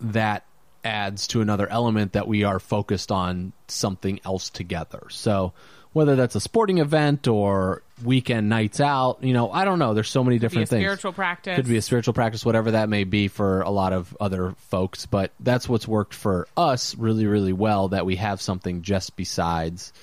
that 0.00 0.44
adds 0.84 1.26
to 1.26 1.40
another 1.40 1.68
element 1.68 2.12
that 2.12 2.28
we 2.28 2.44
are 2.44 2.60
focused 2.60 3.10
on 3.10 3.52
something 3.66 4.20
else 4.24 4.50
together. 4.50 5.02
So 5.10 5.52
whether 5.92 6.14
that's 6.14 6.36
a 6.36 6.40
sporting 6.40 6.78
event 6.78 7.26
or 7.26 7.82
weekend 8.04 8.50
nights 8.50 8.82
out 8.82 9.16
you 9.22 9.32
know 9.32 9.50
i 9.50 9.64
don't 9.64 9.78
know. 9.78 9.94
There's 9.94 10.10
so 10.10 10.22
many 10.22 10.38
different 10.38 10.68
things. 10.68 10.82
spiritual 10.82 11.14
practice. 11.14 11.56
Could 11.56 11.66
be 11.66 11.78
a 11.78 11.82
spiritual 11.82 12.12
practice 12.12 12.44
whatever 12.44 12.72
that 12.72 12.90
may 12.90 13.04
be 13.04 13.28
for 13.28 13.62
a 13.62 13.70
lot 13.70 13.94
of 13.94 14.14
other 14.20 14.54
folks 14.68 15.06
but 15.06 15.32
that's 15.40 15.66
what's 15.66 15.88
worked 15.88 16.12
for 16.12 16.46
us 16.54 16.94
really 16.96 17.26
really 17.26 17.54
well 17.54 17.88
that 17.88 18.04
we 18.04 18.16
have 18.16 18.42
something 18.42 18.82
just 18.82 19.16
besides 19.16 19.94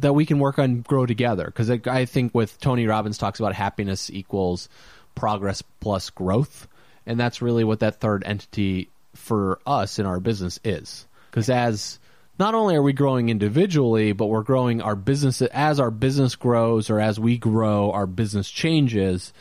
that 0.00 0.14
we 0.14 0.26
can 0.26 0.38
work 0.38 0.58
on 0.58 0.80
grow 0.80 1.06
together. 1.06 1.46
Because 1.46 1.70
I, 1.70 1.80
I 1.86 2.04
think 2.04 2.34
with 2.34 2.60
Tony 2.60 2.86
Robbins 2.86 3.18
talks 3.18 3.40
about 3.40 3.54
happiness 3.54 4.10
equals 4.10 4.68
progress 5.14 5.62
plus 5.80 6.10
growth. 6.10 6.68
And 7.06 7.18
that's 7.18 7.42
really 7.42 7.64
what 7.64 7.80
that 7.80 8.00
third 8.00 8.22
entity 8.24 8.88
for 9.14 9.60
us 9.66 9.98
in 9.98 10.06
our 10.06 10.20
business 10.20 10.58
is. 10.64 11.06
Because 11.30 11.50
as 11.50 11.98
not 12.38 12.54
only 12.54 12.74
are 12.74 12.82
we 12.82 12.92
growing 12.92 13.28
individually 13.28 14.12
but 14.12 14.26
we're 14.26 14.42
growing 14.42 14.80
our 14.80 14.96
business 14.96 15.42
as 15.42 15.78
our 15.78 15.90
business 15.90 16.34
grows 16.34 16.90
or 16.90 16.98
as 16.98 17.20
we 17.20 17.38
grow 17.38 17.90
our 17.92 18.06
business 18.06 18.50
changes. 18.50 19.32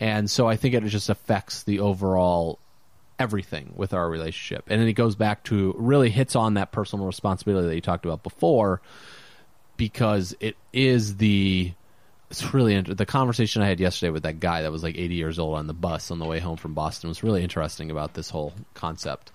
And 0.00 0.28
so 0.28 0.48
i 0.48 0.56
think 0.56 0.74
it 0.74 0.84
just 0.84 1.08
affects 1.08 1.62
the 1.62 1.80
overall 1.80 2.58
everything 3.18 3.72
with 3.76 3.94
our 3.94 4.08
relationship. 4.08 4.64
And 4.68 4.80
then 4.80 4.88
it 4.88 4.94
goes 4.94 5.14
back 5.14 5.44
to 5.44 5.74
really 5.78 6.10
hits 6.10 6.34
on 6.34 6.54
that 6.54 6.72
personal 6.72 7.06
responsibility 7.06 7.68
that 7.68 7.74
you 7.74 7.80
talked 7.80 8.04
about 8.04 8.24
before 8.24 8.80
because 9.82 10.32
it 10.38 10.56
is 10.72 11.16
the 11.16 11.72
it's 12.30 12.54
really 12.54 12.72
inter- 12.72 12.94
the 12.94 13.04
conversation 13.04 13.62
I 13.62 13.66
had 13.66 13.80
yesterday 13.80 14.10
with 14.10 14.22
that 14.22 14.38
guy 14.38 14.62
that 14.62 14.70
was 14.70 14.84
like 14.84 14.96
80 14.96 15.16
years 15.16 15.40
old 15.40 15.56
on 15.56 15.66
the 15.66 15.74
bus 15.74 16.12
on 16.12 16.20
the 16.20 16.24
way 16.24 16.38
home 16.38 16.56
from 16.56 16.72
Boston 16.72 17.08
was 17.08 17.24
really 17.24 17.42
interesting 17.42 17.90
about 17.90 18.14
this 18.14 18.30
whole 18.30 18.52
concept 18.74 19.32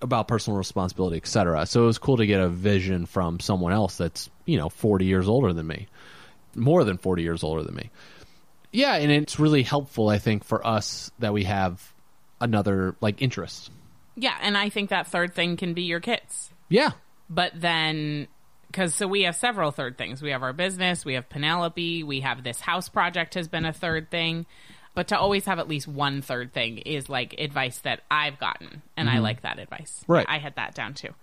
about 0.00 0.28
personal 0.28 0.56
responsibility, 0.56 1.16
etc. 1.16 1.66
So 1.66 1.82
it 1.82 1.86
was 1.86 1.98
cool 1.98 2.18
to 2.18 2.26
get 2.26 2.38
a 2.38 2.48
vision 2.48 3.06
from 3.06 3.40
someone 3.40 3.72
else 3.72 3.96
that's 3.96 4.30
you 4.44 4.56
know 4.56 4.68
40 4.68 5.04
years 5.04 5.26
older 5.26 5.52
than 5.52 5.66
me, 5.66 5.88
more 6.54 6.84
than 6.84 6.96
40 6.96 7.24
years 7.24 7.42
older 7.42 7.64
than 7.64 7.74
me. 7.74 7.90
Yeah, 8.70 8.94
and 8.94 9.10
it's 9.10 9.40
really 9.40 9.64
helpful, 9.64 10.08
I 10.08 10.18
think, 10.18 10.44
for 10.44 10.64
us 10.64 11.10
that 11.18 11.32
we 11.32 11.42
have 11.42 11.92
another 12.40 12.94
like 13.00 13.20
interest. 13.20 13.72
Yeah, 14.14 14.36
and 14.42 14.56
I 14.56 14.68
think 14.68 14.90
that 14.90 15.08
third 15.08 15.34
thing 15.34 15.56
can 15.56 15.74
be 15.74 15.82
your 15.82 15.98
kids. 15.98 16.52
Yeah, 16.68 16.92
but 17.28 17.50
then 17.60 18.28
because 18.72 18.94
so 18.94 19.06
we 19.06 19.22
have 19.22 19.36
several 19.36 19.70
third 19.70 19.98
things. 19.98 20.22
We 20.22 20.30
have 20.30 20.42
our 20.42 20.54
business, 20.54 21.04
we 21.04 21.14
have 21.14 21.28
Penelope, 21.28 22.02
we 22.04 22.20
have 22.20 22.42
this 22.42 22.60
house 22.60 22.88
project 22.88 23.34
has 23.34 23.46
been 23.46 23.66
a 23.66 23.72
third 23.72 24.10
thing. 24.10 24.46
But 24.94 25.08
to 25.08 25.18
always 25.18 25.46
have 25.46 25.58
at 25.58 25.68
least 25.68 25.88
one 25.88 26.20
third 26.20 26.52
thing 26.52 26.78
is 26.78 27.08
like 27.08 27.38
advice 27.38 27.78
that 27.80 28.02
I've 28.10 28.38
gotten, 28.38 28.82
and 28.96 29.08
mm-hmm. 29.08 29.16
I 29.16 29.20
like 29.20 29.42
that 29.42 29.58
advice. 29.58 30.04
Right, 30.06 30.26
I 30.28 30.38
had 30.38 30.56
that 30.56 30.74
down 30.74 30.94
too. 30.94 31.14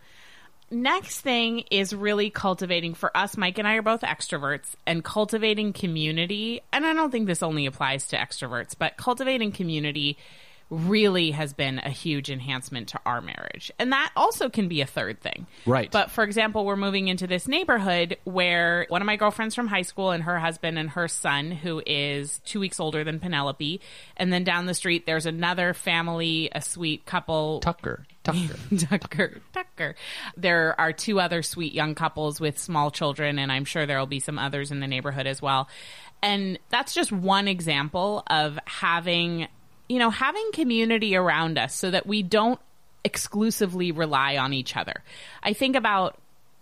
Next 0.71 1.21
thing 1.21 1.63
is 1.71 1.93
really 1.93 2.29
cultivating 2.29 2.93
for 2.93 3.15
us. 3.17 3.37
Mike 3.37 3.57
and 3.57 3.67
I 3.67 3.75
are 3.75 3.81
both 3.81 4.01
extroverts, 4.01 4.75
and 4.85 5.03
cultivating 5.03 5.73
community. 5.73 6.61
And 6.71 6.85
I 6.85 6.93
don't 6.93 7.11
think 7.11 7.27
this 7.27 7.43
only 7.43 7.65
applies 7.65 8.07
to 8.07 8.17
extroverts, 8.17 8.75
but 8.77 8.97
cultivating 8.97 9.51
community 9.51 10.17
really 10.69 11.31
has 11.31 11.53
been 11.53 11.79
a 11.79 11.89
huge 11.89 12.29
enhancement 12.29 12.89
to 12.89 12.99
our 13.05 13.21
marriage. 13.21 13.71
And 13.79 13.91
that 13.91 14.11
also 14.15 14.49
can 14.49 14.67
be 14.67 14.81
a 14.81 14.85
third 14.85 15.19
thing. 15.19 15.47
Right. 15.65 15.91
But 15.91 16.11
for 16.11 16.23
example, 16.23 16.65
we're 16.65 16.75
moving 16.75 17.07
into 17.07 17.25
this 17.27 17.47
neighborhood 17.47 18.17
where 18.23 18.85
one 18.89 19.01
of 19.01 19.05
my 19.05 19.15
girlfriends 19.15 19.55
from 19.55 19.67
high 19.67 19.81
school 19.81 20.11
and 20.11 20.23
her 20.23 20.37
husband 20.37 20.77
and 20.77 20.91
her 20.91 21.07
son, 21.07 21.51
who 21.51 21.81
is 21.85 22.39
two 22.45 22.59
weeks 22.59 22.79
older 22.79 23.03
than 23.03 23.19
Penelope. 23.19 23.81
And 24.17 24.31
then 24.31 24.43
down 24.43 24.67
the 24.67 24.73
street, 24.73 25.05
there's 25.05 25.25
another 25.25 25.73
family, 25.73 26.49
a 26.53 26.61
sweet 26.61 27.05
couple. 27.05 27.61
Tucker. 27.61 28.05
Tucker. 28.23 28.55
Tucker. 28.77 29.41
Tucker. 29.53 29.95
There 30.37 30.79
are 30.79 30.93
two 30.93 31.19
other 31.19 31.41
sweet 31.41 31.73
young 31.73 31.95
couples 31.95 32.39
with 32.39 32.59
small 32.59 32.91
children, 32.91 33.39
and 33.39 33.51
I'm 33.51 33.65
sure 33.65 33.85
there 33.85 33.97
will 33.97 34.05
be 34.05 34.19
some 34.19 34.37
others 34.37 34.71
in 34.71 34.81
the 34.81 34.87
neighborhood 34.87 35.25
as 35.25 35.41
well. 35.41 35.67
And 36.21 36.59
that's 36.69 36.93
just 36.93 37.11
one 37.11 37.47
example 37.47 38.23
of 38.27 38.59
having, 38.65 39.47
you 39.89 39.99
know, 39.99 40.11
having 40.11 40.51
community 40.53 41.15
around 41.15 41.57
us 41.57 41.75
so 41.75 41.91
that 41.91 42.05
we 42.05 42.23
don't 42.23 42.59
exclusively 43.03 43.91
rely 43.91 44.37
on 44.37 44.53
each 44.53 44.77
other. 44.77 45.03
I 45.43 45.53
think 45.53 45.75
about 45.75 46.19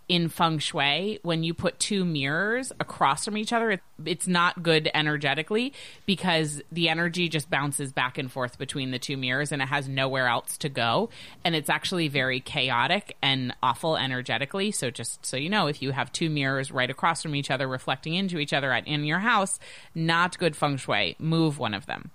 in 0.07 0.29
feng 0.29 0.57
shui 0.57 1.19
when 1.23 1.43
you 1.43 1.53
put 1.53 1.77
two 1.79 2.05
mirrors 2.05 2.71
across 2.79 3.25
from 3.25 3.35
each 3.35 3.51
other 3.51 3.81
it's 4.05 4.25
not 4.25 4.63
good 4.63 4.89
energetically 4.93 5.73
because 6.05 6.61
the 6.71 6.87
energy 6.87 7.27
just 7.27 7.49
bounces 7.49 7.91
back 7.91 8.17
and 8.17 8.31
forth 8.31 8.57
between 8.57 8.91
the 8.91 8.99
two 8.99 9.17
mirrors 9.17 9.51
and 9.51 9.61
it 9.61 9.67
has 9.67 9.89
nowhere 9.89 10.27
else 10.27 10.57
to 10.57 10.69
go. 10.69 11.09
And 11.43 11.55
it's 11.55 11.69
actually 11.69 12.07
very 12.07 12.39
chaotic 12.39 13.17
and 13.21 13.53
awful 13.61 13.97
energetically. 13.97 14.71
So 14.71 14.91
just 14.91 15.25
so 15.25 15.35
you 15.35 15.49
know 15.49 15.67
if 15.67 15.81
you 15.81 15.91
have 15.91 16.11
two 16.11 16.29
mirrors 16.29 16.71
right 16.71 16.89
across 16.89 17.21
from 17.21 17.35
each 17.35 17.51
other 17.51 17.67
reflecting 17.67 18.13
into 18.13 18.37
each 18.37 18.53
other 18.53 18.71
at, 18.71 18.87
in 18.87 19.03
your 19.03 19.19
house 19.19 19.59
not 19.93 20.37
good 20.37 20.55
feng 20.55 20.77
shui. 20.77 21.15
Move 21.19 21.59
one 21.59 21.73
of 21.73 21.85
them 21.85 22.11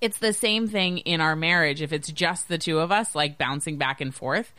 it's 0.00 0.18
the 0.18 0.32
same 0.32 0.68
thing 0.68 0.98
in 0.98 1.20
our 1.20 1.36
marriage 1.36 1.82
if 1.82 1.92
it's 1.92 2.10
just 2.10 2.48
the 2.48 2.58
two 2.58 2.78
of 2.78 2.92
us 2.92 3.14
like 3.14 3.38
bouncing 3.38 3.76
back 3.76 4.00
and 4.00 4.14
forth 4.14 4.52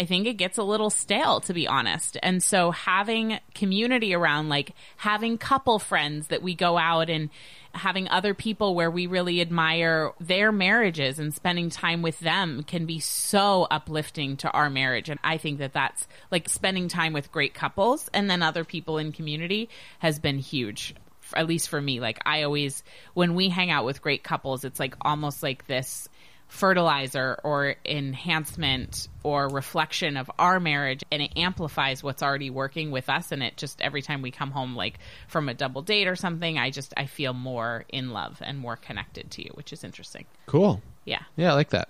I 0.00 0.04
think 0.04 0.26
it 0.26 0.34
gets 0.34 0.58
a 0.58 0.64
little 0.64 0.90
stale, 0.90 1.40
to 1.42 1.54
be 1.54 1.68
honest. 1.68 2.16
And 2.24 2.42
so 2.42 2.72
having 2.72 3.38
community 3.54 4.14
around, 4.14 4.48
like 4.48 4.72
having 4.96 5.38
couple 5.38 5.78
friends 5.78 6.26
that 6.28 6.42
we 6.42 6.56
go 6.56 6.76
out 6.76 7.08
and 7.08 7.30
having 7.74 8.08
other 8.08 8.34
people 8.34 8.74
where 8.74 8.90
we 8.90 9.06
really 9.06 9.40
admire 9.40 10.12
their 10.18 10.50
marriages 10.50 11.18
and 11.18 11.32
spending 11.32 11.70
time 11.70 12.02
with 12.02 12.18
them 12.18 12.64
can 12.64 12.84
be 12.84 12.98
so 12.98 13.66
uplifting 13.70 14.36
to 14.38 14.50
our 14.50 14.68
marriage. 14.68 15.08
And 15.08 15.20
I 15.22 15.36
think 15.36 15.58
that 15.58 15.72
that's 15.72 16.08
like 16.32 16.48
spending 16.48 16.88
time 16.88 17.12
with 17.12 17.30
great 17.30 17.54
couples 17.54 18.10
and 18.12 18.28
then 18.28 18.42
other 18.42 18.64
people 18.64 18.98
in 18.98 19.12
community 19.12 19.68
has 20.00 20.18
been 20.18 20.38
huge. 20.38 20.94
At 21.34 21.46
least 21.46 21.68
for 21.68 21.80
me, 21.80 22.00
like 22.00 22.20
I 22.24 22.42
always, 22.42 22.82
when 23.14 23.34
we 23.34 23.48
hang 23.48 23.70
out 23.70 23.84
with 23.84 24.02
great 24.02 24.22
couples, 24.22 24.64
it's 24.64 24.80
like 24.80 24.94
almost 25.02 25.42
like 25.42 25.66
this 25.66 26.08
fertilizer 26.48 27.40
or 27.44 27.76
enhancement 27.82 29.08
or 29.22 29.48
reflection 29.48 30.18
of 30.18 30.30
our 30.38 30.60
marriage 30.60 31.02
and 31.10 31.22
it 31.22 31.32
amplifies 31.34 32.02
what's 32.02 32.22
already 32.22 32.50
working 32.50 32.90
with 32.90 33.08
us 33.08 33.32
and 33.32 33.42
it 33.42 33.56
just 33.56 33.80
every 33.80 34.02
time 34.02 34.20
we 34.20 34.30
come 34.30 34.50
home 34.50 34.76
like 34.76 34.98
from 35.28 35.48
a 35.48 35.54
double 35.54 35.80
date 35.80 36.06
or 36.06 36.14
something 36.14 36.58
i 36.58 36.68
just 36.68 36.92
i 36.98 37.06
feel 37.06 37.32
more 37.32 37.86
in 37.88 38.10
love 38.10 38.36
and 38.42 38.58
more 38.58 38.76
connected 38.76 39.30
to 39.30 39.42
you 39.42 39.50
which 39.54 39.72
is 39.72 39.82
interesting 39.82 40.26
Cool. 40.44 40.82
yeah 41.06 41.22
Yeah, 41.36 41.52
I 41.52 41.54
like 41.54 41.70
that. 41.70 41.88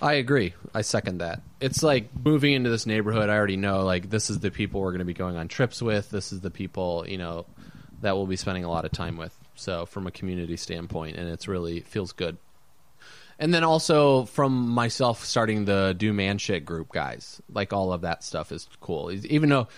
I 0.00 0.14
agree. 0.14 0.52
I 0.74 0.82
second 0.82 1.18
that. 1.18 1.40
It's 1.58 1.82
like 1.82 2.10
moving 2.22 2.52
into 2.52 2.68
this 2.68 2.84
neighborhood. 2.84 3.30
I 3.30 3.34
already 3.34 3.56
know 3.56 3.82
like 3.82 4.10
this 4.10 4.28
is 4.28 4.40
the 4.40 4.50
people 4.50 4.82
we're 4.82 4.90
going 4.90 4.98
to 4.98 5.06
be 5.06 5.14
going 5.14 5.36
on 5.36 5.48
trips 5.48 5.80
with. 5.80 6.10
This 6.10 6.32
is 6.32 6.40
the 6.42 6.50
people 6.50 7.06
you 7.08 7.16
know 7.16 7.46
that 8.02 8.16
we'll 8.16 8.26
be 8.26 8.36
spending 8.36 8.64
a 8.64 8.70
lot 8.70 8.84
of 8.84 8.92
time 8.92 9.16
with. 9.16 9.36
So 9.54 9.86
from 9.86 10.06
a 10.06 10.10
community 10.10 10.56
standpoint, 10.56 11.16
and 11.16 11.28
it's 11.28 11.48
really 11.48 11.80
feels 11.80 12.12
good. 12.12 12.36
And 13.38 13.52
then 13.52 13.64
also 13.64 14.24
from 14.24 14.68
myself 14.68 15.24
starting 15.24 15.64
the 15.64 15.94
do 15.96 16.12
man 16.12 16.38
shit 16.38 16.64
group 16.64 16.92
guys, 16.92 17.40
like 17.52 17.72
all 17.72 17.92
of 17.92 18.02
that 18.02 18.24
stuff 18.24 18.52
is 18.52 18.68
cool. 18.80 19.12
Even 19.12 19.50
though 19.50 19.68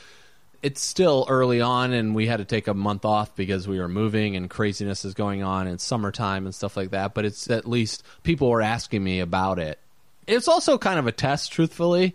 it's 0.62 0.82
still 0.82 1.26
early 1.28 1.60
on 1.60 1.92
and 1.92 2.14
we 2.14 2.26
had 2.26 2.38
to 2.38 2.44
take 2.44 2.66
a 2.66 2.74
month 2.74 3.04
off 3.04 3.34
because 3.36 3.68
we 3.68 3.78
were 3.78 3.88
moving 3.88 4.36
and 4.36 4.50
craziness 4.50 5.04
is 5.04 5.14
going 5.14 5.42
on 5.42 5.66
and 5.66 5.80
summertime 5.80 6.46
and 6.46 6.54
stuff 6.54 6.76
like 6.76 6.90
that, 6.90 7.14
but 7.14 7.24
it's 7.24 7.48
at 7.50 7.66
least 7.68 8.02
people 8.22 8.48
were 8.48 8.62
asking 8.62 9.02
me 9.02 9.20
about 9.20 9.58
it. 9.58 9.78
It's 10.26 10.48
also 10.48 10.76
kind 10.76 10.98
of 10.98 11.06
a 11.06 11.12
test, 11.12 11.52
truthfully. 11.52 12.14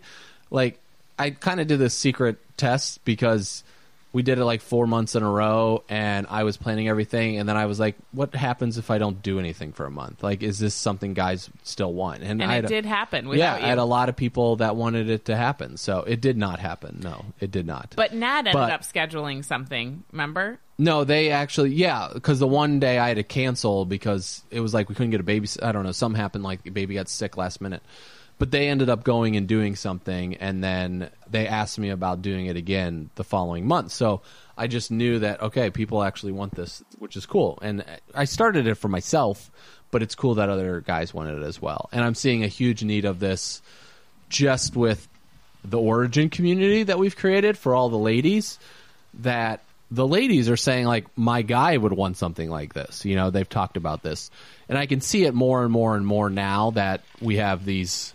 Like 0.50 0.78
I 1.18 1.30
kind 1.30 1.60
of 1.60 1.66
did 1.66 1.78
this 1.78 1.94
secret 1.94 2.38
test 2.56 3.04
because 3.04 3.64
we 4.14 4.22
did 4.22 4.38
it 4.38 4.44
like 4.44 4.62
four 4.62 4.86
months 4.86 5.16
in 5.16 5.24
a 5.24 5.28
row 5.28 5.82
and 5.88 6.28
I 6.30 6.44
was 6.44 6.56
planning 6.56 6.88
everything 6.88 7.36
and 7.36 7.48
then 7.48 7.56
I 7.56 7.66
was 7.66 7.80
like, 7.80 7.96
what 8.12 8.32
happens 8.34 8.78
if 8.78 8.88
I 8.88 8.98
don't 8.98 9.20
do 9.22 9.40
anything 9.40 9.72
for 9.72 9.84
a 9.86 9.90
month? 9.90 10.22
Like, 10.22 10.44
is 10.44 10.60
this 10.60 10.72
something 10.72 11.14
guys 11.14 11.50
still 11.64 11.92
want? 11.92 12.22
and 12.22 12.40
I 12.42 12.58
it 12.58 12.64
a- 12.64 12.68
did 12.68 12.86
happen 12.86 13.24
yeah, 13.24 13.30
without 13.30 13.62
I 13.62 13.66
had 13.66 13.78
a 13.78 13.84
lot 13.84 14.08
of 14.08 14.14
people 14.14 14.56
that 14.56 14.76
wanted 14.76 15.10
it 15.10 15.24
to 15.24 15.36
happen. 15.36 15.76
So 15.76 15.98
it 16.04 16.20
did 16.20 16.36
not 16.38 16.60
happen. 16.60 17.00
No, 17.02 17.24
it 17.40 17.50
did 17.50 17.66
not. 17.66 17.92
but 17.96 18.14
nat 18.14 18.38
ended 18.38 18.52
But- 18.54 18.70
up 18.70 18.82
scheduling 18.82 19.44
something 19.44 20.04
remember 20.12 20.60
no, 20.76 21.04
they 21.04 21.30
actually, 21.30 21.70
yeah, 21.70 22.08
because 22.12 22.40
the 22.40 22.48
one 22.48 22.80
day 22.80 22.98
I 22.98 23.06
had 23.06 23.16
to 23.18 23.22
cancel 23.22 23.84
because 23.84 24.42
it 24.50 24.58
was 24.58 24.74
like 24.74 24.88
we 24.88 24.96
couldn't 24.96 25.12
get 25.12 25.20
a 25.20 25.24
baby. 25.24 25.46
I 25.62 25.70
don't 25.70 25.84
know, 25.84 25.92
something 25.92 26.20
happened. 26.20 26.42
Like 26.42 26.64
the 26.64 26.70
baby 26.70 26.94
got 26.94 27.08
sick 27.08 27.36
last 27.36 27.60
minute, 27.60 27.80
but 28.38 28.50
they 28.50 28.68
ended 28.68 28.88
up 28.88 29.04
going 29.04 29.36
and 29.36 29.46
doing 29.46 29.76
something, 29.76 30.36
and 30.36 30.62
then 30.62 31.10
they 31.30 31.46
asked 31.46 31.78
me 31.78 31.90
about 31.90 32.22
doing 32.22 32.46
it 32.46 32.56
again 32.56 33.10
the 33.14 33.24
following 33.24 33.66
month. 33.66 33.92
So 33.92 34.22
I 34.56 34.66
just 34.66 34.90
knew 34.90 35.20
that 35.20 35.42
okay, 35.42 35.70
people 35.70 36.02
actually 36.02 36.32
want 36.32 36.54
this, 36.54 36.82
which 36.98 37.16
is 37.16 37.26
cool. 37.26 37.58
And 37.62 37.84
I 38.14 38.24
started 38.24 38.66
it 38.66 38.74
for 38.74 38.88
myself, 38.88 39.50
but 39.90 40.02
it's 40.02 40.14
cool 40.14 40.34
that 40.36 40.48
other 40.48 40.80
guys 40.80 41.14
wanted 41.14 41.40
it 41.40 41.44
as 41.44 41.60
well. 41.62 41.88
And 41.92 42.04
I'm 42.04 42.14
seeing 42.14 42.42
a 42.42 42.48
huge 42.48 42.82
need 42.82 43.04
of 43.04 43.20
this 43.20 43.62
just 44.28 44.74
with 44.74 45.06
the 45.64 45.78
origin 45.78 46.28
community 46.28 46.82
that 46.82 46.98
we've 46.98 47.16
created 47.16 47.56
for 47.56 47.74
all 47.74 47.88
the 47.88 47.96
ladies 47.96 48.58
that 49.20 49.60
the 49.90 50.06
ladies 50.06 50.48
are 50.50 50.56
saying 50.56 50.86
like 50.86 51.06
my 51.16 51.42
guy 51.42 51.76
would 51.76 51.92
want 51.92 52.16
something 52.16 52.50
like 52.50 52.74
this 52.74 53.04
you 53.04 53.16
know 53.16 53.30
they've 53.30 53.48
talked 53.48 53.76
about 53.76 54.02
this 54.02 54.30
and 54.68 54.76
i 54.76 54.86
can 54.86 55.00
see 55.00 55.24
it 55.24 55.34
more 55.34 55.62
and 55.62 55.72
more 55.72 55.96
and 55.96 56.06
more 56.06 56.28
now 56.28 56.70
that 56.72 57.02
we 57.20 57.36
have 57.36 57.64
these 57.64 58.13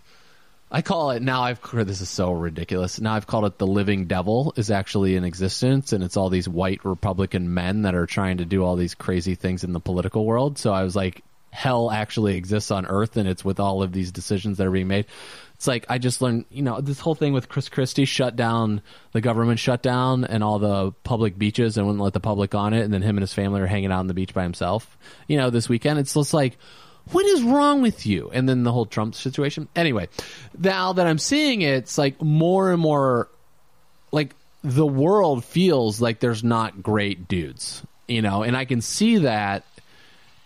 i 0.71 0.81
call 0.81 1.11
it 1.11 1.21
now 1.21 1.43
i've 1.43 1.61
this 1.73 2.01
is 2.01 2.09
so 2.09 2.31
ridiculous. 2.31 2.99
Now 2.99 3.13
i've 3.15 3.27
called 3.27 3.45
it 3.45 3.57
the 3.57 3.67
living 3.67 4.05
devil 4.05 4.53
is 4.55 4.71
actually 4.71 5.15
in 5.15 5.23
existence 5.23 5.93
and 5.93 6.03
it's 6.03 6.17
all 6.17 6.29
these 6.29 6.49
white 6.49 6.83
republican 6.85 7.53
men 7.53 7.83
that 7.83 7.95
are 7.95 8.05
trying 8.05 8.37
to 8.37 8.45
do 8.45 8.63
all 8.63 8.75
these 8.75 8.95
crazy 8.95 9.35
things 9.35 9.63
in 9.63 9.73
the 9.73 9.79
political 9.79 10.25
world. 10.25 10.57
So 10.57 10.73
i 10.73 10.83
was 10.83 10.95
like 10.95 11.23
hell 11.51 11.89
actually 11.89 12.35
exists 12.35 12.71
on 12.71 12.85
earth 12.85 13.17
and 13.17 13.27
it's 13.27 13.43
with 13.43 13.59
all 13.59 13.81
of 13.81 13.91
these 13.91 14.11
decisions 14.11 14.57
that 14.57 14.67
are 14.67 14.71
being 14.71 14.87
made. 14.87 15.05
It's 15.55 15.67
like 15.67 15.85
I 15.89 15.97
just 15.97 16.21
learned, 16.21 16.45
you 16.49 16.61
know, 16.61 16.79
this 16.79 16.99
whole 16.99 17.15
thing 17.15 17.33
with 17.33 17.49
Chris 17.49 17.67
Christie 17.67 18.05
shut 18.05 18.35
down 18.35 18.81
the 19.11 19.19
government 19.19 19.59
shut 19.59 19.81
down 19.81 20.23
and 20.23 20.43
all 20.43 20.59
the 20.59 20.91
public 21.03 21.37
beaches 21.37 21.77
and 21.77 21.85
wouldn't 21.85 22.03
let 22.03 22.13
the 22.13 22.19
public 22.19 22.55
on 22.55 22.73
it, 22.73 22.83
and 22.83 22.93
then 22.93 23.01
him 23.01 23.17
and 23.17 23.23
his 23.23 23.33
family 23.33 23.59
are 23.59 23.67
hanging 23.67 23.91
out 23.91 23.99
on 23.99 24.07
the 24.07 24.13
beach 24.13 24.33
by 24.33 24.43
himself. 24.43 24.97
You 25.27 25.37
know, 25.37 25.49
this 25.49 25.67
weekend 25.67 25.99
it's 25.99 26.13
just 26.13 26.33
like, 26.33 26.57
what 27.11 27.25
is 27.25 27.41
wrong 27.41 27.81
with 27.81 28.05
you? 28.05 28.29
And 28.33 28.47
then 28.47 28.63
the 28.63 28.71
whole 28.71 28.85
Trump 28.85 29.15
situation. 29.15 29.67
Anyway, 29.75 30.09
now 30.57 30.93
that 30.93 31.07
I'm 31.07 31.17
seeing 31.17 31.61
it, 31.61 31.73
it's 31.75 31.97
like 31.97 32.21
more 32.21 32.71
and 32.71 32.81
more, 32.81 33.29
like 34.11 34.35
the 34.63 34.85
world 34.85 35.43
feels 35.43 36.01
like 36.01 36.19
there's 36.19 36.43
not 36.43 36.83
great 36.83 37.27
dudes, 37.27 37.81
you 38.07 38.21
know, 38.21 38.43
and 38.43 38.55
I 38.55 38.65
can 38.65 38.81
see 38.81 39.19
that 39.19 39.63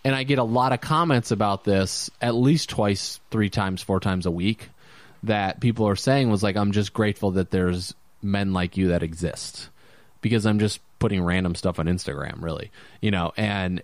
and 0.04 0.14
I 0.14 0.22
get 0.22 0.38
a 0.38 0.44
lot 0.44 0.72
of 0.72 0.80
comments 0.80 1.30
about 1.30 1.64
this 1.64 2.10
at 2.20 2.34
least 2.34 2.68
twice, 2.68 3.20
three 3.30 3.48
times, 3.48 3.82
four 3.82 4.00
times 4.00 4.26
a 4.26 4.30
week 4.30 4.68
that 5.22 5.60
people 5.60 5.88
are 5.88 5.96
saying 5.96 6.30
was 6.30 6.42
like, 6.42 6.56
I'm 6.56 6.72
just 6.72 6.92
grateful 6.92 7.32
that 7.32 7.50
there's 7.50 7.94
men 8.22 8.52
like 8.52 8.76
you 8.76 8.88
that 8.88 9.02
exist 9.02 9.70
because 10.20 10.46
I'm 10.46 10.58
just 10.58 10.80
putting 10.98 11.22
random 11.22 11.54
stuff 11.54 11.78
on 11.78 11.86
Instagram, 11.86 12.42
really, 12.42 12.70
you 13.00 13.10
know, 13.10 13.32
and 13.36 13.82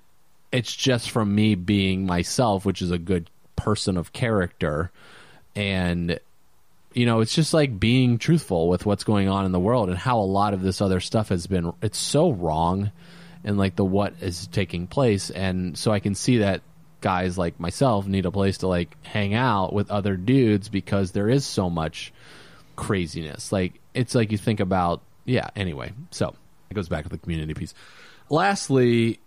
it's 0.53 0.75
just 0.75 1.11
from 1.11 1.35
me 1.35 1.55
being 1.55 2.07
myself, 2.07 2.65
which 2.65 2.83
is 2.83 2.91
a 2.91 2.99
good 2.99 3.31
person 3.57 3.97
of 3.97 4.13
character. 4.13 4.91
And, 5.55 6.19
you 6.93 7.07
know, 7.07 7.21
it's 7.21 7.35
just 7.35 7.55
like 7.55 7.79
being 7.79 8.19
truthful 8.19 8.69
with 8.69 8.87
what's 8.87 9.05
going 9.05 9.29
on 9.29 9.45
in 9.45 9.53
the 9.53 9.61
world 9.61 9.89
and 9.89 9.99
how 9.99 10.19
a 10.19 10.23
lot 10.23 10.55
of 10.55 10.63
this 10.63 10.81
other 10.81 11.01
stuff 11.01 11.29
has 11.29 11.47
been, 11.47 11.73
it's 11.83 11.99
so 11.99 12.31
wrong 12.31 12.91
and 13.45 13.59
like 13.59 13.77
the 13.77 13.85
what 13.85 14.15
is 14.21 14.47
taking 14.49 14.87
place. 14.87 15.31
And 15.31 15.77
so 15.79 15.93
I 15.93 16.01
can 16.01 16.15
see 16.15 16.39
that 16.39 16.63
guys 17.01 17.39
like 17.39 17.59
myself 17.59 18.07
need 18.07 18.27
a 18.27 18.31
place 18.31 18.59
to 18.59 18.67
like 18.67 18.95
hang 19.03 19.35
out 19.35 19.73
with 19.73 19.91
other 19.91 20.17
dudes 20.17 20.69
because 20.69 21.13
there 21.13 21.29
is 21.29 21.45
so 21.45 21.71
much 21.71 22.13
craziness. 22.77 23.53
Like 23.53 23.81
it's 23.95 24.15
like 24.15 24.33
you 24.33 24.39
think 24.39 24.61
about 24.61 25.01
yeah, 25.25 25.49
anyway. 25.55 25.93
So 26.11 26.35
it 26.71 26.75
goes 26.75 26.89
back 26.89 27.05
to 27.05 27.09
the 27.09 27.19
community 27.19 27.55
piece. 27.55 27.75
Lastly, 28.29 29.21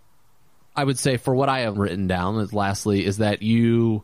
I 0.76 0.84
would 0.84 0.98
say 0.98 1.18
for 1.18 1.36
what 1.36 1.50
I 1.50 1.62
have 1.62 1.78
written 1.78 2.08
down 2.08 2.40
is 2.40 2.54
lastly 2.54 3.06
is 3.06 3.18
that 3.18 3.42
you 3.42 4.04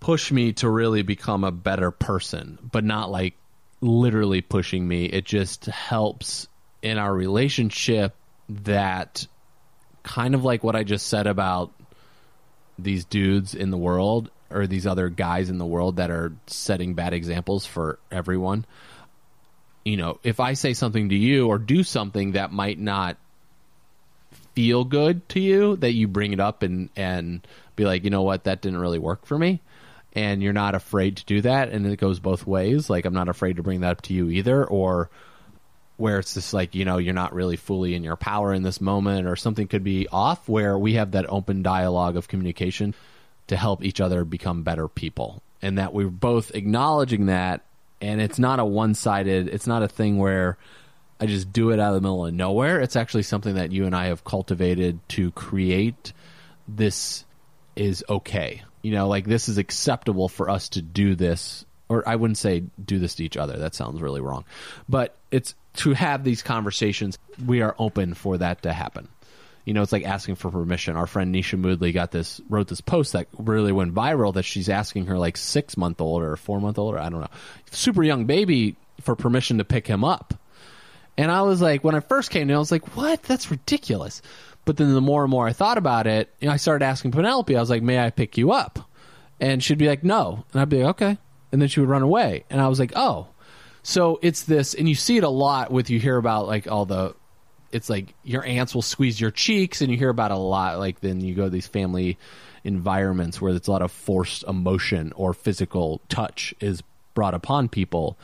push 0.00 0.30
me 0.30 0.52
to 0.52 0.68
really 0.68 1.02
become 1.02 1.44
a 1.44 1.50
better 1.50 1.90
person, 1.90 2.58
but 2.70 2.84
not 2.84 3.10
like 3.10 3.34
literally 3.80 4.40
pushing 4.40 4.86
me. 4.86 5.06
It 5.06 5.24
just 5.24 5.66
helps 5.66 6.46
in 6.82 6.98
our 6.98 7.12
relationship 7.12 8.14
that 8.48 9.26
kind 10.02 10.34
of 10.34 10.44
like 10.44 10.62
what 10.62 10.76
I 10.76 10.84
just 10.84 11.06
said 11.06 11.26
about 11.26 11.72
these 12.78 13.04
dudes 13.04 13.54
in 13.54 13.70
the 13.70 13.78
world 13.78 14.30
or 14.50 14.66
these 14.66 14.86
other 14.86 15.08
guys 15.08 15.50
in 15.50 15.58
the 15.58 15.66
world 15.66 15.96
that 15.96 16.10
are 16.10 16.32
setting 16.46 16.94
bad 16.94 17.14
examples 17.14 17.66
for 17.66 17.98
everyone. 18.10 18.66
You 19.84 19.96
know, 19.96 20.18
if 20.22 20.40
I 20.40 20.54
say 20.54 20.74
something 20.74 21.08
to 21.08 21.14
you 21.14 21.48
or 21.48 21.58
do 21.58 21.82
something 21.82 22.32
that 22.32 22.52
might 22.52 22.78
not 22.78 23.16
feel 24.54 24.84
good 24.84 25.28
to 25.30 25.40
you, 25.40 25.76
that 25.76 25.92
you 25.92 26.08
bring 26.08 26.32
it 26.32 26.40
up 26.40 26.62
and 26.62 26.90
and 26.96 27.46
be 27.76 27.84
like, 27.84 28.04
you 28.04 28.10
know 28.10 28.22
what, 28.22 28.44
that 28.44 28.62
didn't 28.62 28.78
really 28.78 28.98
work 28.98 29.26
for 29.26 29.38
me. 29.38 29.60
And 30.14 30.42
you're 30.42 30.52
not 30.52 30.76
afraid 30.76 31.16
to 31.16 31.24
do 31.24 31.40
that, 31.40 31.70
and 31.70 31.86
it 31.86 31.96
goes 31.96 32.20
both 32.20 32.46
ways. 32.46 32.88
Like 32.88 33.04
I'm 33.04 33.14
not 33.14 33.28
afraid 33.28 33.56
to 33.56 33.62
bring 33.62 33.80
that 33.80 33.90
up 33.92 34.02
to 34.02 34.14
you 34.14 34.30
either, 34.30 34.64
or 34.64 35.10
where 35.96 36.18
it's 36.18 36.34
just 36.34 36.52
like 36.52 36.74
you 36.74 36.84
know 36.84 36.98
you're 36.98 37.14
not 37.14 37.34
really 37.34 37.56
fully 37.56 37.94
in 37.94 38.02
your 38.02 38.16
power 38.16 38.52
in 38.52 38.62
this 38.62 38.80
moment 38.80 39.26
or 39.26 39.36
something 39.36 39.68
could 39.68 39.84
be 39.84 40.08
off 40.08 40.48
where 40.48 40.78
we 40.78 40.94
have 40.94 41.12
that 41.12 41.26
open 41.28 41.62
dialogue 41.62 42.16
of 42.16 42.28
communication 42.28 42.94
to 43.46 43.56
help 43.56 43.84
each 43.84 44.00
other 44.00 44.24
become 44.24 44.62
better 44.62 44.88
people 44.88 45.42
and 45.62 45.78
that 45.78 45.94
we're 45.94 46.08
both 46.08 46.54
acknowledging 46.54 47.26
that 47.26 47.62
and 48.00 48.20
it's 48.20 48.38
not 48.38 48.58
a 48.58 48.64
one-sided 48.64 49.48
it's 49.48 49.66
not 49.66 49.82
a 49.82 49.88
thing 49.88 50.18
where 50.18 50.58
i 51.20 51.26
just 51.26 51.52
do 51.52 51.70
it 51.70 51.80
out 51.80 51.88
of 51.88 51.94
the 51.94 52.00
middle 52.00 52.26
of 52.26 52.34
nowhere 52.34 52.80
it's 52.80 52.96
actually 52.96 53.22
something 53.22 53.54
that 53.54 53.72
you 53.72 53.86
and 53.86 53.94
i 53.94 54.06
have 54.06 54.24
cultivated 54.24 54.98
to 55.08 55.30
create 55.32 56.12
this 56.68 57.24
is 57.76 58.04
okay 58.08 58.62
you 58.82 58.92
know 58.92 59.08
like 59.08 59.24
this 59.24 59.48
is 59.48 59.58
acceptable 59.58 60.28
for 60.28 60.48
us 60.48 60.68
to 60.70 60.82
do 60.82 61.14
this 61.14 61.64
or 61.88 62.06
I 62.08 62.16
wouldn't 62.16 62.38
say 62.38 62.64
do 62.82 62.98
this 62.98 63.16
to 63.16 63.24
each 63.24 63.36
other. 63.36 63.58
That 63.58 63.74
sounds 63.74 64.00
really 64.00 64.20
wrong. 64.20 64.44
But 64.88 65.16
it's 65.30 65.54
to 65.74 65.92
have 65.92 66.24
these 66.24 66.42
conversations. 66.42 67.18
We 67.44 67.62
are 67.62 67.74
open 67.78 68.14
for 68.14 68.38
that 68.38 68.62
to 68.62 68.72
happen. 68.72 69.08
You 69.64 69.72
know, 69.72 69.82
it's 69.82 69.92
like 69.92 70.04
asking 70.04 70.34
for 70.34 70.50
permission. 70.50 70.96
Our 70.96 71.06
friend 71.06 71.34
Nisha 71.34 71.58
Moodley 71.58 71.92
got 71.92 72.10
this, 72.10 72.40
wrote 72.50 72.68
this 72.68 72.82
post 72.82 73.14
that 73.14 73.28
really 73.38 73.72
went 73.72 73.94
viral 73.94 74.34
that 74.34 74.42
she's 74.42 74.68
asking 74.68 75.06
her 75.06 75.18
like 75.18 75.36
six 75.36 75.76
month 75.76 76.00
old 76.00 76.22
or 76.22 76.36
four 76.36 76.60
month 76.60 76.78
old, 76.78 76.94
or 76.94 76.98
I 76.98 77.08
don't 77.08 77.20
know, 77.20 77.30
super 77.70 78.02
young 78.02 78.26
baby 78.26 78.76
for 79.00 79.16
permission 79.16 79.58
to 79.58 79.64
pick 79.64 79.86
him 79.86 80.04
up. 80.04 80.34
And 81.16 81.30
I 81.30 81.42
was 81.42 81.60
like, 81.60 81.84
when 81.84 81.94
I 81.94 82.00
first 82.00 82.30
came 82.30 82.48
to, 82.48 82.54
I 82.54 82.58
was 82.58 82.72
like, 82.72 82.96
what? 82.96 83.22
That's 83.22 83.50
ridiculous. 83.50 84.22
But 84.64 84.76
then 84.76 84.92
the 84.94 85.00
more 85.00 85.22
and 85.22 85.30
more 85.30 85.46
I 85.46 85.52
thought 85.52 85.78
about 85.78 86.06
it, 86.06 86.32
you 86.40 86.48
know, 86.48 86.54
I 86.54 86.56
started 86.56 86.84
asking 86.84 87.12
Penelope. 87.12 87.54
I 87.56 87.60
was 87.60 87.70
like, 87.70 87.82
may 87.82 87.98
I 87.98 88.10
pick 88.10 88.36
you 88.36 88.52
up? 88.52 88.78
And 89.40 89.62
she'd 89.62 89.78
be 89.78 89.88
like, 89.88 90.02
no. 90.02 90.44
And 90.52 90.60
I'd 90.60 90.68
be 90.68 90.82
like, 90.82 91.00
okay 91.00 91.18
and 91.54 91.62
then 91.62 91.68
she 91.68 91.78
would 91.78 91.88
run 91.88 92.02
away. 92.02 92.42
And 92.50 92.60
I 92.60 92.66
was 92.66 92.80
like, 92.80 92.94
oh. 92.96 93.28
So 93.84 94.18
it's 94.22 94.42
this, 94.42 94.74
and 94.74 94.88
you 94.88 94.96
see 94.96 95.18
it 95.18 95.22
a 95.22 95.28
lot 95.28 95.70
with 95.70 95.88
you 95.88 96.00
hear 96.00 96.16
about 96.16 96.48
like 96.48 96.66
all 96.66 96.84
the, 96.84 97.14
it's 97.70 97.88
like 97.88 98.12
your 98.24 98.44
aunts 98.44 98.74
will 98.74 98.82
squeeze 98.82 99.20
your 99.20 99.30
cheeks, 99.30 99.80
and 99.80 99.88
you 99.88 99.96
hear 99.96 100.08
about 100.08 100.32
it 100.32 100.34
a 100.34 100.38
lot. 100.38 100.80
Like 100.80 100.98
then 100.98 101.20
you 101.20 101.32
go 101.36 101.44
to 101.44 101.50
these 101.50 101.68
family 101.68 102.18
environments 102.64 103.40
where 103.40 103.52
there's 103.52 103.68
a 103.68 103.70
lot 103.70 103.82
of 103.82 103.92
forced 103.92 104.42
emotion 104.42 105.12
or 105.14 105.32
physical 105.32 106.00
touch 106.08 106.54
is 106.58 106.82
brought 107.14 107.34
upon 107.34 107.68
people. 107.68 108.18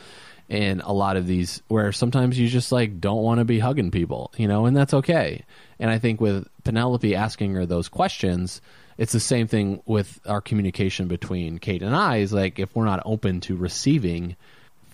And 0.51 0.83
a 0.85 0.93
lot 0.93 1.17
of 1.17 1.29
these 1.29 1.63
where 1.69 1.93
sometimes 1.93 2.37
you 2.37 2.49
just 2.49 2.73
like 2.73 3.01
don't 3.01 3.23
want 3.23 3.39
to 3.39 3.45
be 3.45 3.61
hugging 3.61 3.93
people, 3.93 4.33
you 4.37 4.49
know, 4.49 4.67
and 4.67 4.77
that's 4.77 4.93
okay. 4.93 5.45
And 5.79 5.91
I 5.91 5.99
think 5.99 6.21
with 6.21 6.47
Penelope 6.65 7.15
asking 7.15 7.55
her 7.55 7.67
those 7.67 7.89
questions, 7.89 8.61
it's 8.99 9.13
the 9.13 9.21
same 9.21 9.47
thing 9.47 9.81
with 9.87 10.21
our 10.27 10.41
communication 10.41 11.09
between 11.09 11.59
Kate 11.59 11.83
and 11.83 11.95
I. 11.95 12.19
Is 12.19 12.33
like 12.33 12.59
if 12.59 12.75
we're 12.75 12.85
not 12.85 13.03
open 13.07 13.41
to 13.43 13.57
receiving 13.57 14.37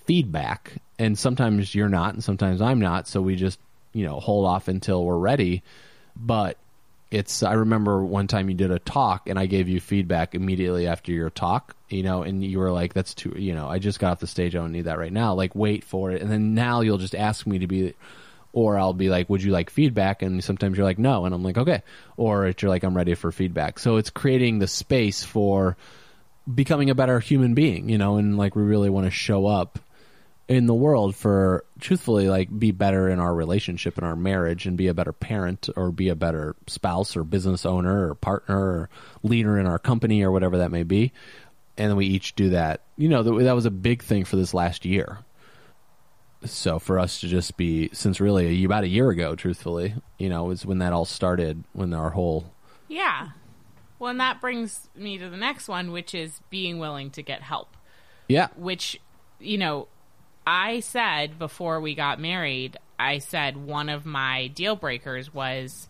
feedback, 0.04 0.74
and 0.98 1.18
sometimes 1.18 1.74
you're 1.74 1.88
not, 1.88 2.14
and 2.14 2.22
sometimes 2.22 2.60
I'm 2.60 2.78
not, 2.78 3.08
so 3.08 3.20
we 3.20 3.34
just 3.34 3.58
you 3.92 4.06
know 4.06 4.20
hold 4.20 4.46
off 4.46 4.68
until 4.68 5.04
we're 5.04 5.16
ready. 5.16 5.62
But 6.14 6.58
it's 7.16 7.42
I 7.42 7.54
remember 7.54 8.04
one 8.04 8.26
time 8.26 8.50
you 8.50 8.54
did 8.54 8.70
a 8.70 8.78
talk 8.78 9.28
and 9.28 9.38
I 9.38 9.46
gave 9.46 9.68
you 9.68 9.80
feedback 9.80 10.34
immediately 10.34 10.86
after 10.86 11.12
your 11.12 11.30
talk, 11.30 11.74
you 11.88 12.02
know, 12.02 12.22
and 12.22 12.44
you 12.44 12.58
were 12.58 12.70
like, 12.70 12.92
"That's 12.92 13.14
too," 13.14 13.34
you 13.36 13.54
know, 13.54 13.68
I 13.68 13.78
just 13.78 13.98
got 13.98 14.12
off 14.12 14.20
the 14.20 14.26
stage. 14.26 14.54
I 14.54 14.58
don't 14.58 14.72
need 14.72 14.82
that 14.82 14.98
right 14.98 15.12
now. 15.12 15.34
Like, 15.34 15.54
wait 15.54 15.82
for 15.82 16.12
it, 16.12 16.20
and 16.20 16.30
then 16.30 16.54
now 16.54 16.82
you'll 16.82 16.98
just 16.98 17.14
ask 17.14 17.46
me 17.46 17.60
to 17.60 17.66
be 17.66 17.94
or 18.52 18.78
I'll 18.78 18.92
be 18.92 19.08
like, 19.08 19.30
"Would 19.30 19.42
you 19.42 19.50
like 19.50 19.70
feedback?" 19.70 20.20
And 20.20 20.44
sometimes 20.44 20.76
you're 20.76 20.86
like, 20.86 20.98
"No," 20.98 21.24
and 21.24 21.34
I'm 21.34 21.42
like, 21.42 21.56
"Okay," 21.56 21.82
or 22.18 22.52
you're 22.60 22.70
like, 22.70 22.84
"I'm 22.84 22.96
ready 22.96 23.14
for 23.14 23.32
feedback." 23.32 23.78
So 23.78 23.96
it's 23.96 24.10
creating 24.10 24.58
the 24.58 24.66
space 24.66 25.24
for 25.24 25.76
becoming 26.52 26.90
a 26.90 26.94
better 26.94 27.18
human 27.18 27.54
being, 27.54 27.88
you 27.88 27.98
know, 27.98 28.16
and 28.18 28.36
like 28.36 28.54
we 28.54 28.62
really 28.62 28.90
want 28.90 29.06
to 29.06 29.10
show 29.10 29.46
up 29.46 29.78
in 30.48 30.66
the 30.66 30.74
world 30.74 31.16
for 31.16 31.64
truthfully 31.80 32.28
like 32.28 32.56
be 32.56 32.70
better 32.70 33.08
in 33.08 33.18
our 33.18 33.34
relationship 33.34 33.98
and 33.98 34.06
our 34.06 34.14
marriage 34.14 34.66
and 34.66 34.76
be 34.76 34.86
a 34.86 34.94
better 34.94 35.12
parent 35.12 35.68
or 35.74 35.90
be 35.90 36.08
a 36.08 36.14
better 36.14 36.54
spouse 36.68 37.16
or 37.16 37.24
business 37.24 37.66
owner 37.66 38.08
or 38.08 38.14
partner 38.14 38.56
or 38.56 38.90
leader 39.22 39.58
in 39.58 39.66
our 39.66 39.78
company 39.78 40.22
or 40.22 40.30
whatever 40.30 40.58
that 40.58 40.70
may 40.70 40.84
be. 40.84 41.12
And 41.76 41.90
then 41.90 41.96
we 41.96 42.06
each 42.06 42.34
do 42.36 42.50
that. 42.50 42.82
You 42.96 43.08
know 43.08 43.22
that 43.22 43.54
was 43.54 43.66
a 43.66 43.70
big 43.70 44.02
thing 44.02 44.24
for 44.24 44.36
this 44.36 44.54
last 44.54 44.84
year. 44.84 45.18
So 46.44 46.78
for 46.78 46.98
us 46.98 47.20
to 47.20 47.28
just 47.28 47.56
be 47.56 47.90
since 47.92 48.20
really 48.20 48.64
about 48.64 48.84
a 48.84 48.88
year 48.88 49.10
ago 49.10 49.34
truthfully 49.34 49.94
you 50.18 50.28
know 50.28 50.44
was 50.44 50.64
when 50.64 50.78
that 50.78 50.92
all 50.92 51.04
started 51.04 51.64
when 51.72 51.92
our 51.92 52.10
whole 52.10 52.52
yeah. 52.88 53.30
Well 53.98 54.10
and 54.10 54.20
that 54.20 54.40
brings 54.40 54.88
me 54.94 55.18
to 55.18 55.28
the 55.28 55.36
next 55.36 55.66
one 55.66 55.90
which 55.90 56.14
is 56.14 56.40
being 56.50 56.78
willing 56.78 57.10
to 57.12 57.22
get 57.22 57.42
help. 57.42 57.76
Yeah. 58.28 58.48
Which 58.54 59.00
you 59.40 59.58
know 59.58 59.88
i 60.46 60.80
said 60.80 61.38
before 61.38 61.80
we 61.80 61.94
got 61.94 62.20
married 62.20 62.76
i 62.98 63.18
said 63.18 63.56
one 63.56 63.88
of 63.88 64.06
my 64.06 64.48
deal 64.48 64.76
breakers 64.76 65.32
was 65.32 65.88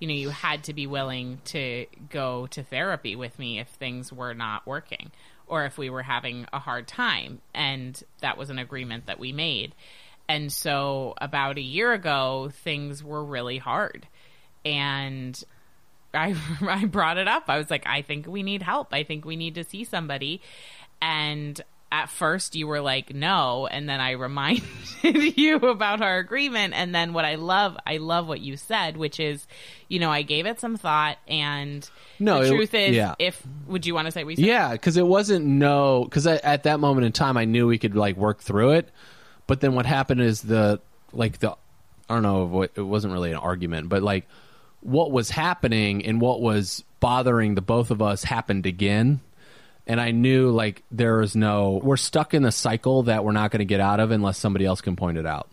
you 0.00 0.08
know 0.08 0.14
you 0.14 0.30
had 0.30 0.64
to 0.64 0.72
be 0.72 0.86
willing 0.86 1.40
to 1.44 1.86
go 2.10 2.46
to 2.48 2.62
therapy 2.62 3.16
with 3.16 3.38
me 3.38 3.58
if 3.58 3.68
things 3.68 4.12
were 4.12 4.34
not 4.34 4.66
working 4.66 5.10
or 5.48 5.64
if 5.64 5.78
we 5.78 5.90
were 5.90 6.02
having 6.02 6.46
a 6.52 6.58
hard 6.58 6.86
time. 6.86 7.40
And 7.54 8.00
that 8.20 8.36
was 8.36 8.50
an 8.50 8.58
agreement 8.58 9.06
that 9.06 9.18
we 9.18 9.32
made. 9.32 9.74
And 10.28 10.52
so 10.52 11.14
about 11.20 11.58
a 11.58 11.62
year 11.62 11.92
ago, 11.92 12.50
things 12.52 13.02
were 13.02 13.24
really 13.24 13.58
hard. 13.58 14.06
And 14.64 15.42
I, 16.12 16.36
I 16.60 16.84
brought 16.84 17.18
it 17.18 17.28
up. 17.28 17.44
I 17.48 17.58
was 17.58 17.70
like, 17.70 17.86
I 17.86 18.02
think 18.02 18.26
we 18.26 18.42
need 18.42 18.62
help. 18.62 18.92
I 18.92 19.02
think 19.04 19.24
we 19.24 19.36
need 19.36 19.54
to 19.56 19.64
see 19.64 19.84
somebody. 19.84 20.40
And 21.00 21.60
at 21.90 22.10
first 22.10 22.54
you 22.54 22.66
were 22.66 22.80
like 22.80 23.14
no 23.14 23.66
and 23.66 23.88
then 23.88 24.00
i 24.00 24.10
reminded 24.12 24.62
you 25.36 25.56
about 25.56 26.02
our 26.02 26.18
agreement 26.18 26.74
and 26.74 26.94
then 26.94 27.12
what 27.12 27.24
i 27.24 27.36
love 27.36 27.76
i 27.86 27.96
love 27.96 28.28
what 28.28 28.40
you 28.40 28.56
said 28.56 28.96
which 28.96 29.18
is 29.18 29.46
you 29.88 29.98
know 29.98 30.10
i 30.10 30.22
gave 30.22 30.46
it 30.46 30.60
some 30.60 30.76
thought 30.76 31.16
and 31.26 31.88
no 32.18 32.42
the 32.42 32.50
truth 32.50 32.74
is 32.74 32.94
yeah. 32.94 33.14
if 33.18 33.42
would 33.66 33.86
you 33.86 33.94
want 33.94 34.06
to 34.06 34.12
say 34.12 34.24
we 34.24 34.36
said? 34.36 34.44
yeah 34.44 34.72
because 34.72 34.96
it 34.96 35.06
wasn't 35.06 35.44
no 35.44 36.04
because 36.04 36.26
at 36.26 36.64
that 36.64 36.78
moment 36.80 37.06
in 37.06 37.12
time 37.12 37.36
i 37.36 37.44
knew 37.44 37.66
we 37.66 37.78
could 37.78 37.96
like 37.96 38.16
work 38.16 38.40
through 38.40 38.70
it 38.70 38.88
but 39.46 39.60
then 39.60 39.74
what 39.74 39.86
happened 39.86 40.20
is 40.20 40.42
the 40.42 40.80
like 41.12 41.38
the 41.38 41.50
i 41.50 42.14
don't 42.14 42.22
know 42.22 42.44
what 42.44 42.70
it 42.74 42.82
wasn't 42.82 43.12
really 43.12 43.30
an 43.30 43.38
argument 43.38 43.88
but 43.88 44.02
like 44.02 44.26
what 44.80 45.10
was 45.10 45.30
happening 45.30 46.04
and 46.04 46.20
what 46.20 46.40
was 46.40 46.84
bothering 47.00 47.54
the 47.54 47.62
both 47.62 47.90
of 47.90 48.02
us 48.02 48.22
happened 48.24 48.66
again 48.66 49.20
and 49.88 50.00
I 50.00 50.10
knew 50.10 50.50
like 50.50 50.84
there 50.90 51.16
was 51.16 51.34
no 51.34 51.80
we're 51.82 51.96
stuck 51.96 52.34
in 52.34 52.42
the 52.42 52.52
cycle 52.52 53.04
that 53.04 53.24
we're 53.24 53.32
not 53.32 53.50
going 53.50 53.60
to 53.60 53.64
get 53.64 53.80
out 53.80 53.98
of 53.98 54.10
unless 54.10 54.38
somebody 54.38 54.66
else 54.66 54.82
can 54.82 54.94
point 54.94 55.16
it 55.16 55.26
out. 55.26 55.50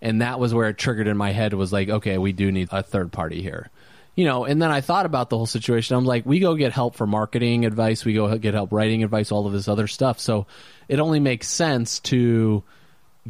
And 0.00 0.22
that 0.22 0.40
was 0.40 0.52
where 0.52 0.68
it 0.68 0.78
triggered 0.78 1.06
in 1.06 1.16
my 1.16 1.32
head 1.32 1.54
was 1.54 1.72
like, 1.72 1.88
okay, 1.88 2.18
we 2.18 2.32
do 2.32 2.50
need 2.50 2.68
a 2.72 2.82
third 2.82 3.12
party 3.12 3.42
here. 3.42 3.70
You 4.16 4.24
know, 4.24 4.44
and 4.44 4.60
then 4.60 4.70
I 4.70 4.80
thought 4.80 5.06
about 5.06 5.28
the 5.28 5.36
whole 5.36 5.46
situation. 5.46 5.96
I'm 5.96 6.04
like, 6.04 6.24
we 6.24 6.40
go 6.40 6.54
get 6.54 6.72
help 6.72 6.94
for 6.94 7.06
marketing 7.06 7.64
advice, 7.64 8.04
we 8.04 8.14
go 8.14 8.36
get 8.38 8.54
help 8.54 8.72
writing 8.72 9.02
advice, 9.02 9.32
all 9.32 9.46
of 9.46 9.52
this 9.52 9.68
other 9.68 9.86
stuff. 9.86 10.18
So 10.18 10.46
it 10.88 11.00
only 11.00 11.20
makes 11.20 11.48
sense 11.48 12.00
to 12.00 12.62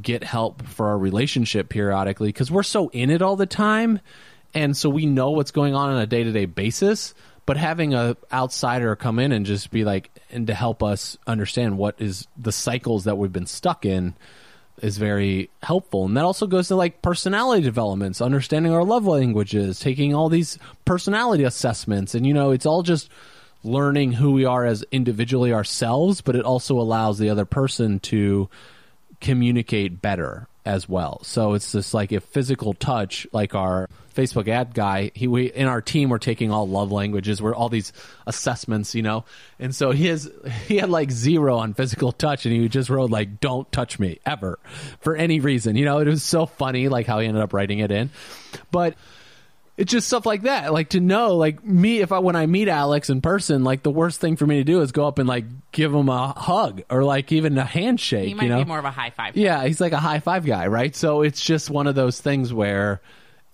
get 0.01 0.25
help 0.25 0.67
for 0.67 0.89
our 0.89 0.99
relationship 0.99 1.69
periodically 1.69 2.29
because 2.29 2.51
we're 2.51 2.63
so 2.63 2.89
in 2.89 3.11
it 3.11 3.23
all 3.23 3.37
the 3.37 3.47
time. 3.47 4.01
And 4.53 4.77
so 4.77 4.89
we 4.89 5.07
know 5.07 5.31
what's 5.31 5.51
going 5.51 5.75
on 5.75 5.91
on 5.91 6.01
a 6.01 6.07
day 6.07 6.23
to 6.23 6.33
day 6.33 6.47
basis 6.47 7.15
but 7.47 7.57
having 7.57 7.95
a 7.95 8.17
outsider 8.33 8.97
come 8.97 9.19
in 9.19 9.33
and 9.33 9.45
just 9.45 9.71
be 9.71 9.85
like 9.85 10.11
and 10.31 10.47
to 10.47 10.55
help 10.55 10.83
us 10.83 11.19
understand 11.27 11.77
what 11.79 11.95
is 11.99 12.27
the 12.37 12.53
cycles 12.53 13.05
that 13.05 13.19
we've 13.19 13.33
been 13.33 13.47
stuck 13.47 13.85
in 13.85 14.15
is 14.83 14.99
very 14.99 15.51
helpful. 15.63 16.05
And 16.05 16.17
that 16.17 16.25
also 16.25 16.47
goes 16.47 16.69
to 16.69 16.77
like 16.77 17.03
personality 17.03 17.63
developments 17.63 18.21
understanding 18.21 18.73
our 18.73 18.85
love 18.85 19.07
languages 19.07 19.79
taking 19.79 20.15
all 20.15 20.29
these 20.29 20.59
personality 20.85 21.45
assessments. 21.45 22.15
And 22.15 22.27
you 22.27 22.35
know 22.35 22.51
it's 22.51 22.67
all 22.67 22.83
just 22.83 23.11
learning 23.63 24.13
who 24.13 24.33
we 24.33 24.45
are 24.45 24.65
as 24.65 24.85
individually 24.93 25.53
ourselves 25.53 26.21
but 26.21 26.37
it 26.37 26.45
also 26.45 26.79
allows 26.79 27.19
the 27.19 27.31
other 27.31 27.47
person 27.47 27.99
to 27.99 28.49
communicate 29.23 30.03
better 30.03 30.47
as 30.65 30.89
well. 30.89 31.23
So 31.25 31.55
it's 31.55 31.73
just 31.73 31.95
like 31.95 32.13
a 32.13 32.21
physical 32.21 32.75
touch, 32.75 33.27
like 33.33 33.55
our 33.55 33.89
Facebook 34.15 34.49
ad 34.49 34.75
guy. 34.75 35.11
He 35.15 35.29
we 35.29 35.47
in 35.47 35.67
our 35.67 35.83
team 35.83 36.09
we're 36.09 36.19
taking 36.19 36.51
all 36.51 36.69
love 36.69 36.91
languages, 36.93 37.43
we're 37.43 37.55
all 37.55 37.69
these 37.69 37.93
assessments, 38.27 38.95
you 38.95 39.03
know. 39.03 39.25
And 39.59 39.75
so 39.75 39.91
he 39.91 40.07
has 40.07 40.31
he 40.67 40.77
had 40.77 40.91
like 40.91 41.11
zero 41.11 41.59
on 41.59 41.75
physical 41.75 42.13
touch, 42.13 42.47
and 42.47 42.55
he 42.55 42.69
just 42.69 42.89
wrote 42.89 43.11
like 43.11 43.41
"Don't 43.41 43.71
touch 43.73 43.99
me 43.99 44.19
ever" 44.25 44.59
for 45.01 45.17
any 45.17 45.41
reason. 45.41 45.77
You 45.77 45.85
know, 45.85 45.99
it 45.99 46.07
was 46.07 46.23
so 46.23 46.47
funny, 46.47 46.89
like 46.89 47.07
how 47.07 47.21
he 47.21 47.27
ended 47.27 47.43
up 47.43 47.53
writing 47.53 47.81
it 47.81 47.91
in. 47.91 48.11
But 48.71 48.95
it's 49.77 49.91
just 49.91 50.07
stuff 50.07 50.25
like 50.25 50.43
that. 50.43 50.73
Like 50.73 50.91
to 50.91 51.01
know, 51.01 51.37
like 51.37 51.65
me, 51.65 52.01
if 52.01 52.13
I 52.13 52.21
when 52.21 52.37
I 52.37 52.47
meet 52.47 52.69
Alex 52.69 53.11
in 53.11 53.21
person, 53.21 53.65
like 53.65 53.83
the 53.83 53.91
worst 53.91 54.21
thing 54.21 54.37
for 54.37 54.47
me 54.47 54.57
to 54.57 54.65
do 54.65 54.81
is 54.83 54.93
go 54.93 55.07
up 55.07 55.19
and 55.19 55.29
like 55.29 55.45
give 55.73 55.93
him 55.93 56.09
a 56.09 56.29
hug 56.29 56.83
or 56.89 57.03
like 57.03 57.33
even 57.33 57.59
a 57.59 57.65
handshake. 57.65 58.29
He 58.29 58.35
might 58.35 58.45
you 58.45 58.49
know, 58.51 58.59
be 58.59 58.65
more 58.65 58.79
of 58.79 58.85
a 58.85 58.91
high 58.91 59.11
five. 59.11 59.37
yeah, 59.37 59.65
he's 59.67 59.81
like 59.81 59.93
a 59.93 59.99
high 59.99 60.21
five 60.21 60.47
guy, 60.47 60.69
right? 60.69 60.95
So 60.95 61.23
it's 61.23 61.41
just 61.41 61.71
one 61.71 61.87
of 61.89 61.97
those 61.97 62.21
things 62.21 62.53
where 62.53 63.01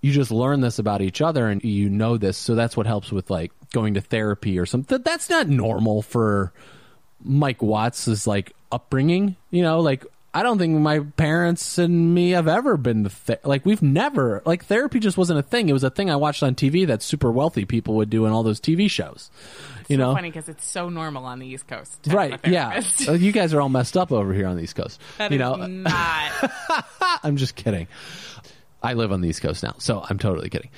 you 0.01 0.11
just 0.11 0.31
learn 0.31 0.61
this 0.61 0.79
about 0.79 1.01
each 1.01 1.21
other 1.21 1.47
and 1.47 1.63
you 1.63 1.89
know 1.89 2.17
this. 2.17 2.37
So 2.37 2.53
that's 2.55 2.77
what 2.77 2.85
helps 2.85 3.11
with 3.11 3.29
like 3.31 3.51
going 3.71 3.95
to 3.95 4.01
therapy 4.01 4.59
or 4.59 4.65
something. 4.67 5.01
That's 5.01 5.29
not 5.29 5.47
normal 5.47 6.03
for 6.03 6.53
Mike 7.23 7.63
Watts' 7.63 8.27
like 8.27 8.53
upbringing. 8.71 9.35
You 9.49 9.63
know, 9.63 9.79
like 9.79 10.05
I 10.33 10.43
don't 10.43 10.57
think 10.57 10.79
my 10.79 10.99
parents 10.99 11.77
and 11.77 12.13
me 12.15 12.31
have 12.31 12.47
ever 12.47 12.77
been 12.77 13.03
to 13.03 13.11
th- 13.27 13.39
like 13.43 13.65
we've 13.65 13.81
never 13.81 14.41
like 14.45 14.63
therapy 14.65 14.99
just 14.99 15.17
wasn't 15.17 15.39
a 15.39 15.41
thing. 15.43 15.67
It 15.67 15.73
was 15.73 15.83
a 15.83 15.89
thing 15.89 16.09
I 16.09 16.15
watched 16.15 16.41
on 16.41 16.55
TV 16.55 16.87
that 16.87 17.01
super 17.03 17.29
wealthy 17.31 17.65
people 17.65 17.95
would 17.95 18.09
do 18.09 18.25
in 18.25 18.31
all 18.31 18.41
those 18.41 18.61
TV 18.61 18.89
shows. 18.89 19.29
You 19.89 19.97
know, 19.97 20.13
Funny 20.15 20.29
because 20.29 20.47
it's 20.47 20.65
so 20.65 20.87
normal 20.87 21.25
on 21.25 21.39
the 21.39 21.47
East 21.47 21.67
Coast. 21.67 22.07
right? 22.07 22.39
Yeah. 22.45 22.81
Uh, 23.05 23.13
you 23.13 23.33
guys 23.33 23.53
are 23.53 23.59
all 23.59 23.67
messed 23.67 23.97
up 23.97 24.11
over 24.13 24.33
here 24.33 24.47
on 24.47 24.55
the 24.55 24.63
East 24.63 24.75
Coast. 24.75 25.01
That 25.17 25.31
you 25.33 25.37
know, 25.37 25.55
not. 25.55 26.31
I'm 27.23 27.35
just 27.35 27.55
kidding. 27.55 27.87
I 28.81 28.93
live 28.93 29.11
on 29.11 29.19
the 29.19 29.27
East 29.27 29.41
Coast 29.41 29.63
now, 29.63 29.75
so 29.79 30.03
I'm 30.09 30.17
totally 30.17 30.49
kidding. 30.49 30.69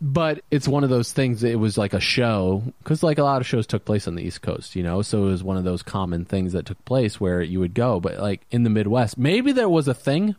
But 0.00 0.42
it's 0.50 0.68
one 0.68 0.84
of 0.84 0.90
those 0.90 1.12
things. 1.12 1.42
It 1.42 1.58
was 1.58 1.76
like 1.76 1.92
a 1.92 2.00
show 2.00 2.62
because, 2.78 3.02
like 3.02 3.18
a 3.18 3.24
lot 3.24 3.40
of 3.40 3.46
shows, 3.46 3.66
took 3.66 3.84
place 3.84 4.06
on 4.06 4.14
the 4.14 4.22
East 4.22 4.42
Coast, 4.42 4.76
you 4.76 4.82
know. 4.82 5.02
So 5.02 5.24
it 5.24 5.30
was 5.30 5.42
one 5.42 5.56
of 5.56 5.64
those 5.64 5.82
common 5.82 6.24
things 6.24 6.52
that 6.52 6.66
took 6.66 6.82
place 6.84 7.20
where 7.20 7.42
you 7.42 7.58
would 7.58 7.74
go. 7.74 7.98
But 7.98 8.18
like 8.18 8.42
in 8.50 8.62
the 8.62 8.70
Midwest, 8.70 9.18
maybe 9.18 9.50
there 9.50 9.68
was 9.68 9.88
a 9.88 9.94
thing, 9.94 10.36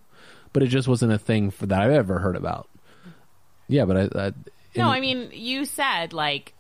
but 0.54 0.64
it 0.64 0.68
just 0.68 0.88
wasn't 0.88 1.12
a 1.12 1.18
thing 1.18 1.52
for, 1.52 1.66
that 1.66 1.82
I've 1.82 1.92
ever 1.92 2.20
heard 2.20 2.38
about. 2.38 2.70
Yeah, 3.68 3.84
but 3.84 3.98
I. 3.98 4.28
I 4.28 4.34
No, 4.78 4.88
I 4.88 5.02
mean, 5.02 5.30
you 5.34 5.66
said 5.66 6.14
like 6.14 6.54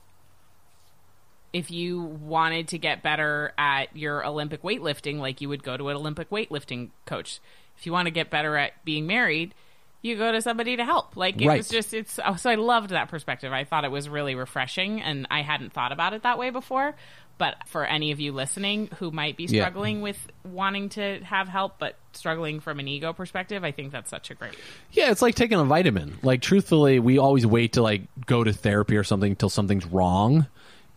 if 1.53 1.71
you 1.71 2.01
wanted 2.01 2.67
to 2.69 2.77
get 2.77 3.01
better 3.01 3.53
at 3.57 3.95
your 3.95 4.25
Olympic 4.25 4.61
weightlifting, 4.61 5.19
like 5.19 5.41
you 5.41 5.49
would 5.49 5.63
go 5.63 5.77
to 5.77 5.89
an 5.89 5.95
Olympic 5.95 6.29
weightlifting 6.29 6.89
coach. 7.05 7.39
If 7.77 7.85
you 7.85 7.91
want 7.91 8.07
to 8.07 8.11
get 8.11 8.29
better 8.29 8.55
at 8.57 8.73
being 8.85 9.07
married, 9.07 9.53
you 10.01 10.15
go 10.17 10.31
to 10.31 10.41
somebody 10.41 10.77
to 10.77 10.85
help. 10.85 11.17
Like 11.17 11.41
it 11.41 11.47
Right. 11.47 11.57
was 11.57 11.69
just 11.69 11.93
it's 11.93 12.19
oh, 12.23 12.35
so 12.35 12.49
I 12.49 12.55
loved 12.55 12.91
that 12.91 13.09
perspective. 13.09 13.51
I 13.51 13.63
thought 13.65 13.83
it 13.85 13.91
was 13.91 14.07
really 14.09 14.35
refreshing 14.35 15.01
and 15.01 15.27
I 15.29 15.41
hadn't 15.41 15.73
thought 15.73 15.91
about 15.91 16.13
it 16.13 16.23
that 16.23 16.37
way 16.37 16.49
before. 16.51 16.95
But 17.37 17.55
for 17.67 17.85
any 17.85 18.11
of 18.11 18.19
you 18.19 18.33
listening 18.33 18.89
who 18.99 19.11
might 19.11 19.37
be 19.37 19.45
Yeah. 19.45 19.63
struggling 19.63 20.01
with 20.01 20.17
wanting 20.43 20.89
to 20.89 21.19
have 21.23 21.47
help 21.47 21.79
but 21.79 21.95
struggling 22.11 22.59
from 22.59 22.79
an 22.79 22.87
ego 22.89 23.13
perspective, 23.13 23.63
I 23.63 23.71
think 23.71 23.91
that's 23.93 24.09
such 24.09 24.29
a 24.29 24.35
great 24.35 24.55
Yeah, 24.91 25.09
it's 25.11 25.21
like 25.21 25.35
taking 25.35 25.57
a 25.59 25.63
vitamin. 25.63 26.17
Like 26.21 26.41
truthfully, 26.41 26.99
we 26.99 27.17
always 27.17 27.45
wait 27.45 27.73
to 27.73 27.81
like 27.81 28.03
go 28.25 28.43
to 28.43 28.51
therapy 28.53 28.97
or 28.97 29.03
something 29.05 29.31
until 29.31 29.49
something's 29.49 29.85
wrong. 29.85 30.47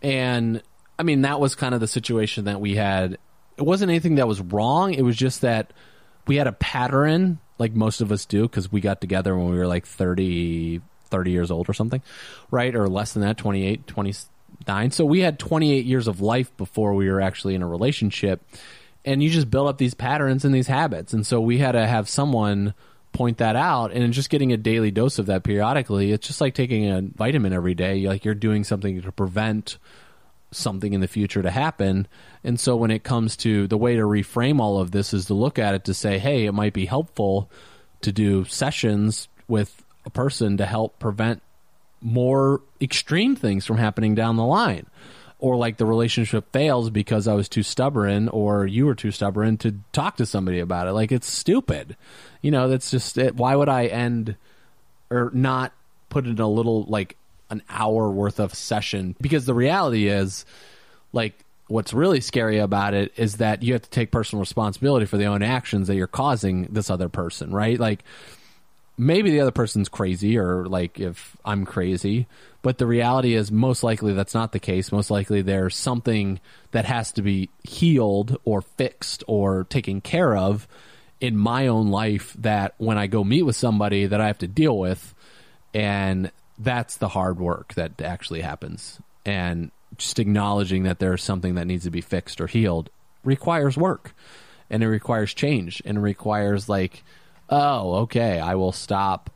And 0.01 0.61
I 0.99 1.03
mean, 1.03 1.21
that 1.21 1.39
was 1.39 1.55
kind 1.55 1.73
of 1.73 1.81
the 1.81 1.87
situation 1.87 2.45
that 2.45 2.59
we 2.61 2.75
had. 2.75 3.17
It 3.57 3.63
wasn't 3.63 3.89
anything 3.91 4.15
that 4.15 4.27
was 4.27 4.41
wrong. 4.41 4.93
It 4.93 5.01
was 5.03 5.15
just 5.15 5.41
that 5.41 5.71
we 6.27 6.35
had 6.37 6.47
a 6.47 6.51
pattern 6.53 7.39
like 7.63 7.73
most 7.73 8.01
of 8.01 8.11
us 8.11 8.25
do 8.25 8.41
because 8.41 8.69
we 8.71 8.81
got 8.81 8.99
together 8.99 9.35
when 9.37 9.49
we 9.49 9.57
were 9.57 9.67
like 9.67 9.85
30, 9.85 10.81
30 11.05 11.31
years 11.31 11.49
old 11.49 11.69
or 11.69 11.73
something, 11.73 12.01
right? 12.51 12.75
Or 12.75 12.89
less 12.89 13.13
than 13.13 13.21
that, 13.21 13.37
28, 13.37 13.87
29. 13.87 14.91
So 14.91 15.05
we 15.05 15.21
had 15.21 15.39
28 15.39 15.85
years 15.85 16.09
of 16.09 16.19
life 16.19 16.55
before 16.57 16.93
we 16.93 17.09
were 17.09 17.21
actually 17.21 17.55
in 17.55 17.61
a 17.61 17.67
relationship. 17.67 18.41
And 19.05 19.23
you 19.23 19.29
just 19.29 19.49
build 19.49 19.69
up 19.69 19.77
these 19.77 19.93
patterns 19.93 20.43
and 20.43 20.53
these 20.53 20.67
habits. 20.67 21.13
And 21.13 21.25
so 21.25 21.39
we 21.39 21.57
had 21.57 21.71
to 21.71 21.87
have 21.87 22.09
someone 22.09 22.73
point 23.13 23.37
that 23.37 23.55
out 23.55 23.93
and 23.93 24.11
just 24.11 24.29
getting 24.29 24.51
a 24.51 24.57
daily 24.57 24.91
dose 24.91 25.19
of 25.19 25.27
that 25.27 25.43
periodically. 25.43 26.11
It's 26.11 26.27
just 26.27 26.41
like 26.41 26.53
taking 26.53 26.89
a 26.89 27.01
vitamin 27.01 27.53
every 27.53 27.75
day. 27.75 28.05
Like 28.07 28.25
you're 28.25 28.35
doing 28.35 28.65
something 28.65 29.01
to 29.01 29.11
prevent 29.13 29.77
something 30.55 30.93
in 30.93 31.01
the 31.01 31.07
future 31.07 31.41
to 31.41 31.51
happen. 31.51 32.07
And 32.43 32.59
so 32.59 32.75
when 32.75 32.91
it 32.91 33.03
comes 33.03 33.37
to 33.37 33.67
the 33.67 33.77
way 33.77 33.95
to 33.95 34.01
reframe 34.01 34.59
all 34.59 34.79
of 34.79 34.91
this 34.91 35.13
is 35.13 35.25
to 35.25 35.33
look 35.33 35.59
at 35.59 35.75
it 35.75 35.85
to 35.85 35.93
say, 35.93 36.19
hey, 36.19 36.45
it 36.45 36.51
might 36.51 36.73
be 36.73 36.85
helpful 36.85 37.49
to 38.01 38.11
do 38.11 38.45
sessions 38.45 39.27
with 39.47 39.83
a 40.05 40.09
person 40.09 40.57
to 40.57 40.65
help 40.65 40.99
prevent 40.99 41.41
more 42.01 42.61
extreme 42.81 43.35
things 43.35 43.65
from 43.65 43.77
happening 43.77 44.15
down 44.15 44.35
the 44.35 44.45
line. 44.45 44.85
Or 45.39 45.57
like 45.57 45.77
the 45.77 45.85
relationship 45.85 46.51
fails 46.53 46.89
because 46.89 47.27
I 47.27 47.33
was 47.33 47.49
too 47.49 47.63
stubborn 47.63 48.29
or 48.29 48.65
you 48.65 48.85
were 48.85 48.95
too 48.95 49.11
stubborn 49.11 49.57
to 49.57 49.77
talk 49.91 50.17
to 50.17 50.25
somebody 50.25 50.59
about 50.59 50.87
it. 50.87 50.93
Like 50.93 51.11
it's 51.11 51.27
stupid. 51.27 51.97
You 52.41 52.51
know, 52.51 52.69
that's 52.69 52.91
just 52.91 53.17
it. 53.17 53.35
Why 53.35 53.55
would 53.55 53.67
I 53.67 53.87
end 53.87 54.37
or 55.09 55.31
not 55.33 55.73
put 56.09 56.25
in 56.27 56.39
a 56.39 56.47
little 56.47 56.83
like 56.83 57.17
an 57.53 57.63
hour 57.69 58.09
worth 58.09 58.39
of 58.39 58.53
session 58.53 59.15
because 59.21 59.45
the 59.45 59.53
reality 59.53 60.07
is 60.07 60.45
like 61.11 61.33
what's 61.67 61.93
really 61.93 62.19
scary 62.19 62.59
about 62.59 62.93
it 62.93 63.13
is 63.15 63.37
that 63.37 63.63
you 63.63 63.73
have 63.73 63.81
to 63.81 63.89
take 63.89 64.11
personal 64.11 64.41
responsibility 64.41 65.05
for 65.05 65.17
the 65.17 65.25
own 65.25 65.41
actions 65.41 65.87
that 65.87 65.95
you're 65.95 66.07
causing 66.07 66.63
this 66.65 66.89
other 66.89 67.09
person 67.09 67.51
right 67.51 67.79
like 67.79 68.03
maybe 68.97 69.31
the 69.31 69.41
other 69.41 69.51
person's 69.51 69.89
crazy 69.89 70.37
or 70.37 70.65
like 70.65 70.99
if 70.99 71.35
I'm 71.43 71.65
crazy, 71.65 72.27
but 72.61 72.77
the 72.77 72.87
reality 72.87 73.33
is 73.33 73.51
most 73.51 73.83
likely 73.83 74.13
that's 74.13 74.33
not 74.33 74.51
the 74.51 74.59
case. 74.59 74.91
Most 74.91 75.09
likely 75.09 75.41
there's 75.41 75.75
something 75.75 76.39
that 76.71 76.85
has 76.85 77.11
to 77.13 77.21
be 77.21 77.49
healed 77.63 78.37
or 78.45 78.61
fixed 78.61 79.23
or 79.27 79.65
taken 79.65 80.01
care 80.01 80.35
of 80.35 80.67
in 81.19 81.37
my 81.37 81.67
own 81.67 81.89
life 81.89 82.35
that 82.39 82.75
when 82.77 82.97
I 82.97 83.07
go 83.07 83.23
meet 83.23 83.43
with 83.43 83.55
somebody 83.55 84.05
that 84.05 84.21
I 84.21 84.27
have 84.27 84.39
to 84.39 84.47
deal 84.47 84.77
with 84.77 85.13
and 85.73 86.31
that's 86.59 86.97
the 86.97 87.07
hard 87.09 87.39
work 87.39 87.73
that 87.75 88.01
actually 88.01 88.41
happens. 88.41 88.99
And 89.25 89.71
just 89.97 90.19
acknowledging 90.19 90.83
that 90.83 90.99
there's 90.99 91.23
something 91.23 91.55
that 91.55 91.67
needs 91.67 91.83
to 91.83 91.91
be 91.91 92.01
fixed 92.01 92.41
or 92.41 92.47
healed 92.47 92.89
requires 93.23 93.77
work. 93.77 94.13
And 94.69 94.81
it 94.83 94.87
requires 94.87 95.33
change. 95.33 95.81
And 95.85 95.97
it 95.97 96.01
requires 96.01 96.67
like 96.69 97.03
oh 97.49 97.95
okay 97.95 98.39
i 98.39 98.55
will 98.55 98.71
stop 98.71 99.29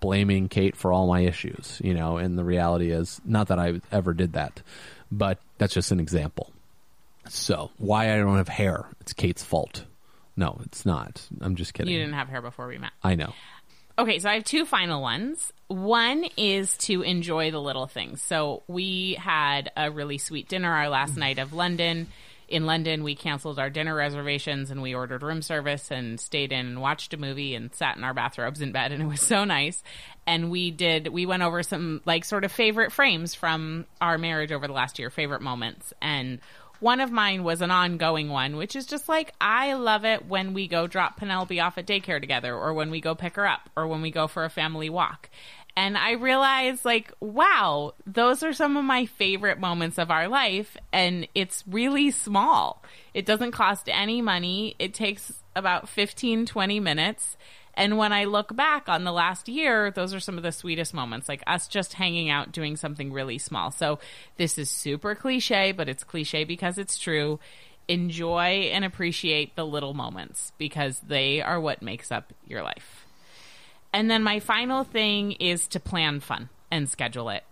blaming 0.00 0.48
kate 0.48 0.74
for 0.74 0.92
all 0.92 1.06
my 1.06 1.20
issues 1.20 1.78
you 1.84 1.92
know? 1.92 2.16
And 2.16 2.38
the 2.38 2.42
reality 2.42 2.90
is 2.90 3.20
not 3.24 3.48
that 3.48 3.58
i 3.58 3.80
ever 3.92 4.14
did 4.14 4.32
that 4.32 4.62
but 5.12 5.38
that's 5.58 5.74
just 5.74 5.90
an 5.92 6.00
example. 6.00 6.50
So 7.28 7.70
why 7.76 8.14
i 8.14 8.16
don't 8.16 8.38
have 8.38 8.48
hair 8.48 8.86
it's 9.00 9.12
kate's 9.12 9.42
fault. 9.44 9.84
No 10.36 10.58
it's 10.64 10.86
not. 10.86 11.26
I'm 11.42 11.54
just 11.54 11.74
kidding. 11.74 11.92
You 11.92 11.98
didn't 11.98 12.14
have 12.14 12.28
hair 12.28 12.40
before 12.40 12.66
we 12.66 12.78
met. 12.78 12.92
i 13.04 13.14
know 13.14 13.34
Okay, 14.00 14.18
so 14.18 14.30
I 14.30 14.34
have 14.34 14.44
two 14.44 14.64
final 14.64 15.02
ones. 15.02 15.52
One 15.68 16.24
is 16.38 16.74
to 16.78 17.02
enjoy 17.02 17.50
the 17.50 17.60
little 17.60 17.86
things. 17.86 18.22
So 18.22 18.62
we 18.66 19.18
had 19.20 19.70
a 19.76 19.90
really 19.90 20.16
sweet 20.16 20.48
dinner 20.48 20.72
our 20.72 20.88
last 20.88 21.18
night 21.18 21.38
of 21.38 21.52
London. 21.52 22.06
In 22.48 22.64
London, 22.64 23.04
we 23.04 23.14
canceled 23.14 23.58
our 23.58 23.68
dinner 23.68 23.94
reservations 23.94 24.70
and 24.70 24.80
we 24.80 24.94
ordered 24.94 25.22
room 25.22 25.42
service 25.42 25.90
and 25.90 26.18
stayed 26.18 26.50
in 26.50 26.66
and 26.66 26.80
watched 26.80 27.12
a 27.12 27.18
movie 27.18 27.54
and 27.54 27.74
sat 27.74 27.98
in 27.98 28.02
our 28.02 28.14
bathrobes 28.14 28.62
in 28.62 28.72
bed 28.72 28.90
and 28.90 29.02
it 29.02 29.06
was 29.06 29.20
so 29.20 29.44
nice. 29.44 29.82
And 30.26 30.50
we 30.50 30.70
did 30.70 31.08
we 31.08 31.26
went 31.26 31.42
over 31.42 31.62
some 31.62 32.00
like 32.06 32.24
sort 32.24 32.44
of 32.44 32.50
favorite 32.50 32.92
frames 32.92 33.34
from 33.34 33.84
our 34.00 34.16
marriage 34.16 34.50
over 34.50 34.66
the 34.66 34.72
last 34.72 34.98
year, 34.98 35.10
favorite 35.10 35.42
moments. 35.42 35.92
And 36.00 36.40
one 36.80 37.00
of 37.00 37.12
mine 37.12 37.44
was 37.44 37.60
an 37.60 37.70
ongoing 37.70 38.28
one, 38.28 38.56
which 38.56 38.74
is 38.74 38.86
just 38.86 39.08
like, 39.08 39.32
I 39.40 39.74
love 39.74 40.04
it 40.04 40.26
when 40.26 40.54
we 40.54 40.66
go 40.66 40.86
drop 40.86 41.16
Penelope 41.16 41.60
off 41.60 41.78
at 41.78 41.86
daycare 41.86 42.20
together, 42.20 42.54
or 42.54 42.74
when 42.74 42.90
we 42.90 43.00
go 43.00 43.14
pick 43.14 43.36
her 43.36 43.46
up, 43.46 43.70
or 43.76 43.86
when 43.86 44.02
we 44.02 44.10
go 44.10 44.26
for 44.26 44.44
a 44.44 44.50
family 44.50 44.90
walk. 44.90 45.30
And 45.76 45.96
I 45.96 46.12
realized, 46.12 46.84
like, 46.84 47.12
wow, 47.20 47.94
those 48.06 48.42
are 48.42 48.52
some 48.52 48.76
of 48.76 48.84
my 48.84 49.06
favorite 49.06 49.60
moments 49.60 49.98
of 49.98 50.10
our 50.10 50.28
life. 50.28 50.76
And 50.92 51.28
it's 51.34 51.64
really 51.66 52.10
small. 52.10 52.82
It 53.14 53.24
doesn't 53.24 53.52
cost 53.52 53.88
any 53.88 54.20
money. 54.20 54.74
It 54.78 54.94
takes 54.94 55.42
about 55.54 55.88
15, 55.88 56.46
20 56.46 56.80
minutes. 56.80 57.36
And 57.74 57.96
when 57.96 58.12
I 58.12 58.24
look 58.24 58.54
back 58.54 58.88
on 58.88 59.04
the 59.04 59.12
last 59.12 59.48
year, 59.48 59.90
those 59.90 60.12
are 60.12 60.20
some 60.20 60.36
of 60.36 60.42
the 60.42 60.52
sweetest 60.52 60.92
moments, 60.92 61.28
like 61.28 61.42
us 61.46 61.68
just 61.68 61.94
hanging 61.94 62.28
out 62.28 62.52
doing 62.52 62.76
something 62.76 63.12
really 63.12 63.38
small. 63.38 63.70
So 63.70 63.98
this 64.36 64.58
is 64.58 64.68
super 64.68 65.14
cliche, 65.14 65.72
but 65.72 65.88
it's 65.88 66.04
cliche 66.04 66.44
because 66.44 66.78
it's 66.78 66.98
true. 66.98 67.38
Enjoy 67.88 68.70
and 68.72 68.84
appreciate 68.84 69.56
the 69.56 69.64
little 69.64 69.94
moments 69.94 70.52
because 70.58 71.00
they 71.00 71.40
are 71.40 71.60
what 71.60 71.82
makes 71.82 72.12
up 72.12 72.32
your 72.46 72.62
life. 72.62 73.06
And 73.92 74.10
then 74.10 74.22
my 74.22 74.40
final 74.40 74.84
thing 74.84 75.32
is 75.32 75.66
to 75.68 75.80
plan 75.80 76.20
fun 76.20 76.48
and 76.70 76.88
schedule 76.88 77.30
it. 77.30 77.44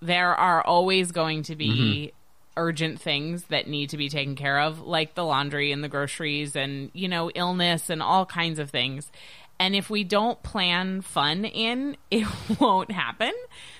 There 0.00 0.34
are 0.34 0.62
always 0.62 1.12
going 1.12 1.44
to 1.44 1.56
be 1.56 2.12
mm-hmm. 2.12 2.15
Urgent 2.56 3.00
things 3.00 3.44
that 3.44 3.68
need 3.68 3.90
to 3.90 3.96
be 3.96 4.08
taken 4.08 4.34
care 4.34 4.60
of, 4.60 4.80
like 4.80 5.14
the 5.14 5.24
laundry 5.24 5.72
and 5.72 5.82
the 5.82 5.88
groceries 5.88 6.56
and, 6.56 6.90
you 6.94 7.08
know, 7.08 7.30
illness 7.34 7.90
and 7.90 8.02
all 8.02 8.26
kinds 8.26 8.58
of 8.58 8.70
things. 8.70 9.10
And 9.58 9.74
if 9.74 9.88
we 9.88 10.04
don't 10.04 10.42
plan 10.42 11.00
fun 11.00 11.44
in, 11.44 11.96
it 12.10 12.26
won't 12.60 12.90
happen. 12.90 13.32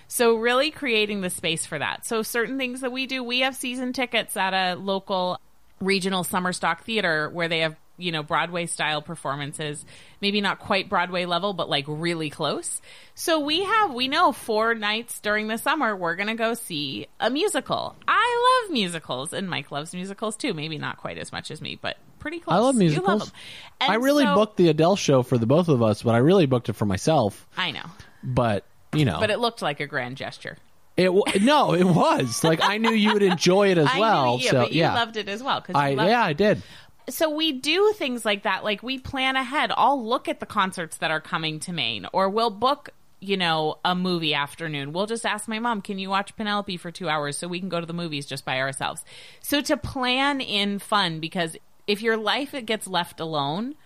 So, 0.09 0.37
really 0.37 0.70
creating 0.70 1.20
the 1.20 1.31
space 1.31 1.66
for 1.66 1.79
that. 1.79 2.07
So, 2.07 2.22
certain 2.22 2.59
things 2.59 2.81
that 2.81 2.93
we 2.93 3.07
do, 3.07 3.22
we 3.24 3.41
have 3.41 3.57
season 3.57 3.93
tickets 3.93 4.37
at 4.37 4.55
a 4.55 4.77
local 4.77 5.41
regional 5.81 6.24
summer 6.24 6.53
stock 6.53 6.85
theater 6.85 7.29
where 7.29 7.49
they 7.49 7.61
have 7.61 7.77
you 7.99 8.12
know, 8.12 8.22
Broadway 8.22 8.66
style 8.66 9.01
performances. 9.03 9.84
Maybe 10.20 10.40
not 10.40 10.59
quite 10.59 10.88
Broadway 10.88 11.24
level, 11.24 11.53
but 11.53 11.68
like 11.68 11.84
really 11.88 12.30
close. 12.30 12.80
So 13.14 13.40
we 13.40 13.64
have, 13.64 13.92
we 13.94 14.09
know 14.09 14.32
four 14.32 14.74
nights 14.74 15.20
during 15.20 15.49
the 15.49 15.57
summer, 15.59 15.97
we're 15.97 16.16
going 16.16 16.28
to 16.28 16.34
go 16.34 16.55
see 16.55 17.07
a 17.20 17.30
musical. 17.30 17.97
I 18.07 18.62
love 18.64 18.72
musicals 18.72 19.32
and 19.32 19.49
Mike 19.49 19.70
loves 19.70 19.94
musicals 19.94 20.36
too. 20.36 20.53
Maybe 20.55 20.78
not 20.78 20.99
quite 20.99 21.18
as 21.18 21.32
much 21.32 21.51
as 21.51 21.61
me, 21.61 21.78
but 21.80 21.97
pretty 22.18 22.40
close. 22.40 22.55
I 22.57 22.59
love 22.61 22.74
musicals. 22.76 23.32
And 23.80 23.90
I 23.92 23.94
really 23.97 24.24
so- 24.24 24.34
booked 24.34 24.57
the 24.57 24.68
Adele 24.68 24.97
show 24.97 25.22
for 25.22 25.38
the 25.38 25.47
both 25.47 25.68
of 25.68 25.82
us, 25.82 26.03
but 26.03 26.14
I 26.14 26.18
really 26.18 26.47
booked 26.47 26.68
it 26.68 26.74
for 26.74 26.86
myself. 26.86 27.47
I 27.57 27.70
know, 27.70 27.84
But 28.22 28.64
you 28.92 29.05
know, 29.05 29.18
but 29.20 29.30
it 29.30 29.38
looked 29.38 29.62
like 29.62 29.80
a 29.80 29.86
grand 29.86 30.16
gesture. 30.16 30.57
it 30.97 31.05
w- 31.07 31.22
no, 31.44 31.74
it 31.74 31.84
was 31.84 32.42
like 32.42 32.61
I 32.62 32.78
knew 32.78 32.92
you 32.92 33.12
would 33.12 33.22
enjoy 33.22 33.70
it 33.70 33.78
as 33.78 33.88
I 33.92 34.01
well. 34.01 34.38
knew, 34.38 34.44
yeah, 34.44 34.51
so 34.51 34.62
but 34.62 34.72
you 34.72 34.80
yeah, 34.80 34.94
loved 34.94 35.16
it 35.16 35.28
as 35.28 35.42
well. 35.42 35.62
I 35.74 35.90
yeah, 35.90 36.22
I 36.24 36.32
did. 36.32 36.62
So 37.09 37.30
we 37.30 37.52
do 37.52 37.92
things 37.96 38.24
like 38.24 38.42
that. 38.42 38.64
Like 38.64 38.82
we 38.82 38.98
plan 38.98 39.36
ahead. 39.36 39.72
I'll 39.76 40.04
look 40.04 40.28
at 40.28 40.40
the 40.40 40.46
concerts 40.46 40.98
that 40.98 41.11
are 41.11 41.20
coming 41.20 41.61
to 41.61 41.72
Maine, 41.72 42.07
or 42.12 42.28
we'll 42.28 42.50
book, 42.50 42.90
you 43.20 43.36
know, 43.36 43.78
a 43.84 43.94
movie 43.94 44.34
afternoon. 44.34 44.92
We'll 44.92 45.07
just 45.07 45.24
ask 45.24 45.48
my 45.48 45.59
mom, 45.59 45.82
"Can 45.82 45.98
you 45.98 46.11
watch 46.11 46.36
Penelope 46.36 46.76
for 46.78 46.90
two 46.90 47.09
hours 47.09 47.38
so 47.38 47.48
we 47.48 47.61
can 47.61 47.68
go 47.68 47.80
to 47.80 47.86
the 47.86 47.92
movies 47.92 48.26
just 48.26 48.44
by 48.44 48.61
ourselves?" 48.61 49.04
So 49.40 49.61
to 49.62 49.76
plan 49.76 50.40
in 50.40 50.78
fun, 50.78 51.20
because 51.20 51.57
if 51.86 52.02
your 52.02 52.16
life 52.16 52.54
it 52.54 52.66
gets 52.66 52.86
left 52.86 53.20
alone, 53.20 53.76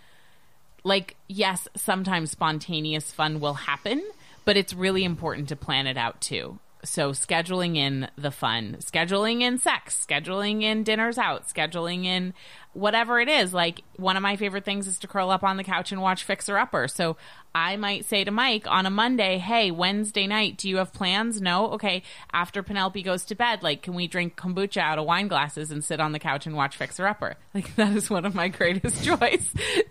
like 0.82 1.16
yes, 1.28 1.68
sometimes 1.76 2.30
spontaneous 2.30 3.12
fun 3.12 3.40
will 3.40 3.54
happen, 3.54 4.02
but 4.44 4.56
it's 4.56 4.72
really 4.72 5.04
important 5.04 5.48
to 5.50 5.56
plan 5.56 5.86
it 5.86 5.96
out 5.96 6.20
too. 6.20 6.58
So 6.82 7.12
scheduling 7.12 7.76
in 7.76 8.08
the 8.16 8.30
fun, 8.30 8.78
scheduling 8.80 9.42
in 9.42 9.58
sex, 9.58 10.02
scheduling 10.08 10.62
in 10.62 10.82
dinners 10.82 11.18
out, 11.18 11.46
scheduling 11.46 12.06
in 12.06 12.32
whatever 12.72 13.20
it 13.20 13.28
is. 13.28 13.52
Like 13.52 13.82
one 13.96 14.16
of 14.16 14.22
my 14.22 14.36
favorite 14.36 14.64
things 14.64 14.86
is 14.86 14.98
to 15.00 15.06
curl 15.08 15.30
up 15.30 15.42
on 15.42 15.56
the 15.56 15.64
couch 15.64 15.92
and 15.92 16.00
watch 16.00 16.24
Fixer 16.24 16.56
Upper. 16.58 16.88
So 16.88 17.16
I 17.54 17.76
might 17.76 18.04
say 18.04 18.24
to 18.24 18.30
Mike 18.30 18.66
on 18.66 18.86
a 18.86 18.90
Monday, 18.90 19.38
"Hey, 19.38 19.70
Wednesday 19.70 20.26
night, 20.26 20.56
do 20.56 20.68
you 20.68 20.76
have 20.76 20.92
plans?" 20.92 21.40
No. 21.40 21.72
Okay. 21.72 22.02
After 22.32 22.62
Penelope 22.62 23.02
goes 23.02 23.24
to 23.26 23.34
bed, 23.34 23.62
like, 23.62 23.82
can 23.82 23.94
we 23.94 24.06
drink 24.06 24.36
kombucha 24.36 24.78
out 24.80 24.98
of 24.98 25.04
wine 25.04 25.28
glasses 25.28 25.70
and 25.70 25.84
sit 25.84 26.00
on 26.00 26.12
the 26.12 26.18
couch 26.18 26.46
and 26.46 26.54
watch 26.56 26.76
Fixer 26.76 27.06
Upper? 27.06 27.36
Like 27.52 27.74
that 27.74 27.96
is 27.96 28.08
one 28.08 28.24
of 28.24 28.34
my 28.34 28.46
greatest 28.60 29.02
joys. 29.02 29.44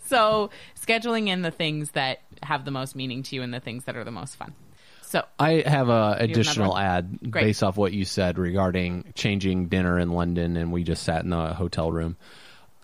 So 0.06 0.50
scheduling 0.82 1.28
in 1.28 1.42
the 1.42 1.52
things 1.52 1.92
that 1.92 2.22
have 2.42 2.64
the 2.64 2.72
most 2.72 2.96
meaning 2.96 3.22
to 3.24 3.36
you 3.36 3.42
and 3.42 3.54
the 3.54 3.60
things 3.60 3.84
that 3.84 3.98
are 3.98 4.06
the 4.06 4.12
most 4.12 4.36
fun. 4.38 4.54
So 5.02 5.26
I 5.40 5.64
have 5.66 5.90
a 5.90 6.16
additional 6.20 6.78
ad 6.78 7.32
Great. 7.32 7.46
based 7.46 7.64
off 7.64 7.78
what 7.78 7.94
you 7.94 8.06
said 8.06 8.38
regarding 8.38 9.12
changing 9.16 9.68
dinner 9.68 10.00
in 10.00 10.12
London, 10.12 10.56
and 10.56 10.72
we 10.72 10.84
just 10.84 11.02
sat 11.02 11.24
in 11.24 11.32
the 11.32 11.54
hotel 11.54 11.92
room. 11.92 12.16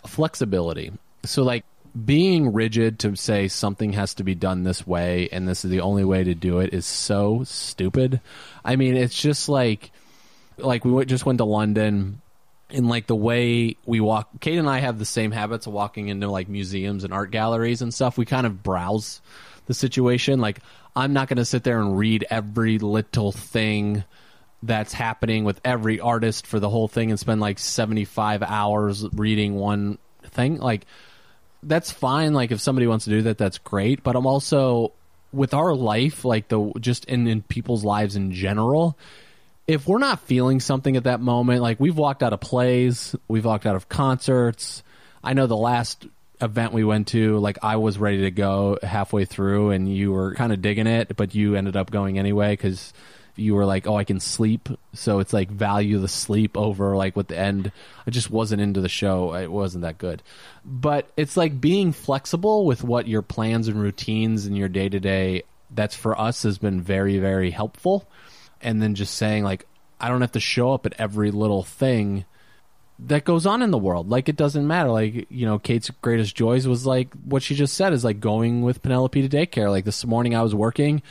Flexibility. 0.07 0.91
So, 1.23 1.43
like 1.43 1.65
being 2.05 2.51
rigid 2.51 2.99
to 2.99 3.15
say 3.15 3.47
something 3.47 3.93
has 3.93 4.15
to 4.15 4.23
be 4.23 4.35
done 4.35 4.63
this 4.63 4.85
way, 4.85 5.29
and 5.31 5.47
this 5.47 5.63
is 5.63 5.71
the 5.71 5.81
only 5.81 6.03
way 6.03 6.23
to 6.23 6.35
do 6.35 6.59
it, 6.59 6.73
is 6.73 6.85
so 6.85 7.43
stupid. 7.45 8.19
I 8.63 8.75
mean, 8.75 8.97
it's 8.97 9.19
just 9.19 9.47
like, 9.47 9.91
like 10.57 10.83
we 10.83 11.05
just 11.05 11.25
went 11.25 11.37
to 11.37 11.45
London. 11.45 12.21
And 12.71 12.89
like 12.89 13.05
the 13.05 13.15
way 13.15 13.77
we 13.85 13.99
walk, 13.99 14.27
Kate 14.41 14.57
and 14.57 14.67
I 14.67 14.79
have 14.79 14.97
the 14.97 15.05
same 15.05 15.31
habits 15.31 15.67
of 15.67 15.73
walking 15.73 16.09
into 16.09 16.29
like 16.29 16.49
museums 16.49 17.03
and 17.03 17.13
art 17.13 17.29
galleries 17.29 17.83
and 17.83 17.93
stuff. 17.93 18.17
We 18.17 18.25
kind 18.25 18.47
of 18.47 18.63
browse 18.63 19.21
the 19.67 19.75
situation. 19.75 20.41
Like, 20.41 20.59
I'm 20.95 21.13
not 21.13 21.27
going 21.27 21.37
to 21.37 21.45
sit 21.45 21.63
there 21.63 21.79
and 21.79 21.97
read 21.97 22.25
every 22.29 22.79
little 22.79 23.31
thing 23.31 24.03
that's 24.65 24.93
happening 24.93 25.43
with 25.43 25.61
every 25.63 25.99
artist 25.99 26.47
for 26.47 26.59
the 26.59 26.69
whole 26.69 26.87
thing 26.87 27.11
and 27.11 27.19
spend 27.19 27.41
like 27.41 27.59
75 27.59 28.41
hours 28.43 29.05
reading 29.13 29.55
one 29.55 29.97
thing. 30.23 30.57
Like, 30.57 30.85
that's 31.63 31.91
fine. 31.91 32.33
Like, 32.33 32.51
if 32.51 32.61
somebody 32.61 32.87
wants 32.87 33.05
to 33.05 33.11
do 33.11 33.21
that, 33.23 33.37
that's 33.37 33.57
great. 33.59 34.03
But 34.03 34.15
I'm 34.15 34.25
also, 34.25 34.93
with 35.31 35.53
our 35.53 35.75
life, 35.75 36.25
like 36.25 36.47
the 36.47 36.71
just 36.79 37.05
in, 37.05 37.27
in 37.27 37.41
people's 37.41 37.83
lives 37.83 38.15
in 38.15 38.31
general, 38.31 38.97
if 39.67 39.87
we're 39.87 39.99
not 39.99 40.21
feeling 40.21 40.59
something 40.59 40.95
at 40.95 41.05
that 41.05 41.21
moment, 41.21 41.61
like 41.61 41.79
we've 41.79 41.97
walked 41.97 42.23
out 42.23 42.33
of 42.33 42.39
plays, 42.39 43.15
we've 43.27 43.45
walked 43.45 43.65
out 43.65 43.75
of 43.75 43.89
concerts. 43.89 44.83
I 45.23 45.33
know 45.33 45.47
the 45.47 45.57
last 45.57 46.05
event 46.41 46.73
we 46.73 46.83
went 46.83 47.07
to, 47.09 47.39
like 47.39 47.57
I 47.63 47.77
was 47.77 47.97
ready 47.97 48.21
to 48.21 48.31
go 48.31 48.77
halfway 48.83 49.25
through, 49.25 49.71
and 49.71 49.93
you 49.93 50.11
were 50.11 50.35
kind 50.35 50.53
of 50.53 50.61
digging 50.61 50.87
it, 50.87 51.15
but 51.15 51.33
you 51.33 51.55
ended 51.55 51.75
up 51.75 51.89
going 51.89 52.19
anyway 52.19 52.53
because 52.53 52.93
you 53.35 53.55
were 53.55 53.65
like, 53.65 53.87
"Oh, 53.87 53.97
I 53.97 54.03
can 54.03 54.19
sleep." 54.19 54.69
So 54.93 55.19
it's 55.19 55.33
like 55.33 55.49
value 55.49 55.99
the 55.99 56.07
sleep 56.07 56.57
over 56.57 56.95
like 56.95 57.15
with 57.15 57.27
the 57.27 57.37
end. 57.37 57.71
I 58.05 58.11
just 58.11 58.29
wasn't 58.29 58.61
into 58.61 58.81
the 58.81 58.89
show; 58.89 59.33
it 59.33 59.51
wasn't 59.51 59.83
that 59.83 59.97
good. 59.97 60.23
But 60.63 61.09
it's 61.17 61.37
like 61.37 61.59
being 61.61 61.91
flexible 61.91 62.65
with 62.65 62.83
what 62.83 63.07
your 63.07 63.21
plans 63.21 63.67
and 63.67 63.79
routines 63.81 64.45
and 64.45 64.57
your 64.57 64.69
day 64.69 64.89
to 64.89 64.99
day. 64.99 65.43
That's 65.71 65.95
for 65.95 66.19
us 66.19 66.43
has 66.43 66.57
been 66.57 66.81
very 66.81 67.17
very 67.19 67.51
helpful 67.51 68.07
and 68.61 68.81
then 68.81 68.95
just 68.95 69.15
saying 69.15 69.43
like 69.43 69.65
I 69.99 70.09
don't 70.09 70.21
have 70.21 70.33
to 70.33 70.39
show 70.39 70.73
up 70.73 70.85
at 70.85 70.93
every 70.97 71.31
little 71.31 71.63
thing 71.63 72.25
that 72.99 73.25
goes 73.25 73.45
on 73.45 73.61
in 73.61 73.71
the 73.71 73.77
world. 73.77 74.09
Like 74.09 74.29
it 74.29 74.35
doesn't 74.35 74.67
matter. 74.67 74.89
Like 74.89 75.27
you 75.29 75.45
know, 75.45 75.59
Kate's 75.59 75.89
greatest 76.01 76.35
joys 76.35 76.67
was 76.67 76.85
like 76.85 77.13
what 77.23 77.43
she 77.43 77.55
just 77.55 77.75
said 77.75 77.93
is 77.93 78.03
like 78.03 78.19
going 78.19 78.61
with 78.61 78.81
Penelope 78.81 79.27
to 79.27 79.37
daycare. 79.37 79.69
Like 79.69 79.85
this 79.85 80.05
morning 80.05 80.35
I 80.35 80.41
was 80.41 80.55
working. 80.55 81.01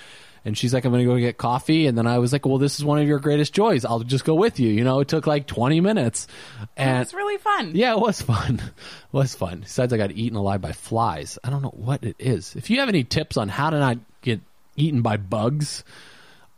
And 0.45 0.57
she's 0.59 0.75
like, 0.75 0.85
I'm 0.85 0.93
going 0.93 1.05
to 1.05 1.11
go 1.11 1.19
get 1.19 1.39
coffee. 1.39 1.87
And 1.87 1.97
then 1.97 2.07
I 2.07 2.19
was 2.19 2.33
like, 2.33 2.45
well, 2.45 2.59
this 2.59 2.79
is 2.79 2.85
one 2.85 2.99
of 2.99 3.09
your 3.09 3.19
greatest 3.19 3.55
joys. 3.55 3.85
I'll 3.85 4.01
just 4.01 4.25
go 4.25 4.35
with 4.35 4.61
you. 4.61 4.69
You 4.71 4.85
know, 4.85 5.01
it 5.01 5.09
took 5.09 5.27
like 5.27 5.47
20 5.47 5.81
minutes. 5.81 6.27
And 6.77 7.01
it's 7.01 7.15
really 7.15 7.39
fun. 7.39 7.73
yeah, 7.75 7.93
it 7.93 8.01
was 8.01 8.21
fun. 8.21 8.61
it 8.61 9.13
was 9.13 9.35
fun. 9.35 9.61
Besides, 9.61 9.93
I 9.93 9.97
got 9.97 10.13
eaten 10.13 10.37
alive 10.37 10.61
by 10.61 10.73
flies. 10.73 11.39
I 11.43 11.51
don't 11.51 11.63
know 11.63 11.75
what 11.75 12.05
it 12.05 12.17
is. 12.19 12.55
If 12.57 12.69
you 12.69 12.81
have 12.81 12.91
any 12.91 13.05
tips 13.05 13.37
on 13.37 13.49
how 13.49 13.71
to 13.71 13.79
not 13.79 13.99
get 14.21 14.41
eaten 14.77 15.01
by 15.01 15.17
bugs, 15.17 15.83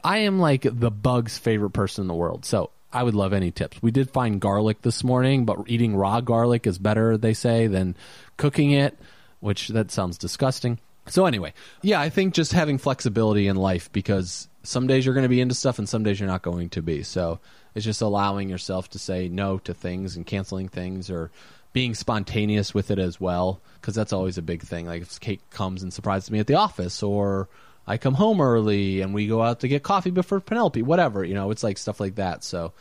I 0.03 0.19
am 0.19 0.41
like 0.41 0.63
the 0.63 0.91
bug's 0.91 1.39
favorite 1.39 1.71
person 1.71 2.03
in 2.03 2.09
the 2.09 2.15
world. 2.15 2.45
So 2.45 2.71
I 2.93 3.03
would 3.03 3.15
love 3.15 3.33
any 3.33 3.51
tips. 3.51 3.83
We 3.83 3.91
did 3.91 4.11
find 4.11 4.41
garlic 4.41 4.83
this 4.83 5.05
morning, 5.05 5.45
but 5.45 5.59
eating 5.67 5.95
raw 5.95 6.21
garlic 6.21 6.67
is 6.67 6.79
better, 6.79 7.17
they 7.17 7.35
say, 7.35 7.67
than 7.67 7.95
cooking 8.37 8.71
it, 8.71 8.99
which 9.41 9.69
that 9.69 9.91
sounds 9.91 10.19
disgusting. 10.19 10.79
So 11.09 11.27
anyway, 11.27 11.53
yeah, 11.83 12.01
I 12.01 12.09
think 12.09 12.35
just 12.35 12.53
having 12.53 12.79
flexibility 12.79 13.47
in 13.47 13.57
life 13.57 13.91
because 13.93 14.49
some 14.63 14.87
days 14.87 15.05
you're 15.05 15.15
going 15.15 15.23
to 15.23 15.29
be 15.29 15.41
into 15.41 15.55
stuff 15.55 15.79
and 15.79 15.89
some 15.89 16.03
days 16.03 16.19
you're 16.19 16.29
not 16.29 16.43
going 16.43 16.71
to 16.71 16.83
be. 16.83 17.03
So 17.03 17.39
it's 17.75 17.85
just 17.85 18.03
allowing 18.03 18.49
yourself 18.49 18.91
to 18.91 18.99
say 18.99 19.29
no 19.29 19.59
to 19.59 19.75
things 19.75 20.17
and 20.17 20.27
canceling 20.27 20.69
things 20.69 21.11
or 21.11 21.31
being 21.73 21.95
spontaneous 21.95 22.75
with 22.75 22.91
it 22.91 22.99
as 22.99 23.21
well 23.21 23.61
because 23.81 23.95
that's 23.95 24.13
always 24.13 24.39
a 24.39 24.43
big 24.43 24.63
thing. 24.63 24.87
Like 24.87 25.03
if 25.03 25.21
Kate 25.21 25.43
comes 25.51 25.83
and 25.83 25.93
surprises 25.93 26.31
me 26.31 26.39
at 26.39 26.47
the 26.47 26.55
office 26.55 27.03
or 27.03 27.49
I 27.87 27.99
come 27.99 28.15
home 28.15 28.41
early 28.41 29.01
and 29.03 29.15
we 29.15 29.29
go 29.29 29.43
out 29.43 29.61
to 29.61 29.69
get 29.69 29.83
coffee 29.83 30.11
before 30.11 30.41
Penelope, 30.41 30.83
whatever, 30.83 31.23
you 31.23 31.35
know, 31.35 31.51
it's 31.51 31.63
like 31.63 31.79
stuff 31.79 32.01
like 32.01 32.17
that. 32.17 32.43
So 32.43 32.73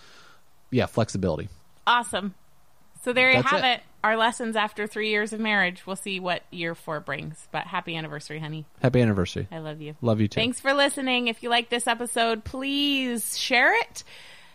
yeah, 0.72 0.88
flexibility. 0.88 1.50
Awesome. 1.86 2.34
So 3.04 3.14
there 3.14 3.30
you 3.30 3.36
That's 3.36 3.50
have 3.52 3.64
it. 3.64 3.68
it. 3.78 3.84
Our 4.06 4.18
lessons 4.18 4.56
after 4.56 4.86
three 4.86 5.10
years 5.10 5.34
of 5.34 5.40
marriage. 5.40 5.88
We'll 5.88 5.96
see 5.96 6.20
what 6.20 6.44
year 6.52 6.76
four 6.76 7.00
brings. 7.00 7.48
But 7.52 7.66
happy 7.66 7.96
anniversary, 7.96 8.38
honey. 8.38 8.66
Happy 8.80 9.02
anniversary. 9.02 9.48
I 9.52 9.58
love 9.58 9.82
you. 9.82 9.96
Love 10.00 10.22
you 10.22 10.28
too. 10.28 10.36
Thanks 10.40 10.60
for 10.60 10.76
listening. 10.76 11.28
If 11.28 11.42
you 11.42 11.50
like 11.50 11.72
this 11.72 11.88
episode, 11.88 12.44
please 12.44 13.36
share 13.36 13.74
it, 13.82 14.04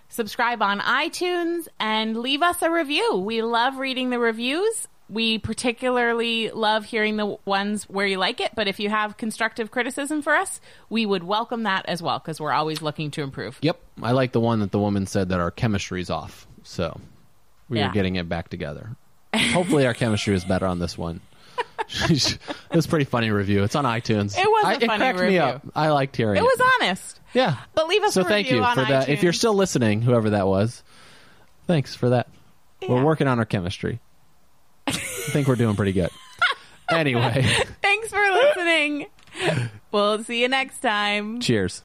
subscribe 0.09 0.63
on 0.63 0.79
iTunes, 0.79 1.67
and 1.81 2.17
leave 2.17 2.43
us 2.43 2.63
a 2.63 2.71
review. 2.71 3.17
We 3.17 3.43
love 3.43 3.79
reading 3.79 4.11
the 4.11 4.21
reviews. 4.21 4.87
We 5.09 5.39
particularly 5.39 6.51
love 6.53 6.85
hearing 6.85 7.17
the 7.17 7.37
ones 7.45 7.89
where 7.89 8.07
you 8.07 8.19
like 8.19 8.41
it, 8.41 8.53
but 8.55 8.69
if 8.69 8.79
you 8.79 8.89
have 8.89 9.17
constructive 9.17 9.73
criticism 9.73 10.23
for 10.23 10.37
us, 10.37 10.61
we 10.89 11.05
would 11.05 11.25
welcome 11.25 11.65
that 11.65 11.87
as 11.89 12.01
well 12.01 12.21
because 12.21 12.41
we're 12.41 12.53
always 12.53 12.83
looking 12.83 13.11
to 13.11 13.23
improve. 13.23 13.59
Yep. 13.63 13.81
I 14.01 14.13
like 14.13 14.31
the 14.31 14.39
one 14.39 14.61
that 14.61 14.71
the 14.71 14.79
woman 14.79 15.07
said 15.07 15.31
that 15.31 15.41
our 15.41 15.51
chemistry's 15.51 16.09
off. 16.09 16.47
So 16.63 17.01
we 17.69 17.79
Yeah. 17.79 17.89
are 17.89 17.93
getting 17.93 18.15
it 18.15 18.29
back 18.29 18.49
together. 18.49 18.95
Hopefully 19.35 19.87
our 19.87 19.95
chemistry 19.95 20.35
is 20.35 20.45
better 20.45 20.67
on 20.67 20.79
this 20.79 20.99
one. 20.99 21.21
it 22.09 22.39
was 22.75 22.87
a 22.87 22.89
pretty 22.89 23.05
funny 23.05 23.31
review. 23.31 23.63
It's 23.65 23.75
on 23.75 23.85
iTunes. 23.85 24.37
It 24.39 24.47
was 24.49 24.65
a 24.65 24.69
I- 24.69 24.87
funny 24.87 25.05
review. 25.05 25.09
it 25.09 25.17
cracked 25.17 25.21
me 25.31 25.39
up. 25.39 25.63
I 25.75 25.89
liked 25.91 26.17
hearing 26.17 26.37
it. 26.37 26.41
It 26.41 26.43
was 26.45 26.61
honest. 26.81 27.21
Yeah. 27.35 27.57
But 27.75 27.89
leave 27.89 28.03
us 28.03 28.15
so 28.15 28.23
a 28.23 28.25
thank 28.25 28.47
review 28.47 28.59
you 28.59 28.65
on 28.65 28.75
for 28.77 28.85
that. 28.85 29.09
If 29.09 29.23
you're 29.23 29.33
still 29.33 29.55
listening, 29.55 30.03
whoever 30.03 30.31
that 30.31 30.47
was, 30.47 30.83
thanks 31.67 31.95
for 31.95 32.11
that. 32.11 32.29
We're 32.89 33.05
working 33.05 33.27
on 33.29 33.39
our 33.39 33.45
chemistry. 33.45 34.01
I 34.87 34.93
think 34.93 35.47
we're 35.47 35.57
doing 35.57 35.77
pretty 35.77 35.93
good. 35.93 36.11
Anyway, 36.93 37.47
Thanks 37.83 38.09
for 38.09 38.19
listening. 38.19 39.07
we'll 39.93 40.25
see 40.25 40.43
you 40.43 40.49
next 40.49 40.81
time. 40.81 41.39
cheers. 41.39 41.85